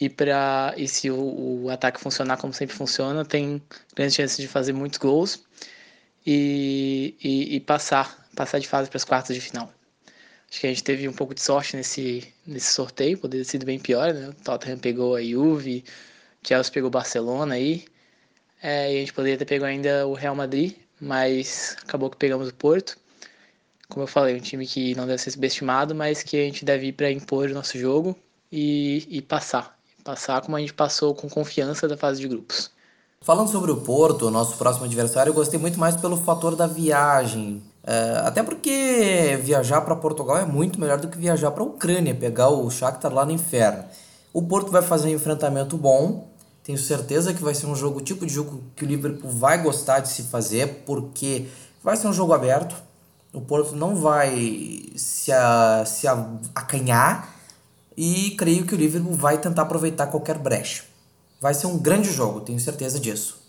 [0.00, 3.60] e para e se o, o, ataque funcionar como sempre funciona, tem
[3.96, 5.42] grandes chances de fazer muitos gols
[6.24, 9.68] e, e, e passar passar de fase para as quartas de final.
[10.50, 13.64] Acho que a gente teve um pouco de sorte nesse, nesse sorteio, poderia ter sido
[13.64, 14.30] bem pior, né?
[14.30, 15.84] O Tottenham pegou a Juve,
[16.42, 17.84] Chelsea pegou o Barcelona aí,
[18.62, 22.48] é, e a gente poderia ter pego ainda o Real Madrid, mas acabou que pegamos
[22.48, 22.98] o Porto.
[23.88, 26.88] Como eu falei, um time que não deve ser subestimado, mas que a gente deve
[26.88, 28.16] ir para impor o nosso jogo
[28.50, 29.78] e, e passar.
[30.04, 32.70] Passar como a gente passou com confiança da fase de grupos.
[33.22, 37.62] Falando sobre o Porto, nosso próximo adversário, eu gostei muito mais pelo fator da viagem.
[37.82, 42.14] É, até porque viajar para Portugal é muito melhor do que viajar para a Ucrânia,
[42.14, 43.84] pegar o Shakhtar lá no inferno.
[44.32, 46.28] O Porto vai fazer um enfrentamento bom.
[46.62, 50.00] Tenho certeza que vai ser um jogo, tipo de jogo que o Liverpool vai gostar
[50.00, 51.48] de se fazer, porque
[51.82, 52.76] vai ser um jogo aberto.
[53.32, 57.34] O Porto não vai se, a, se a, acanhar
[57.96, 60.84] e creio que o Liverpool vai tentar aproveitar qualquer brecha.
[61.40, 63.40] Vai ser um grande jogo, tenho certeza disso.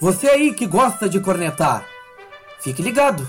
[0.00, 1.86] Você aí que gosta de cornetar,
[2.60, 3.26] fique ligado.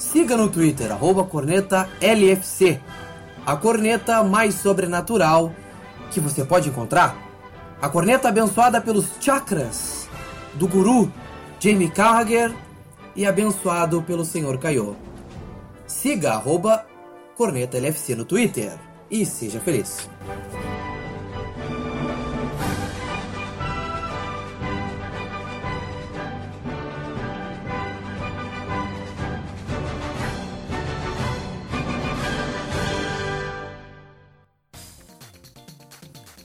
[0.00, 2.80] Siga no Twitter, arroba cornetalfc,
[3.44, 5.54] a corneta mais sobrenatural
[6.10, 7.14] que você pode encontrar.
[7.82, 10.08] A corneta abençoada pelos chakras
[10.54, 11.12] do guru
[11.60, 12.50] Jamie Carragher
[13.14, 14.96] e abençoado pelo Senhor Kaiô.
[15.86, 16.86] Siga arroba
[17.36, 18.72] cornetalfc no Twitter
[19.10, 20.08] e seja feliz.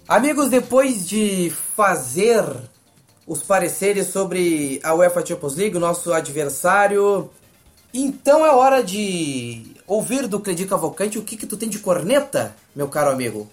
[0.08, 2.46] Amigos, depois de fazer
[3.26, 7.32] os pareceres sobre a UEFA Champions League, o nosso adversário,
[7.92, 12.56] então é hora de ouvir do Cledi Cavalcante o que, que tu tem de corneta,
[12.76, 13.50] meu caro amigo.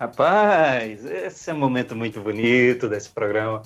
[0.00, 3.62] Rapaz, esse é um momento muito bonito desse programa.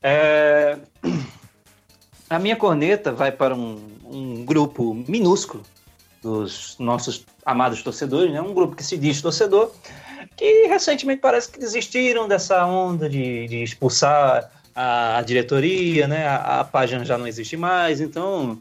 [0.00, 0.78] É...
[2.30, 5.64] A minha corneta vai para um, um grupo minúsculo
[6.22, 8.40] dos nossos amados torcedores, né?
[8.40, 9.72] um grupo que se diz torcedor,
[10.36, 16.26] que recentemente parece que desistiram dessa onda de, de expulsar a, a, diretoria, né?
[16.26, 18.58] A, a, página já não existe mais, então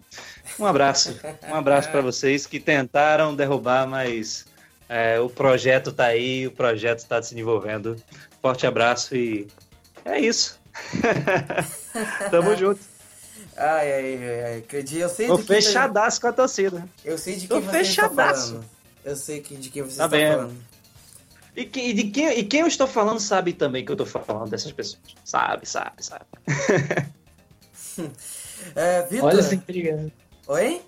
[0.60, 1.18] um abraço,
[1.49, 4.45] um abraço para vocês que tentaram derrubar, mas
[4.89, 7.95] é, o projeto está aí, o projeto está se desenvolvendo.
[8.41, 9.48] Forte abraço e
[10.03, 10.60] é isso.
[12.30, 12.80] Tamo junto.
[13.56, 14.65] Ai, ai, ai, ai.
[14.93, 16.22] Eu sei Tô de fechadaço tá...
[16.22, 16.89] com a torcida.
[17.06, 18.65] Eu sei de quem Tô você está falando.
[19.03, 20.31] Eu sei que, de quem você tá bem.
[20.31, 20.56] falando.
[21.56, 24.23] E, que, e, de quem, e quem eu estou falando sabe também que eu estou
[24.23, 25.02] falando dessas pessoas.
[25.23, 26.26] Sabe, sabe, sabe.
[28.76, 29.30] é, Victor...
[29.30, 30.11] Olha as intrigas.
[30.48, 30.82] Oi?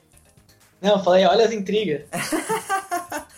[0.82, 2.04] Não, eu falei, olha as intrigas.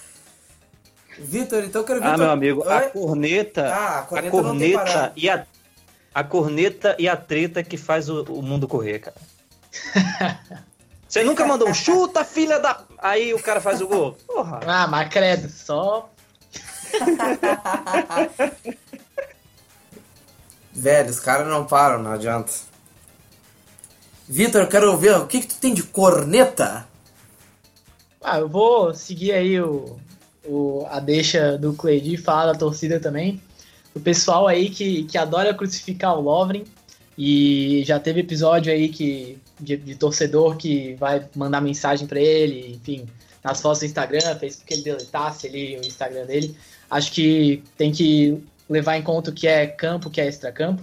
[1.18, 2.07] Vitor, então eu quero ver.
[2.07, 2.73] Ah, meu amigo, Oi?
[2.73, 3.73] a corneta.
[3.73, 5.45] Ah, a corneta, a corneta e a,
[6.14, 9.15] a corneta e a treta que faz o, o mundo correr, cara.
[11.07, 12.84] Você nunca mandou um chuta, filha da.
[12.97, 14.18] Aí o cara faz o gol.
[14.27, 14.60] Porra.
[14.65, 16.10] Ah, mas credo, só
[20.73, 22.51] Velho, os caras não param, não adianta.
[24.27, 26.88] Vitor, quero ver o que, que tu tem de corneta.
[28.22, 29.97] Ah, eu vou seguir aí o,
[30.43, 33.41] o, a deixa do Cleide falar da torcida também.
[33.93, 36.65] O pessoal aí que, que adora crucificar o Lovren.
[37.17, 42.73] E já teve episódio aí que de, de torcedor que vai mandar mensagem para ele,
[42.76, 43.07] enfim,
[43.41, 46.57] nas fotos do Instagram, fez com que ele deletasse ali o Instagram dele.
[46.95, 50.81] Acho que tem que levar em conta o que é campo, o que é extracampo.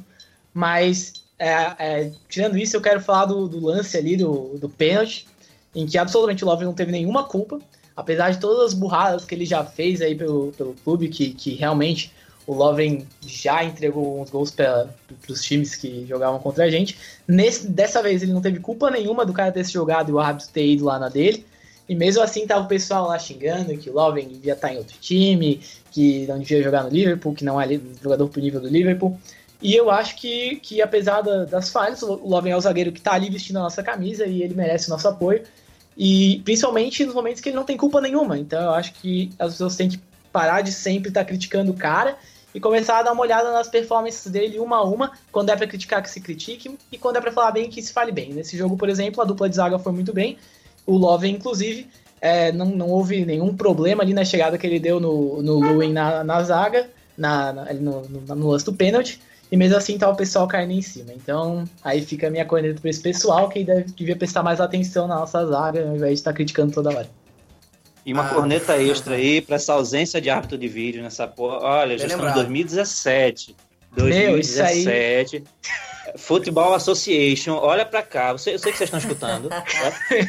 [0.53, 5.27] Mas, é, é, tirando isso, eu quero falar do, do lance ali, do, do pênalti,
[5.75, 7.59] em que absolutamente o Lovren não teve nenhuma culpa,
[7.97, 11.55] apesar de todas as burradas que ele já fez aí pelo, pelo clube, que, que
[11.55, 12.13] realmente
[12.47, 14.91] o Lovren já entregou uns gols para
[15.31, 16.99] os times que jogavam contra a gente.
[17.27, 20.19] Nesse, dessa vez ele não teve culpa nenhuma do cara ter se jogado e o
[20.19, 21.47] árbitro ter ido lá na dele.
[21.89, 24.97] E mesmo assim tava o pessoal lá xingando que o Lovren devia estar em outro
[25.01, 25.61] time,
[25.91, 27.69] que não devia jogar no Liverpool, que não é
[28.03, 29.19] jogador pro nível do Liverpool.
[29.61, 32.99] E eu acho que, que apesar da, das falhas, o Lovren é o zagueiro que
[32.99, 35.43] está ali vestindo a nossa camisa e ele merece o nosso apoio.
[35.97, 38.39] E principalmente nos momentos que ele não tem culpa nenhuma.
[38.39, 40.01] Então eu acho que as pessoas têm que
[40.33, 42.17] parar de sempre estar tá criticando o cara
[42.55, 45.67] e começar a dar uma olhada nas performances dele uma a uma, quando é para
[45.67, 48.33] criticar que se critique e quando é para falar bem que se fale bem.
[48.33, 50.37] Nesse jogo, por exemplo, a dupla de zaga foi muito bem,
[50.87, 51.87] o Love, inclusive,
[52.21, 55.93] é, não, não houve nenhum problema ali na chegada que ele deu no, no Lewin
[55.93, 60.09] na, na zaga, na, na, no, no, no lance do pênalti, e mesmo assim tá
[60.09, 61.13] o pessoal caindo em cima.
[61.13, 65.07] Então, aí fica a minha corneta para esse pessoal que deve, devia prestar mais atenção
[65.07, 67.09] na nossa zaga, ao invés de estar criticando toda hora.
[68.05, 71.59] E uma ah, corneta extra aí pra essa ausência de árbitro de vídeo nessa porra.
[71.59, 73.57] Olha, já estamos em 2017.
[73.97, 75.39] 2017.
[75.39, 75.47] Meu,
[76.17, 78.31] Futebol Association, olha pra cá.
[78.31, 79.49] Eu sei, eu sei que vocês estão escutando.
[79.49, 79.65] Tá?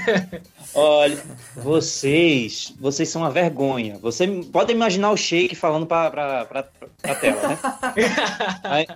[0.73, 1.17] olha,
[1.55, 3.97] vocês, vocês são uma vergonha.
[4.01, 6.09] Você pode imaginar o Sheik falando pra,
[6.45, 6.63] pra
[7.15, 7.59] tela, né?
[8.63, 8.87] Aí,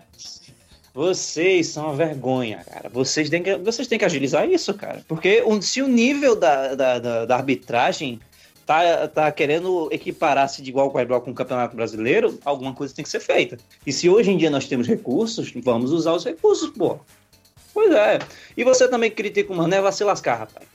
[0.93, 2.89] vocês são uma vergonha, cara.
[2.89, 5.03] Vocês têm que, vocês têm que agilizar isso, cara.
[5.07, 8.19] Porque se o nível da, da, da, da arbitragem
[8.67, 13.01] tá, tá querendo equiparar-se de igual para igual com o Campeonato Brasileiro, alguma coisa tem
[13.01, 13.57] que ser feita.
[13.85, 16.99] E se hoje em dia nós temos recursos, vamos usar os recursos, pô.
[17.73, 18.19] Pois é.
[18.57, 20.67] E você também critica o Mané, vai se lascar, rapaz.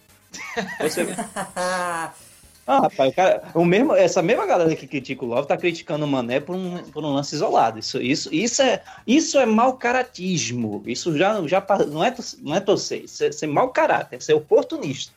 [0.81, 1.06] Você...
[2.64, 6.05] Ah, rapaz, o cara, o mesmo, essa mesma galera que critica o Love tá criticando
[6.05, 7.81] o Mané por um, por um lance isolado.
[7.81, 10.81] Isso, isso, isso, é, isso é mau caratismo.
[10.86, 14.31] Isso já, já não é, não é torcer, isso é, isso é mau caráter, isso
[14.31, 15.12] é oportunista.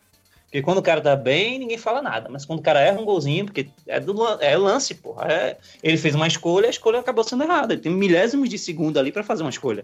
[0.45, 2.29] Porque quando o cara tá bem, ninguém fala nada.
[2.29, 5.31] Mas quando o cara erra um golzinho, porque é, do, é lance, porra.
[5.31, 7.73] É, ele fez uma escolha, a escolha acabou sendo errada.
[7.73, 9.83] Ele tem milésimos de segundo ali para fazer uma escolha.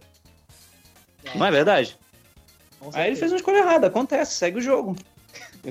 [1.25, 1.37] É.
[1.37, 1.97] Não é verdade?
[2.93, 4.95] Aí ele fez uma escolha errada, acontece, segue o jogo.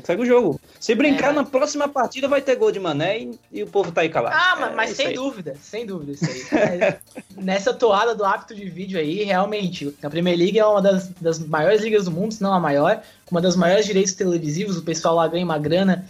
[0.04, 0.60] Segue o jogo.
[0.78, 3.90] Se brincar é, na próxima partida, vai ter gol de mané e, e o povo
[3.90, 4.36] tá aí calado.
[4.38, 5.14] Ah, mas, é, mas sem aí.
[5.14, 6.96] dúvida, sem dúvida isso aí.
[7.36, 11.38] Nessa toada do hábito de vídeo aí, realmente, a Premier League é uma das, das
[11.40, 14.82] maiores ligas do mundo, se não a maior, com uma das maiores direitos televisivos, o
[14.82, 16.06] pessoal lá ganha uma grana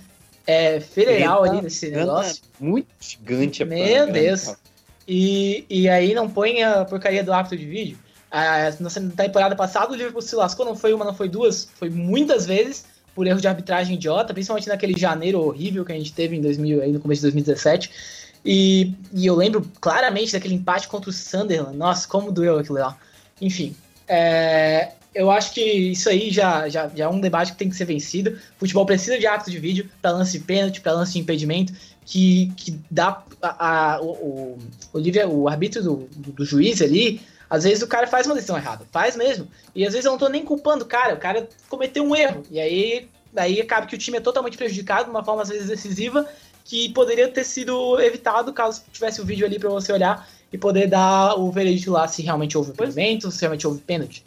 [0.46, 2.42] é, federal ali nesse negócio.
[2.58, 3.64] Muito gigante.
[3.64, 4.54] Meu Deus.
[5.08, 7.98] E, e aí não põe a porcaria do hábito de vídeo.
[8.30, 8.90] Ah, na
[9.24, 12.84] temporada passada o Liverpool se lascou, não foi uma, não foi duas, foi muitas vezes
[13.14, 16.82] por erro de arbitragem idiota, principalmente naquele janeiro horrível que a gente teve em 2000,
[16.82, 17.90] aí no começo de 2017.
[18.44, 21.76] E, e eu lembro claramente daquele empate contra o Sunderland.
[21.76, 22.96] Nossa, como doeu aquilo lá.
[23.40, 23.74] Enfim,
[24.08, 27.76] é, eu acho que isso aí já, já, já é um debate que tem que
[27.76, 28.38] ser vencido.
[28.56, 31.72] O futebol precisa de ato de vídeo para lance de pênalti, para lance de impedimento,
[32.06, 34.58] que, que dá a, a, o, o,
[34.92, 37.20] o, o arbítrio do, do, do juiz ali
[37.50, 39.48] às vezes o cara faz uma decisão errada, faz mesmo.
[39.74, 42.44] E às vezes eu não tô nem culpando o cara, o cara cometeu um erro.
[42.48, 45.66] E aí, daí acaba que o time é totalmente prejudicado de uma forma às vezes
[45.66, 46.26] decisiva
[46.64, 50.86] que poderia ter sido evitado caso tivesse o vídeo ali para você olhar e poder
[50.86, 54.24] dar o veredito lá se realmente houve impedimento, se realmente houve pênalti.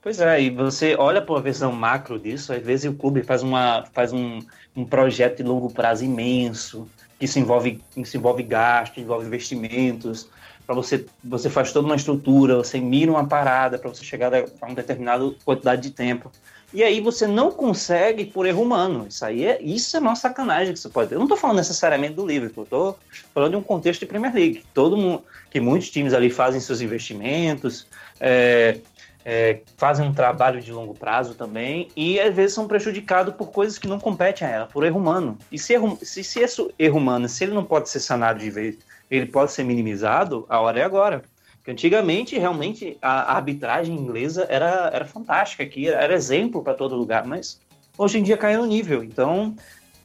[0.00, 3.42] Pois é, e você olha para a versão macro disso, às vezes o clube faz,
[3.42, 4.40] uma, faz um,
[4.76, 6.88] um projeto de longo prazo imenso,
[7.18, 10.28] que isso envolve, isso envolve gasto, envolve investimentos,
[10.68, 14.44] para você você faz toda uma estrutura, você mira uma parada para você chegar a
[14.60, 16.30] uma determinada quantidade de tempo.
[16.74, 19.06] E aí você não consegue por erro humano.
[19.08, 21.14] Isso aí é isso é uma sacanagem que você pode ter.
[21.14, 22.98] Eu não estou falando necessariamente do Liverpool, estou
[23.32, 24.62] falando de um contexto de Premier League.
[24.74, 27.86] Todo mundo, que muitos times ali fazem seus investimentos,
[28.20, 28.78] é,
[29.24, 33.78] é, fazem um trabalho de longo prazo também e às vezes são prejudicados por coisas
[33.78, 35.38] que não competem a ela, por erro humano.
[35.50, 38.50] E se, erro, se, se esse erro humano, se ele não pode ser sanado de
[38.50, 38.76] vez
[39.10, 41.22] ele pode ser minimizado, a hora é agora.
[41.56, 47.26] Porque antigamente, realmente, a arbitragem inglesa era, era fantástica aqui, era exemplo para todo lugar,
[47.26, 47.60] mas
[47.96, 49.02] hoje em dia caiu no nível.
[49.04, 49.54] Então,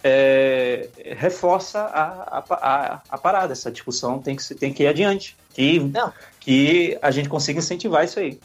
[0.03, 3.53] é, reforça a, a, a, a, parada.
[3.53, 5.37] Essa discussão tem que, tem que ir adiante.
[5.53, 6.11] Que, Não.
[6.39, 8.39] que a gente consiga incentivar isso aí.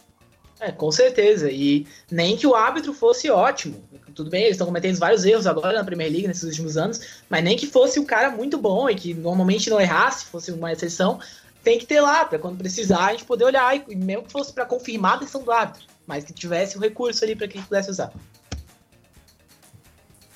[0.60, 1.50] É, com certeza.
[1.50, 3.82] E nem que o árbitro fosse ótimo.
[4.18, 7.44] Tudo bem, eles estão cometendo vários erros agora na Premier League nesses últimos anos, mas
[7.44, 11.20] nem que fosse um cara muito bom e que normalmente não errasse, fosse uma exceção,
[11.62, 14.52] tem que ter lá, para quando precisar a gente poder olhar, e mesmo que fosse
[14.52, 17.92] para confirmar a decisão do árbitro, mas que tivesse o recurso ali para quem pudesse
[17.92, 18.12] usar.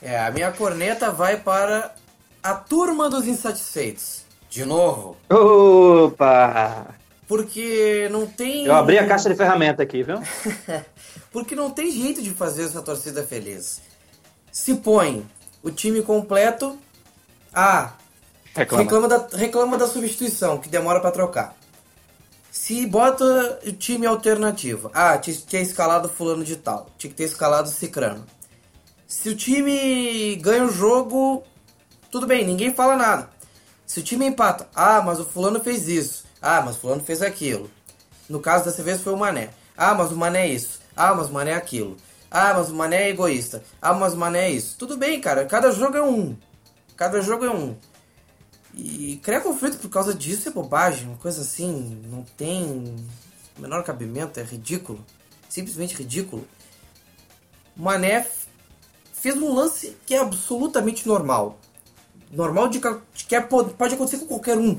[0.00, 1.92] É, a minha corneta vai para
[2.40, 4.22] a turma dos insatisfeitos.
[4.48, 5.16] De novo.
[5.28, 6.94] Opa!
[7.32, 8.66] Porque não tem.
[8.66, 10.16] Eu abri a caixa de ferramenta aqui, viu?
[11.32, 13.80] Porque não tem jeito de fazer essa torcida feliz.
[14.52, 15.26] Se põe
[15.62, 16.78] o time completo.
[17.50, 17.94] Ah,
[18.54, 21.56] reclama, reclama, da, reclama da substituição, que demora para trocar.
[22.50, 23.24] Se bota
[23.66, 24.90] o time alternativo.
[24.92, 26.90] Ah, tinha que ter escalado fulano de tal.
[26.98, 28.26] Tinha que ter escalado cicrano.
[29.06, 31.42] Se o time ganha o jogo,
[32.10, 33.30] tudo bem, ninguém fala nada.
[33.86, 36.30] Se o time empata, ah, mas o fulano fez isso.
[36.42, 37.70] Ah, mas fulano fez aquilo.
[38.28, 39.50] No caso dessa vez foi o Mané.
[39.76, 40.80] Ah, mas o Mané é isso.
[40.96, 41.96] Ah, mas o Mané é aquilo.
[42.30, 43.62] Ah, mas o Mané é egoísta.
[43.80, 44.76] Ah, mas o Mané é isso.
[44.76, 45.46] Tudo bem, cara.
[45.46, 46.36] Cada jogo é um.
[46.96, 47.76] Cada jogo é um.
[48.74, 51.08] E criar conflito por causa disso é bobagem.
[51.08, 52.64] Uma coisa assim, não tem
[53.56, 55.04] o menor cabimento, é ridículo.
[55.48, 56.46] Simplesmente ridículo.
[57.76, 58.26] O Mané
[59.12, 61.58] fez um lance que é absolutamente normal.
[62.30, 62.80] Normal de
[63.28, 64.78] que é, pode acontecer com qualquer um.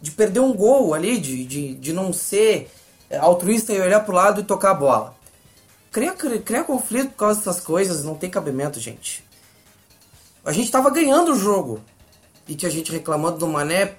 [0.00, 2.70] De perder um gol ali, de, de, de não ser
[3.20, 5.14] altruísta e olhar pro lado e tocar a bola.
[5.90, 9.24] Criar, criar conflito por causa dessas coisas não tem cabimento, gente.
[10.44, 11.80] A gente tava ganhando o jogo.
[12.46, 13.94] E tinha gente reclamando do Mané,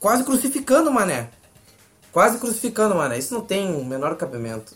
[0.00, 1.30] quase crucificando o Mané.
[2.12, 3.18] Quase crucificando o Mané.
[3.18, 4.74] Isso não tem o menor cabimento.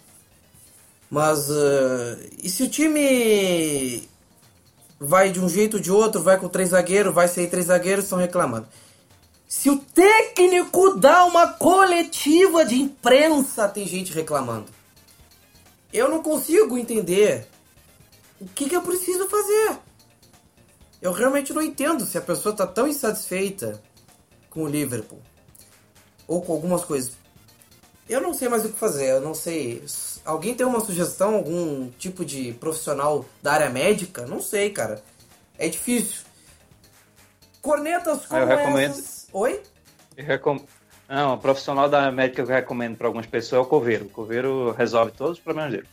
[1.11, 4.09] Mas uh, e se o time
[4.99, 8.05] vai de um jeito ou de outro, vai com três zagueiros, vai sair três zagueiros,
[8.05, 8.67] estão reclamando.
[9.55, 14.73] Se o técnico dá uma coletiva de imprensa, tem gente reclamando.
[15.93, 17.47] Eu não consigo entender
[18.41, 19.77] o que, que eu preciso fazer.
[21.03, 23.79] Eu realmente não entendo se a pessoa está tão insatisfeita
[24.49, 25.21] com o Liverpool
[26.27, 27.13] ou com algumas coisas.
[28.09, 29.85] Eu não sei mais o que fazer, eu não sei.
[30.25, 34.25] Alguém tem uma sugestão, algum tipo de profissional da área médica?
[34.25, 35.05] Não sei, cara.
[35.59, 36.23] É difícil.
[37.61, 38.93] Cornetas como eu recomendo...
[38.93, 39.12] essas...
[39.33, 39.61] Oi?
[40.17, 40.61] Eu recom...
[41.09, 44.07] Não, o profissional da médica que eu recomendo para algumas pessoas é o coveiro.
[44.07, 45.87] O coveiro resolve todos os problemas dele.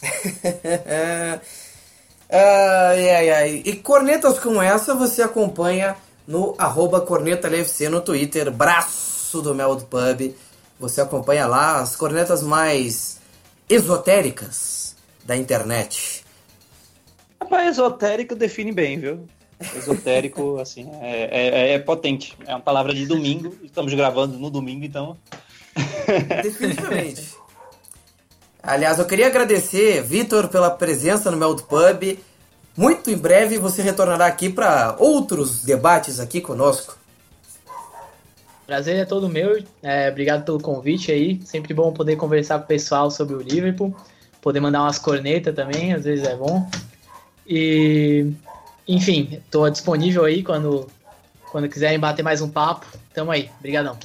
[2.30, 3.62] ai, ai, ai.
[3.64, 5.96] E cornetas como essa você acompanha
[6.26, 10.34] no arroba cornetalfc no Twitter, braço do Mel do Pub.
[10.78, 13.18] Você acompanha lá as cornetas mais
[13.68, 16.24] esotéricas da internet.
[17.40, 19.28] Rapaz, esotérico define bem, viu?
[19.76, 22.36] Esotérico, assim, é, é, é, potente.
[22.46, 23.54] É uma palavra de domingo.
[23.62, 25.16] Estamos gravando no domingo, então.
[26.42, 27.36] Definitivamente.
[28.62, 32.18] Aliás, eu queria agradecer, Vitor, pela presença no Meld Pub.
[32.76, 36.96] Muito em breve você retornará aqui para outros debates aqui conosco.
[38.66, 39.60] Prazer é todo meu.
[39.82, 41.40] É, obrigado pelo convite aí.
[41.44, 43.96] Sempre bom poder conversar com o pessoal sobre o Liverpool.
[44.42, 46.68] Poder mandar umas cornetas também, às vezes é bom.
[47.46, 48.30] E,
[48.88, 50.88] enfim, estou disponível aí quando,
[51.52, 52.86] quando quiserem bater mais um papo.
[53.12, 53.50] Tamo aí.
[53.58, 53.98] Obrigadão.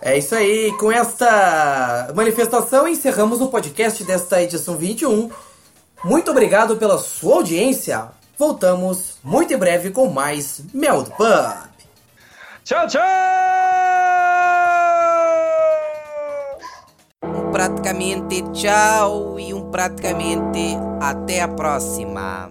[0.00, 0.72] É isso aí.
[0.78, 5.30] Com esta manifestação, encerramos o podcast desta edição 21.
[6.02, 8.08] Muito obrigado pela sua audiência.
[8.38, 11.68] Voltamos muito em breve com mais Mel do Pub.
[12.64, 13.02] Tchau, tchau!
[17.22, 22.48] Um praticamente tchau e um praticamente até a próxima.